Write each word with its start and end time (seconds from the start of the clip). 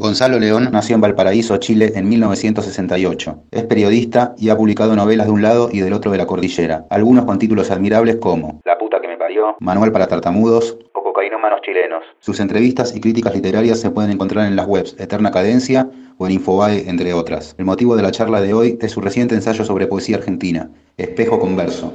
Gonzalo 0.00 0.38
León 0.38 0.70
nació 0.72 0.94
en 0.94 1.02
Valparaíso, 1.02 1.58
Chile, 1.58 1.92
en 1.94 2.08
1968. 2.08 3.44
Es 3.50 3.64
periodista 3.64 4.34
y 4.38 4.48
ha 4.48 4.56
publicado 4.56 4.96
novelas 4.96 5.26
de 5.26 5.32
un 5.34 5.42
lado 5.42 5.68
y 5.70 5.80
del 5.80 5.92
otro 5.92 6.10
de 6.10 6.16
la 6.16 6.26
cordillera, 6.26 6.86
algunos 6.88 7.26
con 7.26 7.38
títulos 7.38 7.70
admirables 7.70 8.16
como 8.16 8.62
La 8.64 8.78
puta 8.78 8.98
que 9.02 9.08
me 9.08 9.18
parió, 9.18 9.56
Manual 9.60 9.92
para 9.92 10.06
tartamudos 10.06 10.78
o 10.94 11.02
Cocainómanos 11.02 11.60
chilenos. 11.60 12.02
Sus 12.18 12.40
entrevistas 12.40 12.96
y 12.96 13.00
críticas 13.02 13.34
literarias 13.34 13.78
se 13.78 13.90
pueden 13.90 14.10
encontrar 14.10 14.46
en 14.46 14.56
las 14.56 14.66
webs 14.66 14.96
Eterna 14.98 15.30
Cadencia 15.30 15.90
o 16.16 16.24
en 16.24 16.32
Infobae, 16.32 16.88
entre 16.88 17.12
otras. 17.12 17.54
El 17.58 17.66
motivo 17.66 17.94
de 17.94 18.02
la 18.02 18.10
charla 18.10 18.40
de 18.40 18.54
hoy 18.54 18.78
es 18.80 18.92
su 18.92 19.02
reciente 19.02 19.34
ensayo 19.34 19.66
sobre 19.66 19.86
poesía 19.86 20.16
argentina, 20.16 20.70
Espejo 20.96 21.38
Converso, 21.38 21.92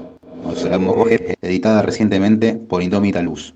editada 1.42 1.82
recientemente 1.82 2.54
por 2.54 2.84
Indómita 2.84 3.24
Luz. 3.24 3.56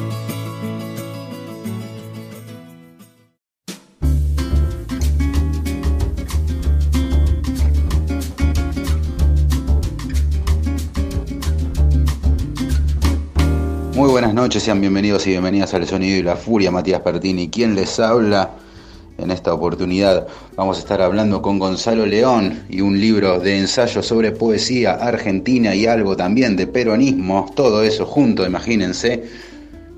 Noches, 14.51 14.63
sean 14.63 14.81
bienvenidos 14.81 15.25
y 15.27 15.29
bienvenidas 15.29 15.73
al 15.73 15.87
Sonido 15.87 16.17
y 16.17 16.23
la 16.23 16.35
Furia, 16.35 16.71
Matías 16.71 16.99
Pertini. 16.99 17.49
¿Quién 17.49 17.73
les 17.73 17.97
habla? 18.01 18.49
En 19.17 19.31
esta 19.31 19.53
oportunidad 19.53 20.27
vamos 20.57 20.75
a 20.75 20.79
estar 20.81 21.01
hablando 21.01 21.41
con 21.41 21.57
Gonzalo 21.57 22.05
León 22.05 22.63
y 22.69 22.81
un 22.81 22.99
libro 22.99 23.39
de 23.39 23.59
ensayos 23.59 24.05
sobre 24.05 24.33
poesía 24.33 24.95
argentina 24.95 25.73
y 25.73 25.85
algo 25.85 26.17
también 26.17 26.57
de 26.57 26.67
peronismo, 26.67 27.49
todo 27.55 27.81
eso 27.81 28.05
junto, 28.05 28.45
imagínense. 28.45 29.23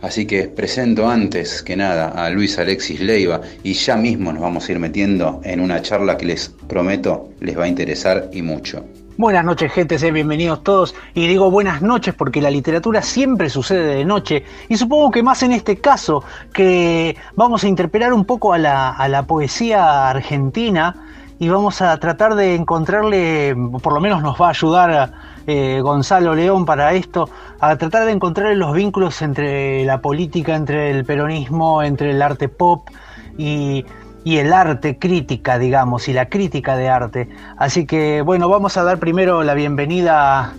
Así 0.04 0.28
que 0.28 0.44
presento 0.44 1.10
antes 1.10 1.64
que 1.64 1.76
nada 1.76 2.10
a 2.10 2.30
Luis 2.30 2.60
Alexis 2.60 3.00
Leiva 3.00 3.42
y 3.64 3.74
ya 3.74 3.96
mismo 3.96 4.32
nos 4.32 4.44
vamos 4.44 4.70
a 4.70 4.72
ir 4.72 4.78
metiendo 4.78 5.42
en 5.44 5.62
una 5.62 5.82
charla 5.82 6.16
que 6.16 6.28
les 6.28 6.50
prometo 6.68 7.32
les 7.40 7.58
va 7.58 7.64
a 7.64 7.70
interesar 7.70 8.30
y 8.32 8.44
mucho. 8.44 8.86
Buenas 9.16 9.46
noches, 9.46 9.72
gente, 9.72 10.00
sean 10.00 10.16
bienvenidos 10.16 10.64
todos. 10.64 10.96
Y 11.14 11.28
digo 11.28 11.52
buenas 11.52 11.84
noches 11.84 12.16
porque 12.16 12.42
la 12.42 12.50
literatura 12.50 13.04
siempre 13.04 13.48
sucede 13.48 13.96
de 13.96 14.06
noche. 14.06 14.44
Y 14.70 14.78
supongo 14.78 15.12
que 15.12 15.22
más 15.22 15.44
en 15.44 15.52
este 15.52 15.78
caso, 15.78 16.24
que 16.52 17.16
vamos 17.36 17.64
a 17.64 17.68
interpelar 17.68 18.12
un 18.12 18.26
poco 18.26 18.54
a 18.54 18.58
la, 18.58 19.26
poesía 19.28 20.10
argentina 20.10 20.96
y 21.38 21.48
vamos 21.48 21.80
a 21.84 21.96
tratar 22.00 22.34
de 22.34 22.56
encontrarle, 22.56 23.56
por 23.84 23.94
lo 23.94 24.02
menos 24.02 24.24
nos 24.24 24.42
va 24.42 24.48
a 24.48 24.50
ayudar 24.50 25.14
eh, 25.46 25.80
Gonzalo 25.82 26.34
León 26.34 26.66
para 26.66 26.94
esto, 26.94 27.30
a 27.60 27.76
tratar 27.76 28.06
de 28.06 28.14
encontrar 28.14 28.56
los 28.56 28.74
vínculos 28.74 29.22
entre 29.22 29.86
la 29.86 30.02
política, 30.02 30.56
entre 30.56 30.90
el 30.90 31.06
peronismo, 31.06 31.84
entre 31.84 32.10
el 32.10 32.22
arte 32.24 32.50
pop 32.50 32.90
y 33.38 33.86
y 34.24 34.38
el 34.38 34.54
arte 34.54 34.98
crítica, 34.98 35.60
digamos, 35.60 36.08
y 36.08 36.14
la 36.14 36.30
crítica 36.30 36.78
de 36.78 36.90
arte. 36.90 37.30
Así 37.58 37.86
que 37.86 38.22
bueno, 38.22 38.48
vamos 38.50 38.78
a 38.78 38.84
dar 38.84 39.00
primero 39.00 39.44
la 39.44 39.54
bienvenida 39.54 40.54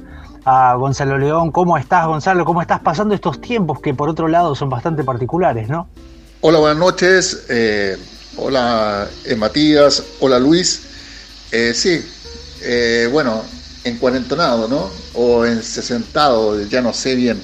a 0.45 0.75
Gonzalo 0.75 1.19
León. 1.19 1.51
¿Cómo 1.51 1.79
estás, 1.79 2.07
Gonzalo? 2.07 2.45
¿Cómo 2.45 2.61
estás 2.61 2.81
pasando 2.81 3.15
estos 3.15 3.41
tiempos 3.41 3.81
que 3.81 3.95
por 3.95 4.09
otro 4.09 4.29
lado 4.29 4.55
son 4.55 4.69
bastante 4.69 5.03
particulares, 5.03 5.69
no? 5.69 5.89
Hola, 6.43 6.59
buenas 6.59 6.79
noches. 6.79 7.47
Eh, 7.49 7.97
hola, 8.37 9.09
eh, 9.25 9.35
Matías. 9.35 10.03
Hola, 10.21 10.39
Luis. 10.39 10.83
Eh, 11.51 11.73
sí, 11.73 12.05
bueno, 13.11 13.43
en 13.85 13.97
cuarentonado, 13.97 14.69
¿no? 14.69 14.91
O 15.15 15.47
en 15.47 15.63
sesentado, 15.63 16.61
ya 16.65 16.83
no 16.83 16.93
sé 16.93 17.15
bien. 17.15 17.41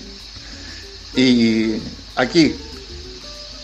Y 1.16 1.76
aquí, 2.16 2.54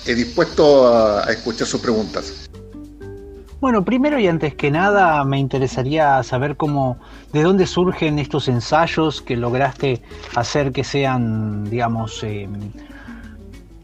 he 0.06 0.14
dispuesto 0.14 0.88
a 0.88 1.30
escuchar 1.30 1.66
sus 1.66 1.80
preguntas. 1.80 2.32
Bueno, 3.66 3.84
primero 3.84 4.20
y 4.20 4.28
antes 4.28 4.54
que 4.54 4.70
nada 4.70 5.24
me 5.24 5.40
interesaría 5.40 6.22
saber 6.22 6.56
cómo, 6.56 6.98
de 7.32 7.42
dónde 7.42 7.66
surgen 7.66 8.20
estos 8.20 8.46
ensayos 8.46 9.20
que 9.20 9.34
lograste 9.34 10.02
hacer 10.36 10.70
que 10.70 10.84
sean, 10.84 11.68
digamos, 11.68 12.22
em, 12.22 12.70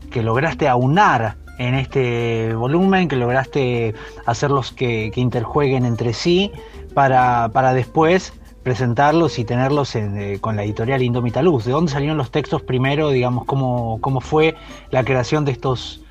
que 0.08 0.22
lograste 0.22 0.68
aunar 0.68 1.34
en 1.58 1.74
este 1.74 2.54
volumen, 2.54 3.08
que 3.08 3.16
lograste 3.16 3.94
hacerlos 4.24 4.70
que, 4.70 5.10
que 5.12 5.20
interjueguen 5.20 5.84
entre 5.84 6.12
sí 6.12 6.52
para, 6.94 7.50
para 7.52 7.74
después 7.74 8.32
presentarlos 8.62 9.40
y 9.40 9.44
tenerlos 9.44 9.96
eh, 9.96 10.38
con 10.40 10.54
la 10.54 10.62
editorial 10.62 11.02
Indomita 11.02 11.42
Luz. 11.42 11.64
¿De 11.64 11.72
dónde 11.72 11.90
salieron 11.90 12.18
los 12.18 12.30
textos 12.30 12.62
primero? 12.62 13.08
Digamos, 13.08 13.46
cómo, 13.46 13.98
cómo 14.00 14.20
fue 14.20 14.54
la 14.92 15.02
creación 15.02 15.44
de 15.44 15.50
estos 15.50 16.02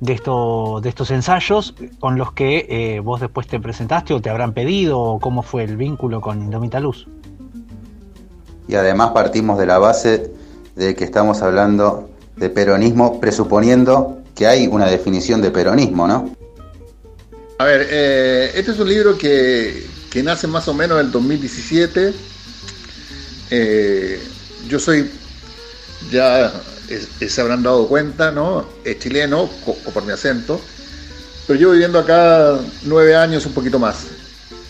de, 0.00 0.12
esto, 0.12 0.80
de 0.82 0.88
estos 0.88 1.10
ensayos 1.10 1.74
con 1.98 2.18
los 2.18 2.32
que 2.32 2.66
eh, 2.68 3.00
vos 3.00 3.20
después 3.20 3.46
te 3.46 3.58
presentaste 3.60 4.14
o 4.14 4.20
te 4.20 4.30
habrán 4.30 4.52
pedido 4.52 4.98
o 4.98 5.20
cómo 5.20 5.42
fue 5.42 5.64
el 5.64 5.76
vínculo 5.76 6.20
con 6.20 6.40
Indomita 6.40 6.80
Luz. 6.80 7.06
Y 8.68 8.74
además 8.74 9.10
partimos 9.10 9.58
de 9.58 9.66
la 9.66 9.78
base 9.78 10.30
de 10.76 10.94
que 10.94 11.04
estamos 11.04 11.42
hablando 11.42 12.10
de 12.36 12.50
peronismo 12.50 13.18
presuponiendo 13.20 14.18
que 14.34 14.46
hay 14.46 14.68
una 14.68 14.86
definición 14.86 15.42
de 15.42 15.50
peronismo, 15.50 16.06
¿no? 16.06 16.30
A 17.58 17.64
ver, 17.64 17.88
eh, 17.90 18.52
este 18.54 18.70
es 18.70 18.78
un 18.78 18.88
libro 18.88 19.18
que, 19.18 19.84
que, 20.10 20.22
nace 20.22 20.46
más 20.46 20.68
o 20.68 20.74
menos 20.74 21.00
en 21.00 21.06
el 21.06 21.12
2017. 21.12 22.14
Eh, 23.50 24.22
yo 24.68 24.78
soy 24.78 25.10
ya 26.12 26.52
se 26.88 27.40
habrán 27.40 27.62
dado 27.62 27.86
cuenta, 27.86 28.30
¿no? 28.30 28.66
Es 28.84 28.98
chileno, 28.98 29.50
o, 29.66 29.74
por 29.92 30.04
mi 30.04 30.12
acento, 30.12 30.60
pero 31.46 31.58
llevo 31.58 31.72
viviendo 31.72 31.98
acá 31.98 32.58
nueve 32.84 33.14
años, 33.14 33.44
un 33.46 33.52
poquito 33.52 33.78
más. 33.78 34.06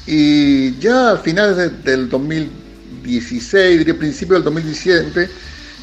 Y 0.07 0.79
ya 0.79 1.13
a 1.13 1.17
finales 1.19 1.85
del 1.85 2.09
2016, 2.09 3.79
diría 3.79 3.99
principio 3.99 4.35
del 4.35 4.45
2017, 4.45 5.29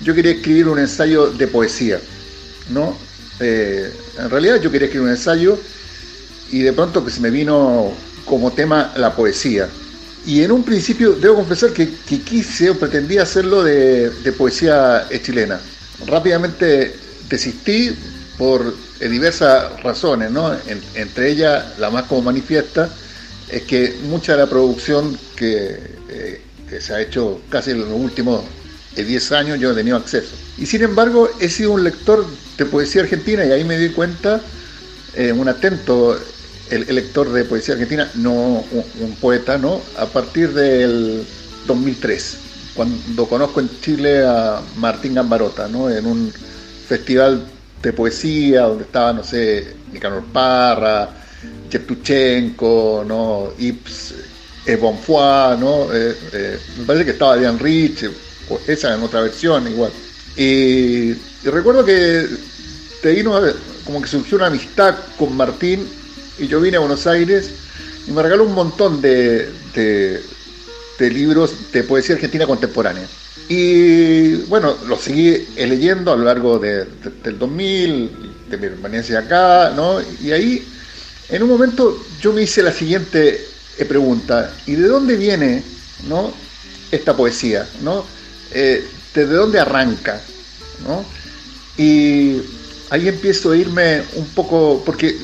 yo 0.02 0.14
quería 0.14 0.34
escribir 0.34 0.68
un 0.68 0.80
ensayo 0.80 1.28
de 1.28 1.48
poesía, 1.48 2.00
¿no? 2.70 2.98
Eh, 3.40 3.92
en 4.18 4.30
realidad 4.30 4.62
yo 4.62 4.72
quería 4.72 4.88
escribir 4.88 5.08
un 5.08 5.16
ensayo 5.16 5.60
y 6.52 6.62
de 6.62 6.74
pronto 6.74 7.04
que 7.04 7.12
se 7.12 7.20
me 7.20 7.30
vino 7.30 7.92
como 8.26 8.52
tema 8.52 8.94
la 8.98 9.16
poesía. 9.16 9.70
Y 10.26 10.42
en 10.42 10.52
un 10.52 10.64
principio 10.64 11.14
debo 11.14 11.36
confesar 11.36 11.72
que, 11.72 11.88
quise 12.26 12.72
o 12.72 12.80
pretendía 12.80 13.22
hacerlo 13.22 13.64
de 13.64 14.34
poesía 14.38 15.08
chilena 15.24 15.60
rápidamente 16.08 16.96
desistí 17.30 17.96
por 18.38 18.74
eh, 19.00 19.10
diversas 19.10 19.82
razones, 19.82 20.32
¿no? 20.32 20.54
entre 20.96 21.32
ellas, 21.32 21.78
la 21.80 21.90
más 21.90 22.04
como 22.04 22.24
manifiesta, 22.24 22.90
es 23.50 23.64
que 23.64 23.96
mucha 24.04 24.34
de 24.34 24.40
la 24.40 24.50
producción 24.50 25.18
que, 25.36 25.78
eh, 26.10 26.42
se 26.80 26.94
ha 26.94 27.02
hecho 27.02 27.42
casi 27.50 27.72
en 27.72 27.80
los 27.82 27.90
últimos 27.90 28.44
10 28.96 29.32
eh, 29.32 29.36
años 29.36 29.60
yo 29.60 29.72
he 29.72 29.76
tenido 29.76 29.98
acceso. 29.98 30.36
Y 30.58 30.66
sin 30.66 30.84
embargo, 30.84 31.30
he 31.40 31.50
sido 31.50 31.72
un 31.72 31.84
lector 31.84 32.26
de 32.58 32.66
poesía 32.66 33.04
argentina 33.04 33.46
y 33.46 33.52
ahí 33.52 33.64
me 33.64 33.78
di 33.78 33.90
cuenta, 33.90 34.42
un 35.34 35.48
atento 35.48 36.20
el, 36.70 36.94
lector 36.94 37.32
de 37.32 37.46
poesía 37.46 37.76
argentina, 37.76 38.12
no 38.16 38.34
un, 38.34 38.86
un 39.00 39.16
poeta, 39.16 39.58
¿no? 39.58 39.82
A 39.98 40.08
partir 40.08 40.54
del 40.54 41.26
2003 41.68 42.45
cuando 42.76 43.26
conozco 43.28 43.62
en 43.62 43.70
Chile 43.82 44.26
a 44.26 44.62
Martín 44.78 45.16
Gambarota, 45.16 45.68
¿no? 45.68 45.90
En 45.90 46.06
un 46.06 46.32
festival 46.88 47.46
de 47.82 47.94
poesía 47.94 48.64
donde 48.64 48.84
estaba, 48.84 49.14
no 49.14 49.24
sé, 49.24 49.76
Nicanor 49.92 50.26
Parra, 50.26 51.10
Chetuchenko, 51.70 53.04
¿no? 53.08 53.54
Ips, 53.58 54.14
eh, 54.66 54.76
Bonfoy, 54.76 55.58
¿no? 55.60 55.94
Eh, 55.94 56.16
eh, 56.34 56.60
me 56.80 56.86
parece 56.86 57.06
que 57.06 57.12
estaba 57.12 57.38
Diane 57.38 57.60
Rich, 57.60 58.10
esa 58.68 58.94
en 58.94 59.04
otra 59.04 59.22
versión 59.22 59.68
igual. 59.68 59.92
Y, 60.36 61.14
recuerdo 61.44 61.86
que 61.86 62.28
te 63.02 63.14
vino 63.14 63.40
como 63.86 64.02
que 64.02 64.08
surgió 64.08 64.38
una 64.38 64.48
amistad 64.48 64.96
con 65.18 65.36
Martín 65.38 65.88
y 66.40 66.48
yo 66.48 66.60
vine 66.60 66.78
a 66.78 66.80
Buenos 66.82 67.08
Aires 67.08 67.52
y 68.08 68.12
me 68.12 68.22
regaló 68.22 68.44
un 68.44 68.54
montón 68.54 69.02
de, 69.02 69.52
libros 71.00 71.72
de 71.72 71.84
poesía 71.84 72.16
argentina 72.16 72.48
contemporánea. 72.48 73.08
Y 73.48 74.36
bueno, 74.48 74.76
los 74.88 75.02
seguí 75.02 75.48
leyendo 75.56 76.12
a 76.12 76.16
lo 76.16 76.24
largo 76.24 76.58
del 76.58 76.88
2000, 77.38 78.12
de 78.50 78.58
mi 78.58 78.68
permanencia 78.70 79.20
acá, 79.20 79.72
¿no? 79.76 80.00
Y 80.22 80.32
ahí, 80.32 80.68
en 81.30 81.44
un 81.44 81.50
momento, 81.50 82.04
yo 82.22 82.34
me 82.34 82.44
hice 82.44 82.64
la 82.64 82.72
siguiente 82.72 83.46
pregunta, 83.88 84.54
¿y 84.66 84.76
de 84.76 84.88
dónde 84.88 85.18
viene, 85.18 85.64
¿no? 86.08 86.34
Esta 86.92 87.16
poesía, 87.16 87.68
¿no? 87.82 88.06
Eh, 88.52 88.88
¿De 89.14 89.26
dónde 89.26 89.60
arranca, 89.60 90.22
¿no? 90.88 91.06
Y 91.78 92.42
ahí 92.90 93.08
empiezo 93.08 93.52
a 93.52 93.58
irme 93.58 94.04
un 94.16 94.28
poco, 94.30 94.82
porque 94.86 95.16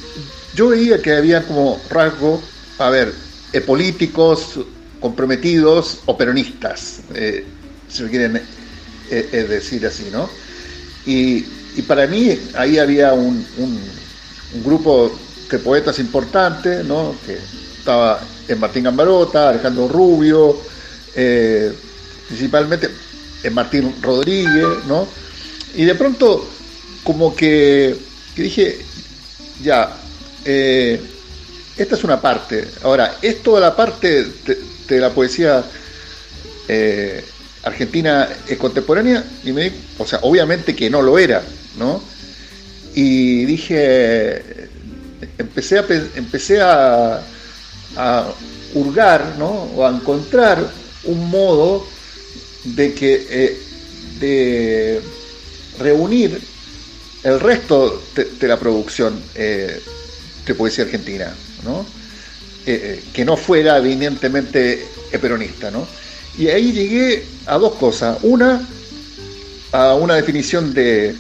yo 0.54 0.70
veía 0.70 1.02
que 1.02 1.14
había 1.14 1.44
como 1.44 1.82
rasgo, 1.90 2.42
a 2.78 2.90
ver, 2.90 3.14
eh, 3.54 3.62
políticos 3.62 4.60
comprometidos 5.02 6.00
o 6.06 6.16
peronistas, 6.16 7.02
eh, 7.14 7.44
si 7.90 8.04
lo 8.04 8.10
quieren 8.10 8.42
decir 9.10 9.86
así, 9.86 10.08
¿no? 10.10 10.30
Y, 11.06 11.44
para 11.88 12.06
mí 12.08 12.38
ahí 12.56 12.78
había 12.78 13.14
un, 13.14 13.46
un 13.58 14.64
grupo 14.64 15.12
de 15.50 15.60
poetas 15.60 16.00
importantes, 16.00 16.86
¿no? 16.86 17.16
Que 17.26 17.38
estaba 17.78 18.22
en 18.48 18.60
Martín 18.60 18.84
Gambarota, 18.84 19.50
Alejandro 19.50 19.88
Rubio, 19.88 20.58
eh, 21.16 21.74
principalmente 22.28 22.90
en 23.44 23.54
Martín 23.54 23.96
Rodríguez, 24.02 24.86
¿no? 24.88 25.08
Y 25.76 25.86
de 25.86 25.96
pronto, 25.96 26.48
como 27.04 27.36
que, 27.36 27.96
dije, 28.36 28.80
ya, 29.64 29.98
eh, 30.46 31.02
esta 31.78 31.96
es 31.96 32.04
una 32.04 32.22
parte. 32.22 32.68
Ahora, 32.84 33.18
es 33.22 33.42
toda 33.42 33.60
la 33.60 33.76
parte 33.76 34.26
de, 34.96 35.00
la 35.02 35.10
poesía 35.12 35.64
eh, 36.68 37.24
argentina 37.64 38.28
contemporánea, 38.58 39.24
y 39.44 39.52
me 39.52 39.72
o 39.98 40.06
sea, 40.06 40.20
obviamente 40.24 40.76
que 40.76 40.90
no 40.90 41.02
lo 41.02 41.18
era, 41.18 41.44
¿no? 41.78 42.02
Y 42.94 43.46
dije, 43.46 44.42
empecé 45.38 45.80
a, 45.80 45.86
empecé 46.16 46.62
a 46.62 47.22
a 47.96 48.34
hurgar 48.74 49.36
¿no? 49.38 49.50
o 49.50 49.86
a 49.86 49.90
encontrar 49.90 50.70
un 51.04 51.30
modo 51.30 51.86
de 52.64 52.94
que 52.94 53.28
eh, 53.30 53.58
de 54.20 55.02
reunir 55.80 56.40
el 57.24 57.40
resto 57.40 58.02
de, 58.16 58.48
la 58.48 58.58
producción 58.58 59.22
eh, 59.36 59.82
de 60.46 60.56
poesía 60.56 60.86
argentina, 60.86 61.34
¿no? 61.64 61.86
Eh, 62.66 63.04
que 63.14 63.26
no 63.26 63.38
fuera 63.38 63.78
evidentemente 63.78 64.86
peronista. 65.20 65.72
¿no? 65.72 65.88
Y 66.38 66.48
ahí 66.48 66.72
llegué 66.72 67.24
a 67.48 67.58
dos 67.58 67.74
cosas. 67.74 68.20
Una, 68.24 68.68
a 69.72 69.96
una 69.96 70.16
definición 70.16 70.74
de 70.74 71.16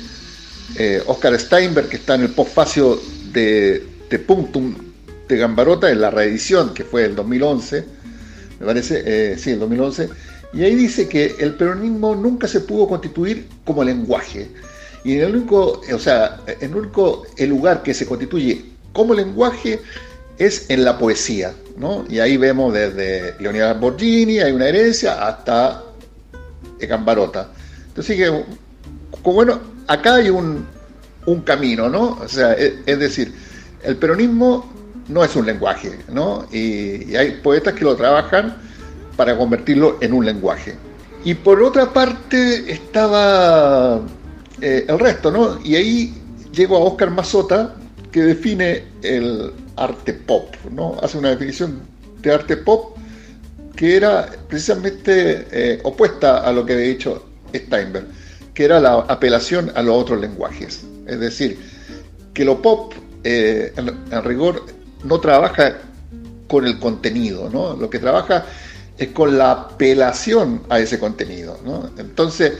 Oscar 1.05 1.37
Steinberg, 1.39 1.89
que 1.89 1.97
está 1.97 2.15
en 2.15 2.21
el 2.21 2.29
postfacio 2.29 3.01
de, 3.33 3.85
de 4.09 4.19
Punctum 4.19 4.75
de 5.31 5.37
Gambarota 5.37 5.89
en 5.89 6.01
la 6.01 6.11
reedición, 6.11 6.73
que 6.73 6.83
fue 6.83 7.05
el 7.05 7.15
2011, 7.15 7.85
me 8.59 8.65
parece, 8.65 9.01
eh, 9.05 9.37
sí, 9.37 9.51
el 9.51 9.59
2011, 9.59 10.09
y 10.53 10.63
ahí 10.63 10.75
dice 10.75 11.07
que 11.07 11.35
el 11.39 11.53
peronismo 11.53 12.13
nunca 12.15 12.47
se 12.47 12.59
pudo 12.59 12.87
constituir 12.87 13.47
como 13.63 13.83
lenguaje. 13.83 14.49
Y 15.03 15.13
en 15.13 15.21
el 15.21 15.35
único, 15.37 15.81
o 15.91 15.99
sea, 15.99 16.41
el 16.59 16.75
único 16.75 17.25
el 17.37 17.49
lugar 17.49 17.81
que 17.81 17.93
se 17.93 18.05
constituye 18.05 18.65
como 18.91 19.13
lenguaje 19.13 19.79
es 20.45 20.69
en 20.69 20.83
la 20.83 20.97
poesía, 20.97 21.53
¿no? 21.77 22.05
Y 22.09 22.19
ahí 22.19 22.37
vemos 22.37 22.73
desde 22.73 23.35
Leonidas 23.39 23.79
Borgini, 23.79 24.39
hay 24.39 24.51
una 24.51 24.67
herencia, 24.67 25.27
hasta 25.27 25.83
Gambarota. 26.79 27.49
Entonces, 27.87 28.17
que, 28.17 28.43
bueno, 29.23 29.59
acá 29.87 30.15
hay 30.15 30.29
un, 30.29 30.65
un 31.25 31.41
camino, 31.41 31.89
¿no? 31.89 32.17
O 32.21 32.27
sea, 32.27 32.53
es 32.53 32.99
decir, 32.99 33.33
el 33.83 33.97
peronismo 33.97 34.71
no 35.07 35.23
es 35.23 35.35
un 35.35 35.45
lenguaje, 35.45 35.99
¿no? 36.11 36.45
Y, 36.51 37.15
hay 37.15 37.39
poetas 37.43 37.73
que 37.73 37.83
lo 37.83 37.95
trabajan 37.95 38.55
para 39.15 39.37
convertirlo 39.37 39.97
en 40.01 40.13
un 40.13 40.25
lenguaje. 40.25 40.75
Y 41.23 41.35
por 41.35 41.61
otra 41.61 41.93
parte 41.93 42.71
estaba 42.71 44.01
eh, 44.59 44.85
el 44.87 44.97
resto, 44.97 45.31
¿no? 45.31 45.59
Y 45.63 45.75
ahí 45.75 46.13
llego 46.51 46.77
a 46.77 46.79
Oscar 46.79 47.11
Mazota, 47.11 47.75
que 48.11 48.21
define 48.21 48.85
el 49.03 49.53
arte 49.75 50.13
pop, 50.13 50.53
¿no? 50.71 50.97
Hace 51.01 51.17
una 51.17 51.29
definición 51.29 51.81
de 52.21 52.33
arte 52.33 52.57
pop 52.57 52.97
que 53.75 53.95
era 53.95 54.29
precisamente 54.47 55.47
eh, 55.51 55.79
opuesta 55.83 56.39
a 56.39 56.51
lo 56.51 56.65
que 56.65 56.73
había 56.73 56.87
dicho 56.87 57.25
Steinberg, 57.53 58.05
que 58.53 58.65
era 58.65 58.79
la 58.79 58.93
apelación 58.93 59.71
a 59.75 59.81
los 59.81 59.95
otros 59.95 60.19
lenguajes. 60.19 60.85
Es 61.07 61.19
decir, 61.19 61.57
que 62.33 62.45
lo 62.45 62.61
pop, 62.61 62.93
eh, 63.23 63.73
en 63.75 64.23
rigor, 64.23 64.65
no 65.03 65.19
trabaja 65.19 65.77
con 66.47 66.65
el 66.67 66.79
contenido, 66.79 67.49
¿no? 67.49 67.75
Lo 67.75 67.89
que 67.89 67.99
trabaja 67.99 68.45
es 68.97 69.07
con 69.09 69.37
la 69.37 69.51
apelación 69.51 70.61
a 70.69 70.79
ese 70.79 70.99
contenido, 70.99 71.59
¿no? 71.65 71.89
Entonces, 71.97 72.53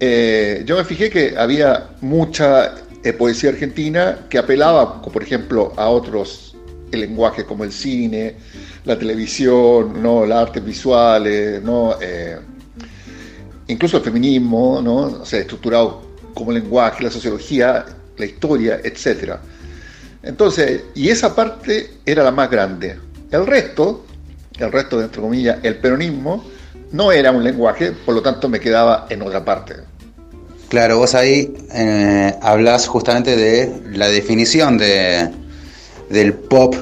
eh, 0.00 0.62
yo 0.64 0.76
me 0.76 0.84
fijé 0.84 1.10
que 1.10 1.36
había 1.36 1.90
mucha 2.00 2.74
eh, 3.02 3.12
poesía 3.12 3.50
argentina 3.50 4.26
que 4.28 4.38
apelaba, 4.38 5.00
por 5.02 5.22
ejemplo, 5.22 5.72
a 5.76 5.88
otros 5.88 6.56
lenguajes 6.90 7.44
como 7.44 7.64
el 7.64 7.72
cine, 7.72 8.34
la 8.84 8.98
televisión, 8.98 10.02
¿no? 10.02 10.24
las 10.26 10.48
artes 10.48 10.64
visuales, 10.64 11.62
¿no? 11.62 11.94
Eh, 12.00 12.38
incluso 13.68 13.98
el 13.98 14.02
feminismo, 14.02 14.80
¿no? 14.82 14.96
o 15.20 15.24
sea, 15.26 15.40
estructurado 15.40 16.02
como 16.34 16.52
lenguaje, 16.52 17.04
la 17.04 17.10
sociología, 17.10 17.84
la 18.16 18.26
historia, 18.26 18.80
etcétera. 18.82 19.40
Entonces, 20.22 20.84
y 20.94 21.08
esa 21.08 21.34
parte 21.34 21.98
era 22.04 22.22
la 22.22 22.30
más 22.30 22.50
grande. 22.50 22.98
El 23.30 23.46
resto, 23.46 24.04
el 24.58 24.72
resto, 24.72 25.00
entre 25.00 25.20
comillas, 25.20 25.58
el 25.62 25.76
peronismo, 25.76 26.44
no 26.92 27.12
era 27.12 27.30
un 27.30 27.44
lenguaje, 27.44 27.92
por 27.92 28.14
lo 28.14 28.22
tanto 28.22 28.48
me 28.48 28.58
quedaba 28.58 29.06
en 29.10 29.22
otra 29.22 29.44
parte. 29.44 29.74
Claro, 30.68 30.98
vos 30.98 31.14
ahí 31.14 31.54
eh, 31.72 32.34
hablas 32.42 32.88
justamente 32.88 33.36
de 33.36 33.72
la 33.92 34.10
definición 34.10 34.76
de, 34.76 35.30
del 36.10 36.34
pop 36.34 36.74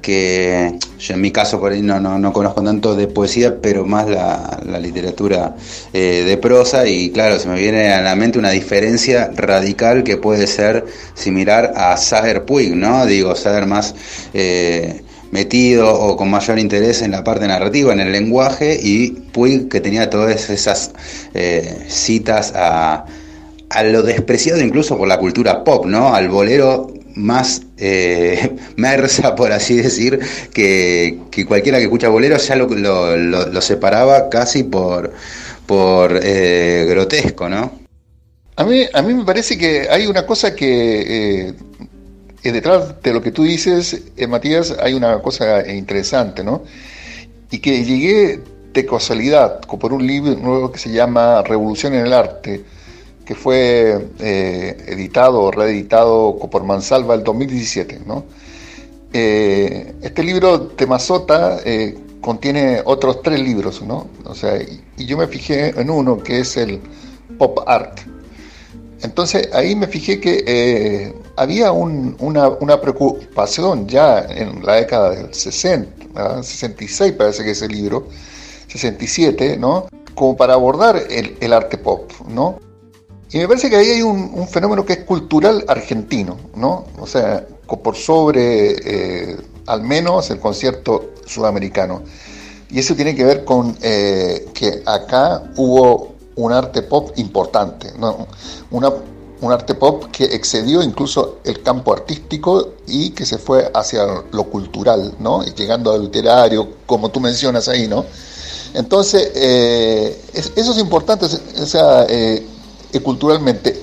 que 0.00 0.78
yo 0.98 1.14
en 1.14 1.20
mi 1.20 1.32
caso 1.32 1.58
por 1.58 1.72
ahí 1.72 1.82
no, 1.82 1.98
no, 1.98 2.32
conozco 2.32 2.62
tanto 2.62 2.94
de 2.94 3.08
poesía, 3.08 3.60
pero 3.60 3.84
más 3.84 4.08
la, 4.08 4.78
literatura 4.80 5.56
eh, 5.92 6.22
de 6.24 6.36
prosa 6.36 6.86
y 6.86 7.10
claro, 7.10 7.40
se 7.40 7.48
me 7.48 7.58
viene 7.58 7.92
a 7.92 8.00
la 8.00 8.14
mente 8.14 8.38
una 8.38 8.50
diferencia 8.50 9.32
radical 9.34 10.04
que 10.04 10.16
puede 10.16 10.46
ser 10.46 10.84
similar 11.14 11.72
a 11.74 11.96
Sager 11.96 12.44
Puig, 12.44 12.76
¿no? 12.76 13.06
Digo, 13.06 13.34
Sager 13.34 13.66
más... 13.66 13.94
Eh, 14.34 15.02
metido 15.32 15.90
o 15.90 16.14
con 16.14 16.28
mayor 16.28 16.58
interés 16.58 17.00
en 17.00 17.10
la 17.10 17.24
parte 17.24 17.48
narrativa, 17.48 17.90
en 17.94 18.00
el 18.00 18.12
lenguaje, 18.12 18.78
y 18.82 19.12
Puig 19.12 19.70
que 19.70 19.80
tenía 19.80 20.10
todas 20.10 20.50
esas 20.50 20.90
citas 21.88 22.52
a, 22.54 23.06
a 23.72 23.82
lo 23.84 24.02
despreciado 24.02 24.60
incluso 24.60 24.96
por 24.96 25.08
la 25.08 25.18
cultura 25.18 25.64
pop, 25.64 25.86
¿no? 25.86 26.14
Al 26.14 26.28
bolero 26.28 26.92
más 27.14 27.62
eh, 27.78 28.56
mersa, 28.76 29.34
por 29.34 29.52
así 29.52 29.76
decir, 29.76 30.20
que, 30.52 31.18
cualquiera 31.46 31.78
que 31.78 31.84
escucha 31.84 32.08
bolero 32.08 32.36
ya 32.36 32.56
lo, 32.56 32.66
lo, 32.66 33.60
separaba 33.60 34.28
casi 34.28 34.64
por, 34.64 35.12
por 35.66 36.20
eh, 36.22 36.86
grotesco, 36.88 37.48
¿no? 37.48 37.82
A 38.56 38.64
mí, 38.64 38.84
a 38.92 39.02
mí 39.02 39.14
me 39.14 39.24
parece 39.24 39.56
que 39.56 39.88
hay 39.90 40.06
una 40.06 40.26
cosa 40.26 40.54
que 40.54 41.54
eh, 42.42 42.52
detrás 42.52 43.00
de 43.02 43.12
lo 43.12 43.22
que 43.22 43.30
tú 43.30 43.44
dices, 43.44 44.02
eh, 44.16 44.26
Matías, 44.26 44.76
hay 44.80 44.94
una 44.94 45.20
cosa 45.20 45.66
interesante, 45.72 46.42
¿no? 46.42 46.62
Y 47.50 47.58
que 47.60 47.84
llegué 47.84 48.40
de 48.72 48.86
casualidad 48.86 49.60
por 49.60 49.92
un 49.92 50.06
libro 50.06 50.34
nuevo 50.34 50.72
que 50.72 50.78
se 50.78 50.90
llama 50.90 51.42
Revolución 51.42 51.94
en 51.94 52.06
el 52.06 52.12
Arte, 52.12 52.64
que 53.32 53.38
fue 53.38 54.08
eh, 54.18 54.84
editado 54.88 55.40
o 55.40 55.50
reeditado 55.50 56.36
por 56.50 56.64
Mansalva 56.64 57.14
el 57.14 57.24
2017. 57.24 58.00
¿no? 58.04 58.24
Eh, 59.10 59.94
este 60.02 60.22
libro 60.22 60.58
de 60.58 60.86
Mazota 60.86 61.58
eh, 61.64 61.96
contiene 62.20 62.82
otros 62.84 63.22
tres 63.22 63.40
libros, 63.40 63.80
¿no? 63.80 64.06
O 64.26 64.34
sea, 64.34 64.60
y, 64.60 65.06
yo 65.06 65.16
me 65.16 65.26
fijé 65.28 65.68
en 65.80 65.88
uno 65.88 66.22
que 66.22 66.40
es 66.40 66.58
el 66.58 66.78
Pop 67.38 67.60
Art. 67.66 68.00
Entonces 69.00 69.48
ahí 69.54 69.74
me 69.74 69.86
fijé 69.86 70.20
que 70.20 71.14
había 71.36 71.72
una, 71.72 72.80
preocupación 72.82 73.88
ya 73.88 74.20
en 74.20 74.64
la 74.64 74.74
década 74.74 75.10
del 75.10 75.32
60, 75.32 76.42
66 76.42 77.12
parece 77.12 77.42
que 77.44 77.52
es 77.52 77.62
el 77.62 77.72
libro, 77.72 78.06
67, 78.68 79.56
¿no? 79.56 79.88
Como 80.14 80.36
para 80.36 80.52
abordar 80.52 81.02
el, 81.08 81.52
arte 81.52 81.78
pop, 81.78 82.12
¿no? 82.28 82.60
Y 83.32 83.38
me 83.38 83.48
parece 83.48 83.70
que 83.70 83.76
ahí 83.76 83.88
hay 83.88 84.02
un, 84.02 84.46
fenómeno 84.48 84.84
que 84.84 84.92
es 84.92 85.04
cultural 85.04 85.64
argentino, 85.66 86.36
¿no? 86.54 86.84
O 86.98 87.06
sea, 87.06 87.46
por 87.82 87.96
sobre 87.96 89.30
eh, 89.32 89.36
al 89.66 89.82
menos 89.82 90.30
el 90.30 90.38
concierto 90.38 91.12
sudamericano. 91.24 92.02
Y 92.70 92.78
eso 92.78 92.94
tiene 92.94 93.14
que 93.14 93.24
ver 93.24 93.44
con 93.44 93.76
eh, 93.80 94.48
que 94.52 94.82
acá 94.84 95.50
hubo 95.56 96.12
un 96.36 96.52
arte 96.52 96.82
pop 96.82 97.10
importante, 97.16 97.92
¿no? 97.98 98.26
Una, 98.70 98.92
un 99.42 99.52
arte 99.52 99.74
pop 99.74 100.04
que 100.12 100.24
excedió 100.24 100.82
incluso 100.82 101.38
el 101.44 101.62
campo 101.62 101.92
artístico 101.92 102.74
y 102.86 103.10
que 103.10 103.26
se 103.26 103.38
fue 103.38 103.70
hacia 103.74 104.04
lo 104.30 104.44
cultural, 104.44 105.14
¿no? 105.18 105.44
llegando 105.44 105.92
al 105.92 106.02
literario, 106.02 106.68
como 106.86 107.10
tú 107.10 107.20
mencionas 107.20 107.68
ahí, 107.68 107.88
¿no? 107.88 108.04
Entonces, 108.74 109.32
eh, 109.34 110.18
eso 110.32 110.72
es 110.72 110.78
importante, 110.78 111.26
o 111.26 111.66
sea, 111.66 112.06
eh, 112.08 112.46
culturalmente. 113.00 113.82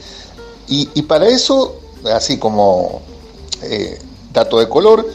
Y, 0.68 1.02
para 1.04 1.28
eso, 1.28 1.80
así 2.14 2.38
como 2.38 3.02
eh, 3.64 4.00
dato 4.32 4.60
de 4.60 4.70
color, 4.70 5.08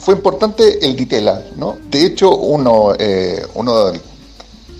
fue 0.00 0.14
importante 0.14 0.84
el 0.84 0.96
Ditela, 0.96 1.44
¿no? 1.56 1.78
De 1.90 2.04
hecho, 2.04 2.34
uno, 2.34 2.94
uno 3.54 3.92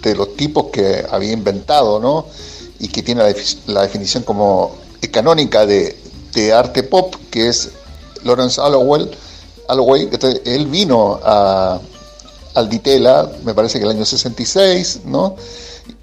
de 0.02 0.14
los 0.14 0.34
tipos 0.34 0.66
que 0.72 1.06
había 1.08 1.32
inventado, 1.32 2.00
¿no? 2.00 2.26
Y 2.80 2.88
que 2.88 3.02
tiene 3.02 3.22
la 3.66 3.82
definición 3.82 4.24
como 4.24 4.74
canónica 5.12 5.66
de, 5.66 5.96
arte 6.54 6.82
pop, 6.82 7.14
que 7.30 7.48
es 7.48 7.70
Lawrence 8.24 8.60
Allowell, 8.60 9.10
Alloway, 9.68 10.08
él 10.44 10.66
vino 10.66 11.20
a, 11.22 11.80
al 12.54 12.68
Ditela, 12.68 13.30
me 13.44 13.54
parece 13.54 13.78
que 13.78 13.84
el 13.84 13.90
año 13.90 14.04
66, 14.04 15.00
¿no? 15.04 15.36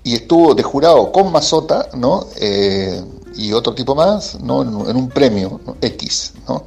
Y 0.07 0.13
estuvo 0.13 0.55
de 0.55 0.63
jurado 0.63 1.11
con 1.11 1.33
Mazota, 1.33 1.89
¿no? 1.93 2.27
Eh, 2.37 3.03
y 3.35 3.51
otro 3.51 3.75
tipo 3.75 3.93
más, 3.93 4.39
¿no? 4.41 4.61
En, 4.61 4.95
un 4.95 5.09
premio 5.09 5.59
X, 5.81 6.31
¿no? 6.47 6.63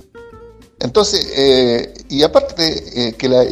Entonces, 0.78 1.26
eh, 1.34 1.94
y 2.10 2.22
aparte 2.22 3.08
eh, 3.08 3.12
que 3.14 3.30
la, 3.30 3.46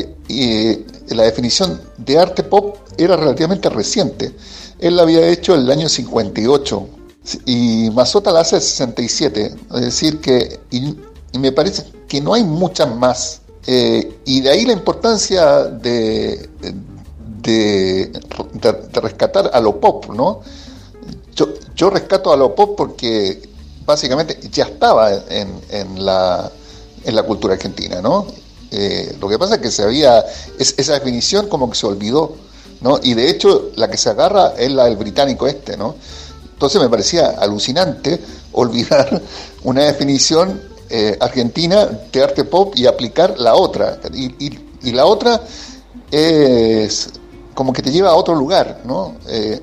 la 1.17 1.23
definición 1.23 1.81
de 1.97 2.19
arte 2.19 2.43
pop 2.43 2.77
era 2.99 3.17
relativamente 3.17 3.71
reciente, 3.71 4.35
él 4.79 4.95
la 4.95 5.05
había 5.05 5.27
hecho 5.27 5.55
el 5.55 5.71
año 5.71 5.89
58, 5.89 6.89
y 7.47 7.89
Mazota 7.95 8.31
la 8.31 8.41
hace 8.41 8.61
67, 8.61 9.55
es 9.75 9.81
decir 9.81 10.21
que, 10.21 10.61
y, 10.71 10.99
me 11.39 11.51
parece 11.51 11.85
que 12.07 12.21
no 12.21 12.35
hay 12.35 12.45
muchas 12.45 12.95
más. 12.95 13.41
Eh, 13.67 14.19
y 14.27 14.43
de 14.43 14.51
ahí 14.51 14.67
la 14.67 14.75
importancia 14.75 15.65
de, 15.65 16.47
de, 17.49 18.13
rescatar 19.01 19.51
a 19.53 19.61
lo 19.61 19.81
pop, 19.81 20.07
¿no? 20.15 20.41
Yo, 21.75 21.91
rescato 21.91 22.33
a 22.33 22.37
lo 22.37 22.55
pop 22.55 22.75
porque 22.77 23.41
básicamente 23.87 24.39
ya 24.51 24.65
estaba 24.65 25.13
en, 25.13 25.61
en, 25.71 26.05
la, 26.05 26.51
en 27.05 27.15
la 27.15 27.23
cultura 27.23 27.55
argentina, 27.55 28.03
¿no? 28.03 28.27
Eh, 28.71 29.17
lo 29.21 29.29
que 29.29 29.39
pasa 29.39 29.55
es 29.55 29.61
que 29.61 29.71
se 29.71 29.83
había, 29.83 30.25
esa 30.59 30.95
definición 30.95 31.49
como 31.49 31.71
que 31.71 31.77
se 31.77 31.87
olvidó, 31.87 32.35
¿no? 32.81 32.99
Y 33.03 33.15
de 33.15 33.31
hecho 33.31 33.71
la 33.77 33.89
que 33.89 33.97
se 33.97 34.11
agarra 34.11 34.55
es 34.59 34.71
la 34.71 34.85
del 34.87 34.97
británico 34.97 35.47
este, 35.47 35.77
¿no? 35.77 35.95
Entonces 36.53 36.81
me 36.81 36.89
parecía 36.89 37.29
alucinante 37.39 38.21
olvidar 38.53 39.23
una 39.63 39.85
definición 39.85 40.61
eh, 40.91 41.17
argentina 41.21 41.87
de 42.13 42.23
arte 42.23 42.45
pop 42.45 42.75
y 42.77 42.87
aplicar 42.87 43.39
la 43.39 43.55
otra. 43.55 44.01
Y, 44.13 44.93
la 44.93 45.07
otra 45.07 45.43
es 46.11 47.11
como 47.59 47.73
que 47.73 47.83
te 47.83 47.91
lleva 47.91 48.11
a 48.11 48.15
otro 48.15 48.37
lugar, 48.37 48.83
¿no? 48.85 49.17
Eh, 49.27 49.61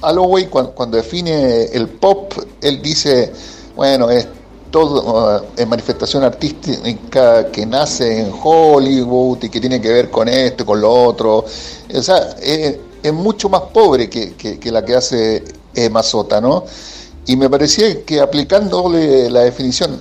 Alloway 0.00 0.46
cuando, 0.46 0.96
define 0.96 1.64
el 1.64 1.88
pop, 1.88 2.32
él 2.60 2.80
dice, 2.80 3.32
bueno, 3.74 4.08
es 4.10 4.28
todo 4.70 5.44
en 5.56 5.68
manifestación 5.68 6.22
artística 6.22 7.50
que 7.50 7.66
nace 7.66 8.20
en 8.20 8.32
Hollywood 8.40 9.42
y 9.42 9.48
que 9.48 9.60
tiene 9.60 9.80
que 9.80 9.88
ver 9.88 10.08
con 10.08 10.28
esto, 10.28 10.64
con 10.64 10.80
lo 10.80 10.92
otro. 10.92 11.44
O 11.92 12.02
sea, 12.02 12.36
es, 12.40 12.78
mucho 13.12 13.48
más 13.48 13.62
pobre 13.74 14.08
que, 14.08 14.34
que 14.36 14.70
la 14.70 14.84
que 14.84 14.94
hace 14.94 15.42
eh, 15.74 15.90
Mazota, 15.90 16.40
¿no? 16.40 16.62
Y 17.26 17.34
me 17.34 17.50
parecía 17.50 18.04
que 18.04 18.20
aplicándole 18.20 19.28
la 19.28 19.40
definición 19.40 20.00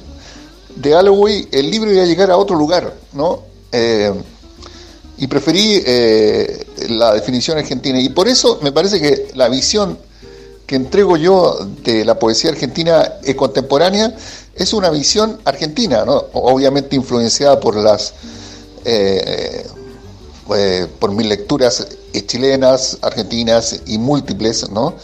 de 0.76 0.94
Alloway, 0.94 1.48
el 1.52 1.72
libro 1.72 1.92
iba 1.92 2.04
a 2.04 2.06
llegar 2.06 2.30
a 2.30 2.38
otro 2.38 2.56
lugar, 2.56 2.94
¿no? 3.14 3.40
Eh, 3.72 4.14
y 5.22 5.28
preferí 5.28 5.82
eh, 5.86 6.66
la 6.90 7.14
definición 7.14 7.58
argentina. 7.58 8.00
Y 8.02 8.10
por 8.10 8.28
eso 8.28 8.60
me 8.62 8.72
parece 8.72 9.00
que 9.00 9.32
la 9.36 9.50
visión 9.50 9.98
que 10.66 10.76
entrego 10.76 11.16
yo 11.16 11.60
de 11.84 12.04
la 12.04 12.18
poesía 12.18 12.50
argentina 12.50 13.14
contemporánea 13.36 14.16
es 14.56 14.74
una 14.74 14.90
visión 14.90 15.40
argentina, 15.46 16.04
¿no? 16.06 16.26
obviamente 16.34 16.96
influenciada 16.96 17.60
por 17.60 17.76
las 17.76 18.14
por 21.00 21.12
mis 21.12 21.28
lecturas 21.28 21.88
chilenas, 22.26 22.98
argentinas 23.02 23.80
y 23.86 23.98
múltiples, 24.00 24.70
¿no? 24.70 24.96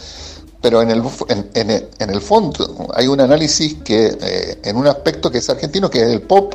pero 0.60 0.82
en 0.82 0.90
el, 0.90 1.02
en, 1.28 1.88
en, 1.98 2.10
el 2.10 2.20
fondo 2.20 2.88
hay 2.94 3.06
un 3.06 3.20
análisis 3.20 3.76
que 3.84 4.16
eh, 4.20 4.58
en 4.64 4.76
un 4.76 4.88
aspecto 4.88 5.30
que 5.30 5.38
es 5.38 5.48
argentino, 5.48 5.88
que 5.88 6.02
es 6.02 6.08
el 6.08 6.22
pop, 6.22 6.54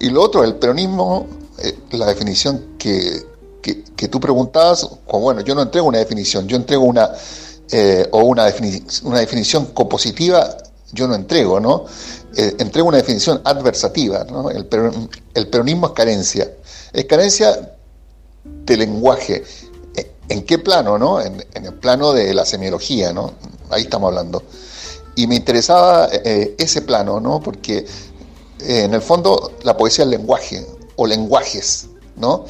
y 0.00 0.10
lo 0.10 0.22
otro, 0.22 0.42
el 0.42 0.56
peronismo, 0.56 1.26
eh, 1.58 1.78
la 1.92 2.06
definición 2.06 2.76
que, 2.78 3.24
que, 3.62 4.08
tú 4.08 4.20
preguntabas, 4.20 4.88
bueno, 5.10 5.40
yo 5.40 5.54
no 5.54 5.62
entrego 5.62 5.88
una 5.88 5.98
definición, 5.98 6.46
yo 6.46 6.56
entrego 6.56 6.84
una, 6.84 7.10
eh, 7.72 8.06
o 8.12 8.20
una, 8.20 8.46
una 9.02 9.18
definición 9.18 9.66
compositiva, 9.66 10.56
yo 10.92 11.08
no 11.08 11.14
entrego, 11.14 11.58
¿no? 11.58 11.84
entrego 12.36 12.88
una 12.88 12.98
definición 12.98 13.40
adversativa, 13.44 14.24
¿no? 14.24 14.50
El, 14.50 14.68
el 15.32 15.48
peronismo 15.48 15.86
es 15.86 15.92
carencia, 15.94 16.52
es 16.92 17.04
carencia 17.06 17.74
de 18.44 18.76
lenguaje, 18.76 19.42
¿En 20.28 20.42
qué 20.42 20.58
plano, 20.58 20.98
no? 20.98 21.20
En, 21.20 21.44
el 21.54 21.74
plano 21.74 22.12
de 22.12 22.34
la 22.34 22.44
semiología, 22.44 23.12
¿no? 23.12 23.32
Ahí 23.70 23.82
estamos 23.82 24.08
hablando. 24.08 24.42
Y 25.14 25.26
me 25.26 25.36
interesaba 25.36 26.08
eh, 26.12 26.54
ese 26.58 26.82
plano, 26.82 27.20
¿no? 27.20 27.40
Porque 27.40 27.78
eh, 28.60 28.82
en 28.84 28.94
el 28.94 29.02
fondo 29.02 29.52
la 29.62 29.76
poesía 29.76 30.04
es 30.04 30.10
lenguaje, 30.10 30.66
o 30.96 31.06
lenguajes, 31.06 31.90
¿no? 32.16 32.44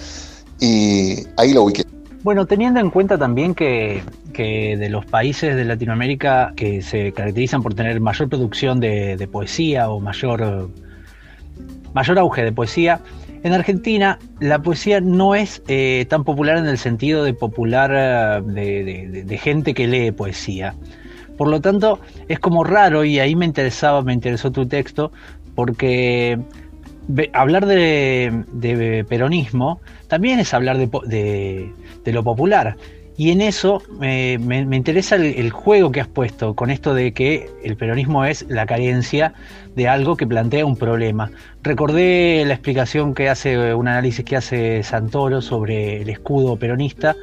Y 0.60 1.26
ahí 1.36 1.52
lo 1.52 1.64
ubiqué. 1.64 1.84
Bueno, 2.22 2.46
teniendo 2.46 2.80
en 2.80 2.90
cuenta 2.90 3.18
también 3.18 3.54
que, 3.54 4.02
de 4.36 4.88
los 4.90 5.06
países 5.06 5.56
de 5.56 5.64
Latinoamérica 5.64 6.52
que 6.56 6.82
se 6.82 7.12
caracterizan 7.12 7.62
por 7.62 7.74
tener 7.74 8.00
mayor 8.00 8.28
producción 8.28 8.80
de, 8.80 9.16
de 9.16 9.28
poesía 9.28 9.88
o 9.88 10.00
mayor, 10.00 10.70
mayor 11.94 12.18
auge 12.18 12.42
de 12.42 12.52
poesía, 12.52 13.00
en 13.46 13.52
Argentina 13.52 14.18
la 14.40 14.60
poesía 14.60 15.00
no 15.00 15.36
es 15.36 15.62
eh, 15.68 16.04
tan 16.08 16.24
popular 16.24 16.58
en 16.58 16.66
el 16.66 16.78
sentido 16.78 17.22
de 17.22 17.32
popular 17.32 17.92
eh, 18.56 19.22
de, 19.24 19.38
gente 19.38 19.72
que 19.72 19.86
lee 19.86 20.10
poesía. 20.10 20.74
Por 21.38 21.46
lo 21.46 21.60
tanto, 21.60 22.00
es 22.26 22.40
como 22.40 22.64
raro 22.64 23.04
y 23.04 23.20
ahí 23.20 23.36
me 23.36 23.44
interesaba, 23.44 24.02
me 24.02 24.14
interesó 24.14 24.50
tu 24.50 24.66
texto, 24.66 25.12
porque 25.54 26.40
hablar 27.32 27.66
de, 27.66 29.04
peronismo 29.08 29.80
también 30.08 30.38
es 30.38 30.54
hablar 30.54 30.78
de, 30.78 31.72
lo 32.04 32.24
popular. 32.24 32.76
Y 33.18 33.30
en 33.30 33.40
eso 33.40 33.82
me, 33.98 34.34
interesa 34.34 35.16
el, 35.16 35.50
juego 35.50 35.90
que 35.90 36.02
has 36.02 36.08
puesto 36.08 36.54
con 36.54 36.70
esto 36.70 36.94
de 36.94 37.12
que 37.12 37.48
el 37.64 37.76
peronismo 37.76 38.26
es 38.26 38.44
la 38.48 38.66
carencia 38.66 39.32
de 39.74 39.88
algo 39.88 40.16
que 40.16 40.26
plantea 40.26 40.66
un 40.66 40.76
problema. 40.76 41.30
Recordé 41.62 42.44
la 42.46 42.54
explicación 42.54 43.14
que 43.14 43.30
hace, 43.30 43.74
un 43.74 43.88
análisis 43.88 44.24
que 44.24 44.36
hace 44.36 44.82
Santoro 44.82 45.40
sobre 45.40 46.02
el 46.02 46.10
escudo 46.10 46.56
peronista, 46.56 47.16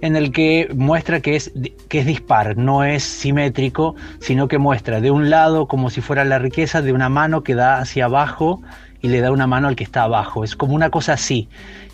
en 0.00 0.16
el 0.16 0.32
que 0.32 0.68
muestra 0.74 1.20
que 1.20 1.34
es, 1.34 1.50
que 1.88 2.00
es 2.00 2.06
dispar, 2.06 2.56
no 2.56 2.84
es 2.84 3.02
simétrico, 3.02 3.96
sino 4.20 4.48
que 4.48 4.58
muestra 4.58 5.00
de 5.00 5.10
un 5.10 5.30
lado 5.30 5.66
como 5.66 5.88
si 5.88 6.00
fuera 6.00 6.24
la 6.24 6.38
riqueza 6.38 6.82
de 6.82 6.92
una 6.92 7.08
mano 7.08 7.42
que 7.42 7.54
da 7.54 7.78
hacia 7.78 8.04
abajo 8.04 8.60
y 9.04 9.08
le 9.08 9.20
da 9.20 9.30
una 9.30 9.46
mano 9.46 9.68
al 9.68 9.76
que 9.76 9.84
está 9.84 10.04
abajo. 10.04 10.44
Es 10.44 10.56
como 10.56 10.74
una 10.74 10.88
cosa 10.88 11.12
así. 11.12 11.46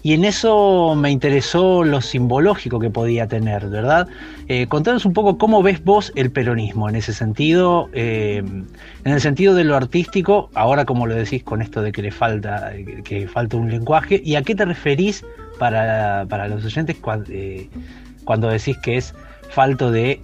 Y 0.04 0.14
en 0.14 0.24
eso 0.24 0.94
me 0.94 1.10
interesó 1.10 1.82
lo 1.82 2.00
simbológico 2.02 2.78
que 2.78 2.88
podía 2.88 3.26
tener, 3.26 3.66
¿verdad? 3.66 4.06
Eh, 4.46 4.68
contanos 4.68 5.04
un 5.04 5.12
poco 5.12 5.36
cómo 5.36 5.60
ves 5.60 5.82
vos 5.82 6.12
el 6.14 6.30
peronismo 6.30 6.88
en 6.88 6.94
ese 6.94 7.12
sentido, 7.12 7.88
eh, 7.94 8.44
en 9.04 9.12
el 9.12 9.20
sentido 9.20 9.56
de 9.56 9.64
lo 9.64 9.74
artístico, 9.74 10.50
ahora 10.54 10.84
como 10.84 11.08
lo 11.08 11.16
decís 11.16 11.42
con 11.42 11.62
esto 11.62 11.82
de 11.82 11.90
que 11.90 12.00
le 12.00 12.12
falta, 12.12 12.72
que 13.02 13.26
falta 13.26 13.56
un 13.56 13.68
lenguaje, 13.68 14.22
y 14.24 14.36
a 14.36 14.42
qué 14.42 14.54
te 14.54 14.64
referís 14.64 15.24
para, 15.58 16.24
los 16.46 16.64
oyentes 16.64 16.96
eh, 17.28 17.68
cuando, 18.22 18.48
decís 18.50 18.78
que 18.84 18.98
es 18.98 19.14
falto 19.48 19.90
de, 19.90 20.20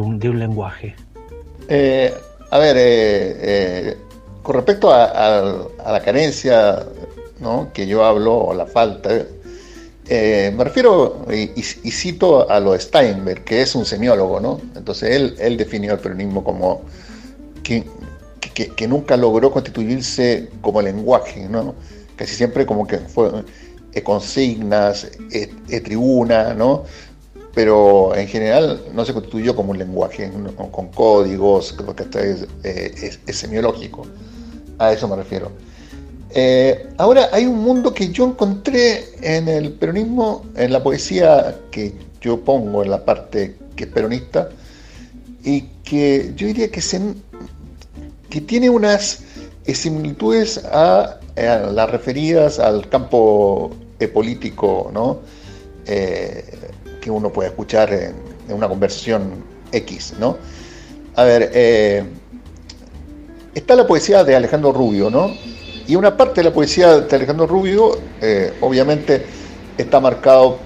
un, 0.00 0.20
de 0.20 0.28
un, 0.28 0.38
lenguaje. 0.38 0.94
a 2.52 2.58
ver, 2.58 3.96
con 4.44 4.56
respecto 4.56 4.92
a, 4.92 5.90
la 5.90 6.02
carencia 6.04 6.86
que 7.72 7.86
yo 7.86 8.04
hablo, 8.04 8.36
o 8.36 8.54
la 8.54 8.66
falta, 8.66 9.10
eh, 10.06 10.52
me 10.54 10.64
refiero 10.64 11.26
y, 11.32 11.62
cito 11.62 12.48
a 12.50 12.60
lo 12.60 12.72
de 12.72 12.80
Steinberg, 12.80 13.42
que 13.42 13.62
es 13.62 13.74
un 13.74 13.86
semiólogo, 13.86 14.40
¿no? 14.40 14.60
Entonces 14.76 15.34
él, 15.38 15.56
definió 15.56 15.94
el 15.94 15.98
peronismo 15.98 16.44
como 16.44 16.82
que, 17.62 17.84
nunca 18.86 19.16
logró 19.16 19.50
constituirse 19.50 20.50
como 20.60 20.82
lenguaje, 20.82 21.48
¿no? 21.48 21.74
Casi 22.14 22.34
siempre 22.34 22.66
como 22.66 22.86
que 22.86 22.98
fue 22.98 23.30
eh, 23.94 24.02
consignas, 24.02 25.10
eh, 25.32 25.80
tribuna, 25.80 26.52
¿no? 26.52 26.84
Pero 27.54 28.14
en 28.16 28.26
general 28.26 28.82
no 28.92 29.04
se 29.04 29.12
constituyó 29.12 29.54
como 29.54 29.70
un 29.70 29.78
lenguaje, 29.78 30.30
con 30.72 30.88
códigos, 30.88 31.76
lo 31.84 31.94
que 31.94 32.02
es, 32.02 32.46
es, 32.64 33.20
es 33.26 33.36
semiológico. 33.36 34.06
A 34.78 34.92
eso 34.92 35.06
me 35.06 35.16
refiero. 35.16 35.52
Eh, 36.36 36.88
ahora 36.98 37.28
hay 37.32 37.46
un 37.46 37.62
mundo 37.62 37.94
que 37.94 38.08
yo 38.08 38.26
encontré 38.26 39.04
en 39.22 39.48
el 39.48 39.70
peronismo, 39.72 40.44
en 40.56 40.72
la 40.72 40.82
poesía 40.82 41.60
que 41.70 41.94
yo 42.20 42.40
pongo 42.40 42.82
en 42.82 42.90
la 42.90 43.04
parte 43.04 43.54
que 43.76 43.84
es 43.84 43.90
peronista, 43.90 44.48
y 45.44 45.60
que 45.84 46.32
yo 46.34 46.48
diría 46.48 46.68
que, 46.72 46.80
tiene 48.40 48.68
unas 48.68 49.22
similitudes 49.64 50.58
a, 50.64 51.20
las 51.36 51.90
referidas 51.90 52.58
al 52.58 52.88
campo 52.88 53.70
eh, 54.00 54.08
político, 54.08 54.90
¿no? 54.92 55.20
Eh, 55.86 56.44
que 57.04 57.10
uno 57.10 57.30
puede 57.30 57.50
escuchar 57.50 57.92
en, 57.92 58.14
una 58.48 58.66
conversación 58.66 59.44
X, 59.70 60.14
¿no? 60.18 60.38
A 61.16 61.24
ver, 61.24 61.50
está 63.54 63.76
la 63.76 63.86
poesía 63.86 64.24
de 64.24 64.34
Alejandro 64.34 64.72
Rubio, 64.72 65.10
¿no? 65.10 65.30
Y 65.86 65.96
una 65.96 66.16
parte 66.16 66.40
de 66.40 66.48
la 66.48 66.54
poesía 66.54 67.00
de 67.00 67.14
Alejandro 67.16 67.46
Rubio, 67.46 67.98
eh, 68.22 68.54
obviamente, 68.62 69.22
está 69.76 70.00
marcado 70.00 70.56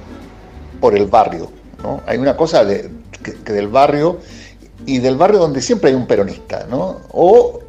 por 0.80 0.96
el 0.96 1.06
barrio. 1.06 1.50
¿no? 1.82 2.02
Hay 2.06 2.18
una 2.18 2.36
cosa 2.36 2.64
de, 2.64 2.88
que, 3.22 3.52
del 3.52 3.66
barrio 3.66 4.20
y 4.86 4.98
del 4.98 5.16
barrio 5.16 5.40
donde 5.40 5.60
siempre 5.60 5.90
hay 5.90 5.96
un 5.96 6.06
peronista, 6.06 6.66
¿no? 6.70 7.00
o 7.10 7.60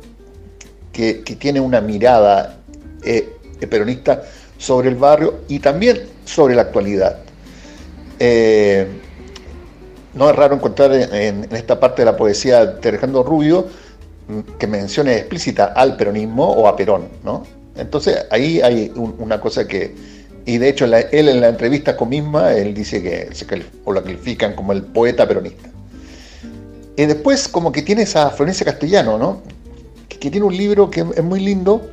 que, 0.93 1.23
tiene 1.39 1.59
una 1.59 1.81
mirada 1.81 2.57
eh, 3.03 3.33
peronista 3.67 4.23
sobre 4.57 4.89
el 4.89 4.95
barrio 4.95 5.39
y 5.47 5.59
también 5.59 6.03
sobre 6.25 6.53
la 6.53 6.63
actualidad. 6.63 7.17
Eh, 8.19 8.87
no 10.13 10.29
es 10.29 10.35
raro 10.35 10.55
encontrar 10.55 10.93
en, 10.93 11.47
esta 11.51 11.79
parte 11.79 12.01
de 12.01 12.05
la 12.05 12.17
poesía 12.17 12.65
de 12.65 12.89
Alejandro 12.89 13.23
Rubio 13.23 13.67
que 14.59 14.67
mencione 14.67 15.15
explícita 15.15 15.65
al 15.65 15.95
peronismo 15.95 16.45
o 16.45 16.67
a 16.67 16.75
Perón, 16.75 17.07
¿no? 17.23 17.43
Entonces 17.75 18.25
ahí 18.29 18.61
hay 18.61 18.91
una 18.95 19.39
cosa 19.39 19.67
que, 19.67 19.95
y 20.45 20.57
de 20.57 20.69
hecho 20.69 20.85
él 20.85 21.29
en 21.29 21.41
la 21.41 21.49
entrevista 21.49 21.95
con 21.95 22.09
misma, 22.09 22.53
él 22.53 22.73
dice 22.73 23.01
que 23.01 23.33
se 23.33 23.45
califican 23.45 24.55
como 24.55 24.73
el 24.73 24.83
poeta 24.83 25.27
peronista. 25.27 25.69
Y 26.97 27.05
después 27.05 27.47
como 27.47 27.71
que 27.71 27.81
tiene 27.81 28.01
esa 28.01 28.29
Florencia 28.29 28.65
Castellano, 28.65 29.17
¿no? 29.17 29.41
Que, 30.09 30.29
tiene 30.29 30.45
un 30.45 30.55
libro 30.55 30.89
que 30.89 30.99
es 30.99 31.23
muy 31.23 31.39
lindo, 31.39 31.89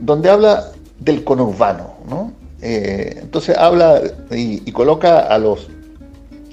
donde 0.00 0.30
habla 0.30 0.70
del 1.00 1.24
conurbano, 1.24 1.94
¿no? 2.08 2.32
Eh, 2.66 3.18
entonces 3.20 3.58
habla 3.58 4.00
y, 4.30 4.72
coloca 4.72 5.20
a 5.20 5.36
los, 5.36 5.68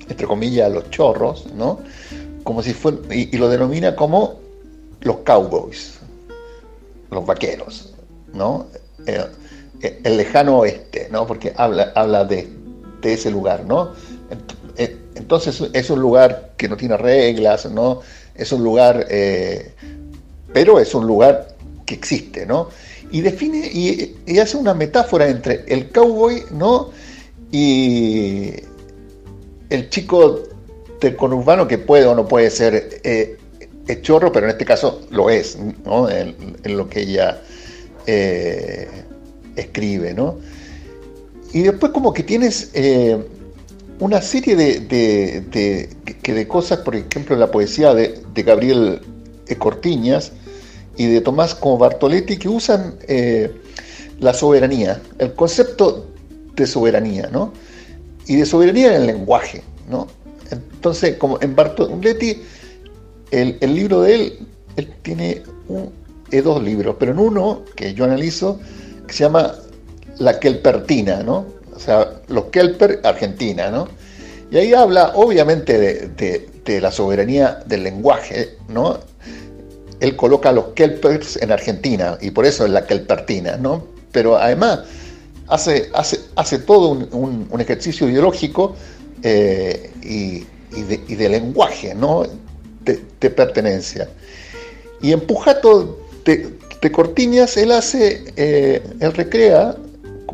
entre 0.10 0.28
comillas, 0.28 0.66
a 0.66 0.70
los 0.70 0.90
chorros, 0.90 1.48
¿no? 1.56 1.80
Como 2.44 2.62
si 2.62 2.74
fuera, 2.74 2.98
y 3.10 3.38
lo 3.38 3.48
denomina 3.48 3.96
como 3.96 4.36
los 5.00 5.20
cowboys, 5.20 6.00
los 7.12 7.26
vaqueros, 7.26 7.94
¿no? 8.34 8.66
Eh, 9.06 9.26
eh, 9.82 10.02
el 10.04 10.18
lejano 10.18 10.60
oeste, 10.60 11.08
¿no? 11.10 11.26
Porque 11.26 11.54
habla, 11.56 11.94
habla 11.96 12.26
de, 12.26 12.50
ese 13.04 13.32
lugar, 13.32 13.64
¿no? 13.66 13.94
Entonces 15.16 15.64
es 15.72 15.90
un 15.90 16.02
lugar 16.02 16.52
que 16.58 16.68
no 16.68 16.76
tiene 16.76 16.98
reglas, 16.98 17.72
¿no? 17.72 18.02
Es 18.36 18.52
un 18.52 18.64
lugar, 18.64 19.08
pero 20.54 20.80
es 20.80 20.94
un 20.94 21.08
lugar 21.08 21.48
que 21.86 21.96
existe, 21.96 22.46
¿no? 22.46 22.68
Y 23.12 23.22
define 23.22 23.68
y, 23.68 24.40
hace 24.40 24.58
una 24.58 24.74
metáfora 24.74 25.28
entre 25.28 25.66
el 25.68 25.90
cowboy, 25.90 26.44
¿no? 26.52 26.92
Y 27.52 28.52
el 29.70 29.90
chico 29.90 30.44
del 31.02 31.16
conurbano 31.16 31.68
que 31.68 31.78
puede 31.78 32.06
o 32.06 32.16
no 32.16 32.28
puede 32.28 32.50
ser 32.50 33.02
es 33.04 34.02
chorro, 34.02 34.32
pero 34.32 34.46
en 34.46 34.52
este 34.52 34.66
caso 34.66 35.02
lo 35.10 35.30
es, 35.30 35.58
¿no? 35.86 36.10
en, 36.10 36.36
lo 36.64 36.90
que 36.90 37.02
ella 37.02 37.42
eh, 38.08 38.88
escribe. 39.56 40.14
¿no? 40.14 40.38
Y 41.54 41.64
después 41.64 41.92
como 41.92 42.14
que 42.14 42.24
tienes 42.24 42.72
eh, 42.74 43.18
una 44.00 44.22
serie 44.22 44.56
de, 44.56 44.80
de, 44.82 46.48
cosas, 46.48 46.80
por 46.80 46.96
ejemplo, 46.96 47.36
la 47.36 47.52
poesía 47.52 47.94
de, 47.94 48.24
Gabriel 48.36 49.02
Cortiñas 49.58 50.32
y 51.02 51.08
de 51.08 51.22
Tomás 51.22 51.56
como 51.56 51.80
Bartoletti, 51.80 52.38
que 52.38 52.48
usan 52.48 52.96
eh, 53.08 53.52
la 54.20 54.34
soberanía, 54.34 55.02
el 55.18 55.34
concepto 55.34 56.06
de 56.56 56.68
soberanía, 56.68 57.28
¿no? 57.32 57.54
Y 58.28 58.36
de 58.36 58.46
soberanía 58.46 58.96
en 58.96 59.02
el 59.02 59.08
lenguaje, 59.08 59.64
¿no? 59.90 60.08
Entonces, 60.52 61.18
como 61.18 61.40
en 61.42 61.56
Bartoletti 61.56 62.44
el, 63.32 63.58
libro 63.74 64.02
de 64.02 64.14
él, 64.16 64.48
tiene 65.02 65.42
dos 66.44 66.62
libros, 66.62 66.98
pero 67.00 67.14
en 67.14 67.20
uno 67.20 67.64
que 67.76 67.96
yo 67.96 68.06
analizo, 68.06 68.60
se 69.10 69.24
llama 69.24 69.56
La 70.20 70.40
Kelpertina, 70.40 71.24
¿no? 71.24 71.46
O 71.74 71.80
sea, 71.80 72.22
los 72.28 72.46
Kelper, 72.46 73.00
Argentina, 73.04 73.72
¿no? 73.72 73.88
Y 74.52 74.58
ahí 74.58 74.74
habla, 74.74 75.14
obviamente, 75.16 75.80
de, 75.80 76.80
la 76.80 76.92
soberanía 76.92 77.64
del 77.66 77.84
lenguaje, 77.84 78.58
¿no? 78.70 79.00
Él 80.02 80.18
coloca 80.18 80.50
a 80.50 80.52
los 80.52 80.66
Kelpers 80.76 81.38
en 81.38 81.52
Argentina, 81.52 82.18
y 82.20 82.32
por 82.32 82.46
eso 82.46 82.66
es 82.66 82.72
la 82.72 82.86
Kelpertina, 82.86 83.56
¿no? 83.56 83.86
Pero 84.12 84.36
además 84.36 84.82
hace, 85.48 86.60
todo 86.66 86.90
un, 86.90 87.48
ejercicio 87.60 88.10
ideológico 88.10 88.76
eh, 89.24 89.92
y, 90.02 90.46
de, 90.84 90.98
de, 91.16 91.30
lenguaje, 91.30 91.94
¿no? 91.94 92.26
de, 92.84 93.30
pertenencia. 93.30 94.10
Y 95.02 95.12
en 95.12 95.22
Pujato 95.22 96.00
de, 96.26 96.58
Cortiñas 96.92 97.58
él 97.58 97.72
hace, 97.72 98.24
eh, 98.36 98.82
él 99.00 99.14
recrea 99.14 99.76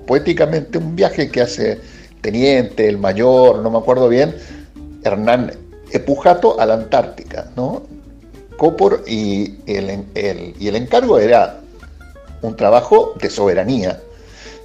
poéticamente 0.05 0.77
un 0.77 0.95
viaje 0.95 1.29
que 1.29 1.41
hace 1.41 1.79
teniente, 2.21 2.87
el 2.87 2.97
mayor, 2.97 3.59
no 3.59 3.69
me 3.69 3.77
acuerdo 3.77 4.07
bien, 4.07 4.33
Hernán 5.03 5.51
Pujato 6.05 6.59
a 6.59 6.65
la 6.65 6.75
Antártica, 6.75 7.51
¿no? 7.55 7.83
Copor 8.57 9.03
y 9.05 9.55
el, 9.67 10.05
y 10.59 10.67
el 10.67 10.75
encargo 10.75 11.19
era 11.19 11.59
un 12.41 12.55
trabajo 12.55 13.13
de 13.21 13.29
soberanía. 13.29 14.01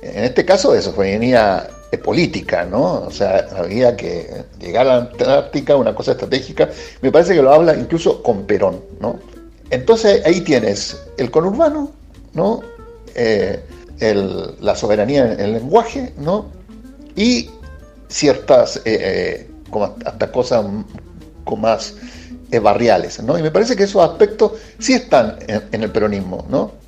En 0.02 0.24
este 0.24 0.44
caso 0.44 0.72
de 0.72 0.83
soberanía 0.83 1.68
política, 1.98 2.64
¿no? 2.64 3.02
O 3.02 3.11
sea, 3.11 3.46
había 3.57 3.96
que 3.96 4.44
llegar 4.61 4.87
a 4.87 4.88
la 4.88 4.96
Antártica, 4.96 5.76
una 5.76 5.94
cosa 5.94 6.12
estratégica. 6.12 6.70
Me 7.00 7.12
parece 7.12 7.35
que 7.35 7.42
lo 7.42 7.52
habla 7.52 7.74
incluso 7.74 8.22
con 8.22 8.44
Perón, 8.44 8.81
¿no? 9.00 9.18
Entonces 9.70 10.24
ahí 10.24 10.40
tienes 10.40 11.00
el 11.16 11.31
conurbano, 11.31 11.92
¿no? 12.35 12.61
Eh, 13.14 13.62
la 14.61 14.74
soberanía 14.74 15.33
en 15.33 15.40
el 15.40 15.52
lenguaje, 15.52 16.12
¿no? 16.16 16.46
Y 17.14 17.50
ciertas, 18.09 18.78
eh, 18.78 18.83
eh, 18.85 19.50
como 19.70 19.94
hasta 20.05 20.33
cosas 20.33 20.66
con 21.44 21.61
más 21.61 21.94
barriales, 22.61 23.23
¿no? 23.23 23.38
Y 23.38 23.43
me 23.43 23.51
parece 23.51 23.77
que 23.77 23.85
esos 23.85 24.03
aspectos 24.03 24.53
sí 24.79 24.93
están 24.93 25.37
en 25.47 25.83
el 25.83 25.91
peronismo, 25.91 26.47
¿no? 26.51 26.83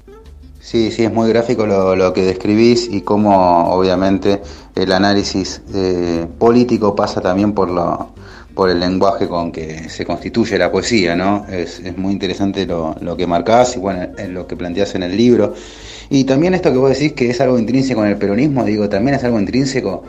Sí, 0.65 0.91
sí, 0.91 1.05
es 1.05 1.13
muy 1.13 1.29
gráfico 1.29 1.67
lo, 1.67 2.13
que 2.15 2.23
describís 2.23 2.89
y 2.91 3.03
cómo 3.03 3.69
obviamente 3.71 4.41
el 4.75 4.93
análisis 4.93 5.61
eh, 5.75 6.27
político 6.39 6.97
pasa 6.97 7.21
también 7.21 7.53
por, 7.53 7.71
lo, 7.71 8.15
por 8.55 8.71
el 8.71 8.81
lenguaje 8.81 9.29
con 9.29 9.53
que 9.53 9.91
se 9.91 10.07
constituye 10.07 10.57
la 10.57 10.73
poesía, 10.73 11.15
¿no? 11.15 11.45
Es, 11.51 11.83
muy 11.99 12.15
interesante 12.15 12.65
lo, 12.65 13.15
que 13.15 13.27
marcás 13.27 13.77
y 13.77 13.79
bueno, 13.79 14.09
lo 14.31 14.47
que 14.47 14.57
planteás 14.57 14.95
en 14.95 15.03
el 15.03 15.15
libro. 15.15 15.53
Y 16.09 16.25
también 16.25 16.55
esto 16.55 16.73
que 16.73 16.79
vos 16.79 16.91
decís 16.91 17.13
que 17.13 17.29
es 17.29 17.43
algo 17.43 17.59
intrínseco 17.59 18.03
en 18.03 18.13
el 18.13 18.17
peronismo, 18.17 18.65
digo, 18.65 18.89
también 18.89 19.17
es 19.17 19.25
algo 19.25 19.39
intrínseco 19.39 20.03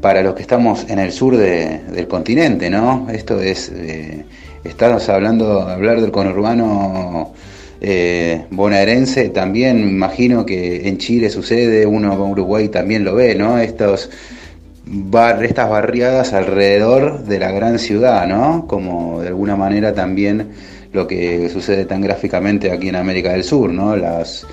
para 0.00 0.22
los 0.22 0.36
que 0.36 0.42
estamos 0.42 0.86
en 0.88 1.00
el 1.00 1.10
sur 1.10 1.36
del 1.36 2.06
continente, 2.06 2.70
¿no? 2.70 3.08
Esto 3.10 3.40
es, 3.40 3.72
eh, 3.74 4.24
estamos 4.64 5.08
hablando, 5.08 5.62
hablar 5.62 6.00
del 6.00 6.10
conurbano 6.10 7.32
eh, 7.80 8.44
bonaerense 8.50 9.30
también, 9.30 9.80
imagino 9.80 10.44
que 10.44 10.86
en 10.86 10.98
Chile 10.98 11.30
sucede, 11.30 11.86
uno 11.86 12.16
con 12.18 12.30
Uruguay 12.32 12.68
también 12.68 13.04
lo 13.04 13.14
ve, 13.14 13.34
¿no? 13.34 13.58
Estos 13.58 14.10
bar, 14.84 15.42
estas 15.44 15.70
barriadas 15.70 16.34
alrededor 16.34 17.24
de 17.24 17.38
la 17.38 17.50
gran 17.52 17.78
ciudad, 17.78 18.26
¿no? 18.26 18.66
Como 18.66 19.22
de 19.22 19.28
alguna 19.28 19.56
manera 19.56 19.94
también 19.94 20.50
lo 20.92 21.06
que 21.06 21.48
sucede 21.48 21.86
tan 21.86 22.02
gráficamente 22.02 22.70
aquí 22.70 22.88
en 22.88 22.96
América 22.96 23.32
del 23.32 23.44
Sur, 23.44 23.70
¿no? 23.70 23.96
Las, 23.96 24.46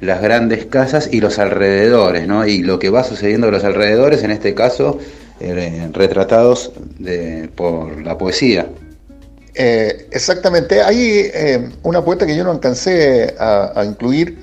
las 0.00 0.22
grandes 0.22 0.64
casas 0.64 1.10
y 1.12 1.20
los 1.20 1.38
alrededores, 1.38 2.26
¿no? 2.26 2.46
Y 2.46 2.62
lo 2.62 2.78
que 2.78 2.88
va 2.88 3.04
sucediendo 3.04 3.48
en 3.48 3.52
los 3.52 3.64
alrededores, 3.64 4.22
en 4.22 4.30
este 4.30 4.54
caso, 4.54 4.98
eh, 5.40 5.88
retratados 5.92 6.72
de, 6.98 7.50
por 7.54 8.02
la 8.02 8.16
poesía. 8.16 8.68
Eh, 9.54 10.08
exactamente, 10.10 10.82
hay 10.82 11.30
eh, 11.32 11.70
una 11.84 12.04
poeta 12.04 12.26
que 12.26 12.36
yo 12.36 12.42
no 12.42 12.50
alcancé 12.50 13.34
a, 13.38 13.84
incluir, 13.84 14.38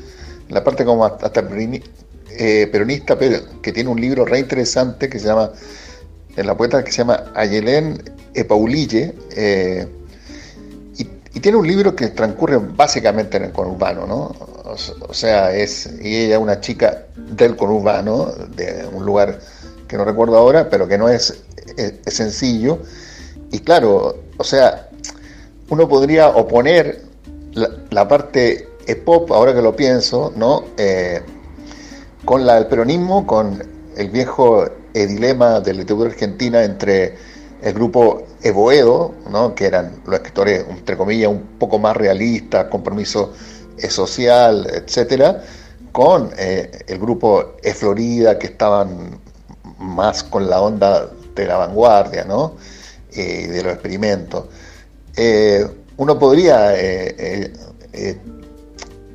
la 0.49 0.63
parte 0.63 0.85
como 0.85 1.05
hasta 1.05 1.47
peronista, 1.47 3.17
pero 3.17 3.61
que 3.61 3.71
tiene 3.71 3.89
un 3.89 3.99
libro 3.99 4.25
re 4.25 4.39
interesante 4.39 5.09
que 5.09 5.19
se 5.19 5.27
llama, 5.27 5.51
la 6.35 6.55
poeta 6.55 6.83
que 6.83 6.91
se 6.91 6.99
llama 6.99 7.31
Ayelén 7.35 8.01
Epaulille, 8.33 9.13
y, 10.97 11.39
tiene 11.39 11.57
un 11.57 11.67
libro 11.67 11.95
que 11.95 12.07
transcurre 12.07 12.57
básicamente 12.57 13.37
en 13.37 13.45
el 13.45 13.51
conurbano, 13.51 14.05
¿no? 14.05 14.35
O, 14.65 15.13
sea, 15.13 15.53
es, 15.53 15.89
y 16.01 16.25
ella 16.25 16.39
una 16.39 16.61
chica 16.61 17.05
del 17.15 17.55
conurbano, 17.55 18.31
de 18.55 18.85
un 18.91 19.05
lugar 19.05 19.39
que 19.87 19.97
no 19.97 20.05
recuerdo 20.05 20.37
ahora, 20.37 20.69
pero 20.69 20.87
que 20.87 20.97
no 20.97 21.09
es, 21.09 21.43
sencillo. 22.07 22.79
Y 23.51 23.59
claro, 23.59 24.17
o 24.37 24.43
sea, 24.43 24.89
uno 25.71 25.87
podría 25.87 26.27
oponer 26.27 27.01
la, 27.53 28.07
parte 28.07 28.67
pop, 29.05 29.31
ahora 29.31 29.53
que 29.53 29.61
lo 29.61 29.73
pienso, 29.73 30.33
¿no? 30.35 30.65
Eh, 30.77 31.21
con 32.25 32.45
la 32.45 32.55
del 32.55 32.67
peronismo, 32.67 33.25
con 33.25 33.63
el 33.95 34.09
viejo 34.09 34.65
dilema 34.93 35.61
de 35.61 35.73
la 35.73 35.79
literatura 35.79 36.09
argentina 36.09 36.63
entre 36.63 37.15
el 37.61 37.73
grupo 37.73 38.23
Evoedo, 38.43 39.13
¿no? 39.29 39.55
que 39.55 39.65
eran 39.65 40.01
los 40.05 40.15
escritores, 40.15 40.65
entre 40.69 40.97
comillas, 40.97 41.29
un 41.29 41.41
poco 41.57 41.79
más 41.79 41.95
realistas, 41.95 42.65
compromiso 42.65 43.31
social, 43.89 44.67
etcétera, 44.73 45.41
con 45.93 46.31
eh, 46.37 46.83
el 46.87 46.99
grupo 46.99 47.53
E 47.63 47.73
Florida, 47.73 48.37
que 48.37 48.47
estaban 48.47 49.19
más 49.79 50.23
con 50.23 50.49
la 50.49 50.61
onda 50.61 51.09
de 51.33 51.45
la 51.45 51.57
vanguardia, 51.57 52.25
¿no? 52.25 52.55
Eh, 53.13 53.47
de 53.47 53.63
los 53.63 53.73
experimentos. 53.73 54.45
Eh, 55.15 55.67
uno 55.97 56.17
podría 56.17 56.73
eh, 56.75 57.51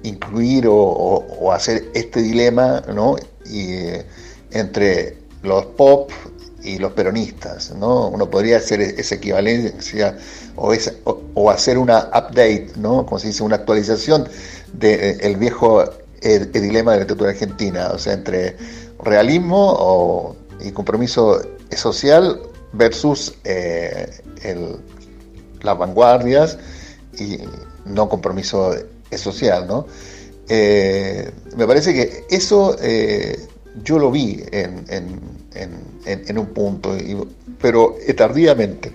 incluir 0.03 0.67
o, 0.69 1.53
hacer 1.53 1.91
este 1.95 2.23
dilema, 2.23 2.83
¿no? 2.95 3.17
Y, 3.47 3.89
entre 4.53 5.19
los 5.43 5.67
pop 5.67 6.11
y 6.63 6.79
los 6.79 6.93
peronistas, 6.93 7.75
¿no? 7.75 8.09
Uno 8.09 8.31
podría 8.31 8.59
hacer 8.59 8.81
esa 8.81 9.17
equivalencia 9.17 10.17
o, 10.57 11.51
hacer 11.51 11.79
una 11.79 12.09
update, 12.09 12.73
¿no? 12.77 13.05
Como 13.07 13.19
se 13.19 13.29
dice, 13.29 13.43
una 13.43 13.57
actualización 13.57 14.29
del 14.73 15.37
viejo 15.37 15.85
dilema 16.21 16.93
de 16.93 16.99
la 16.99 17.03
literatura 17.03 17.31
argentina, 17.31 17.91
o 17.93 17.99
sea, 17.99 18.15
entre 18.15 18.57
realismo 19.03 19.75
o 19.79 20.37
y 20.61 20.73
compromiso 20.73 21.43
social 21.75 22.41
versus 22.73 23.35
eh, 23.45 24.11
las 25.67 25.77
vanguardias 25.79 26.59
y 27.19 27.39
no 27.85 28.09
compromiso 28.09 28.75
social, 29.13 29.67
¿no? 29.67 29.87
Eh, 30.49 31.31
me 31.57 31.67
parece 31.67 31.93
que 31.93 32.25
eso 32.31 32.77
eh, 32.81 33.39
yo 33.83 33.99
lo 33.99 34.11
vi 34.11 34.43
en, 34.53 36.39
un 36.39 36.47
punto, 36.47 36.97
pero 37.61 37.97
tardíamente. 38.17 38.93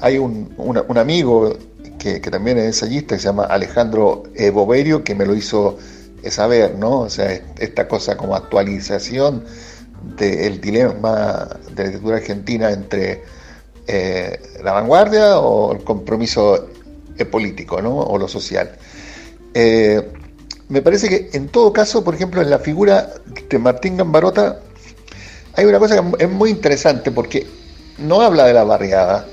Hay 0.00 0.18
un, 0.18 0.54
amigo 0.96 1.56
que, 1.98 2.20
también 2.20 2.58
es 2.58 2.66
ensayista 2.66 3.16
que 3.16 3.20
se 3.20 3.26
llama 3.26 3.44
Alejandro 3.44 4.24
Boverio 4.52 5.02
que 5.04 5.14
me 5.14 5.26
lo 5.26 5.34
hizo 5.34 5.78
saber, 6.28 6.76
¿no? 6.76 7.00
O 7.00 7.10
sea, 7.10 7.40
esta 7.58 7.88
cosa 7.88 8.16
como 8.16 8.34
actualización 8.34 9.44
del 10.16 10.60
dilema 10.60 11.48
de 11.74 11.84
la 11.84 11.90
literatura 11.90 12.16
argentina 12.16 12.70
entre 12.70 13.22
eh, 13.86 14.40
la 14.62 14.72
vanguardia 14.72 15.38
o 15.38 15.72
el 15.72 15.84
compromiso 15.84 16.68
político 17.30 17.80
¿no? 17.80 17.98
o 17.98 18.18
lo 18.18 18.28
social. 18.28 18.72
Eh, 19.52 20.02
me 20.68 20.82
parece 20.82 21.08
que 21.08 21.30
en 21.36 21.48
todo 21.48 21.72
caso, 21.72 22.02
por 22.02 22.14
ejemplo, 22.14 22.42
en 22.42 22.50
la 22.50 22.58
figura 22.58 23.14
de 23.48 23.58
Martín 23.58 23.96
Gambarota 23.96 24.60
hay 25.54 25.66
una 25.66 25.78
cosa 25.78 26.00
que 26.00 26.24
es 26.24 26.30
muy 26.30 26.50
interesante 26.50 27.10
porque 27.10 27.46
no 27.98 28.20
habla 28.20 28.46
de 28.46 28.54
la 28.54 28.64
barriada, 28.64 29.26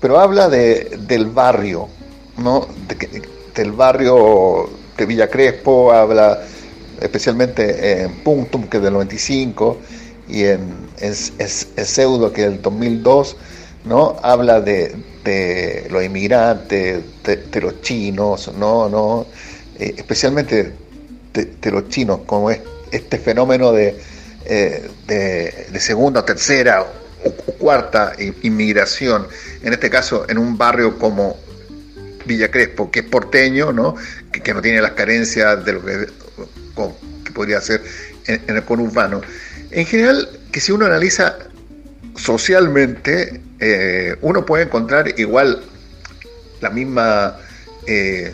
pero 0.00 0.18
habla 0.18 0.48
de, 0.48 0.98
del 1.06 1.26
barrio, 1.26 1.88
¿no? 2.38 2.66
del 3.54 3.72
barrio 3.72 4.70
de 4.96 5.06
Villa 5.06 5.28
Crespo, 5.28 5.92
habla 5.92 6.40
especialmente 7.00 8.02
en 8.02 8.22
Punctum, 8.22 8.68
que 8.68 8.78
es 8.78 8.82
del 8.82 8.94
95, 8.94 9.76
y 10.28 10.44
en, 10.44 10.86
Pseudo, 10.98 12.32
que 12.32 12.42
es 12.42 12.48
el 12.48 12.62
2002, 12.62 13.36
¿no? 13.86 14.16
habla 14.22 14.60
de, 14.60 14.94
los 15.90 16.04
inmigrantes, 16.04 17.02
de, 17.24 17.60
los 17.60 17.80
chinos, 17.80 18.52
¿no? 18.56 18.88
¿no? 18.88 19.26
Eh, 19.78 19.94
especialmente 19.96 20.72
de, 21.32 21.70
los 21.70 21.88
chinos, 21.88 22.20
como 22.26 22.50
es 22.50 22.60
este 22.90 23.18
fenómeno 23.18 23.72
de, 23.72 23.96
eh, 24.44 24.88
de, 25.06 25.80
segunda, 25.80 26.24
tercera 26.24 26.82
o, 26.82 27.32
cuarta 27.58 28.12
inmigración, 28.42 29.26
en 29.62 29.72
este 29.72 29.90
caso 29.90 30.26
en 30.28 30.38
un 30.38 30.56
barrio 30.56 30.98
como 30.98 31.36
Villa 32.24 32.50
Crespo, 32.50 32.90
que 32.90 33.00
es 33.00 33.06
porteño, 33.06 33.72
¿no? 33.72 33.94
Que, 34.30 34.52
no 34.52 34.60
tiene 34.60 34.80
las 34.80 34.92
carencias 34.92 35.64
de 35.64 35.72
lo 35.72 35.84
que, 35.84 36.06
podría 37.32 37.60
ser 37.60 37.82
en 38.26 38.56
el 38.56 38.64
conurbano. 38.64 39.20
En 39.70 39.84
general, 39.86 40.28
que 40.52 40.60
si 40.60 40.72
uno 40.72 40.86
analiza 40.86 41.36
socialmente, 42.16 43.40
eh, 43.60 44.16
uno 44.22 44.44
puede 44.44 44.64
encontrar 44.64 45.18
igual 45.18 45.62
la 46.60 46.70
misma, 46.70 47.36
eh, 47.86 48.32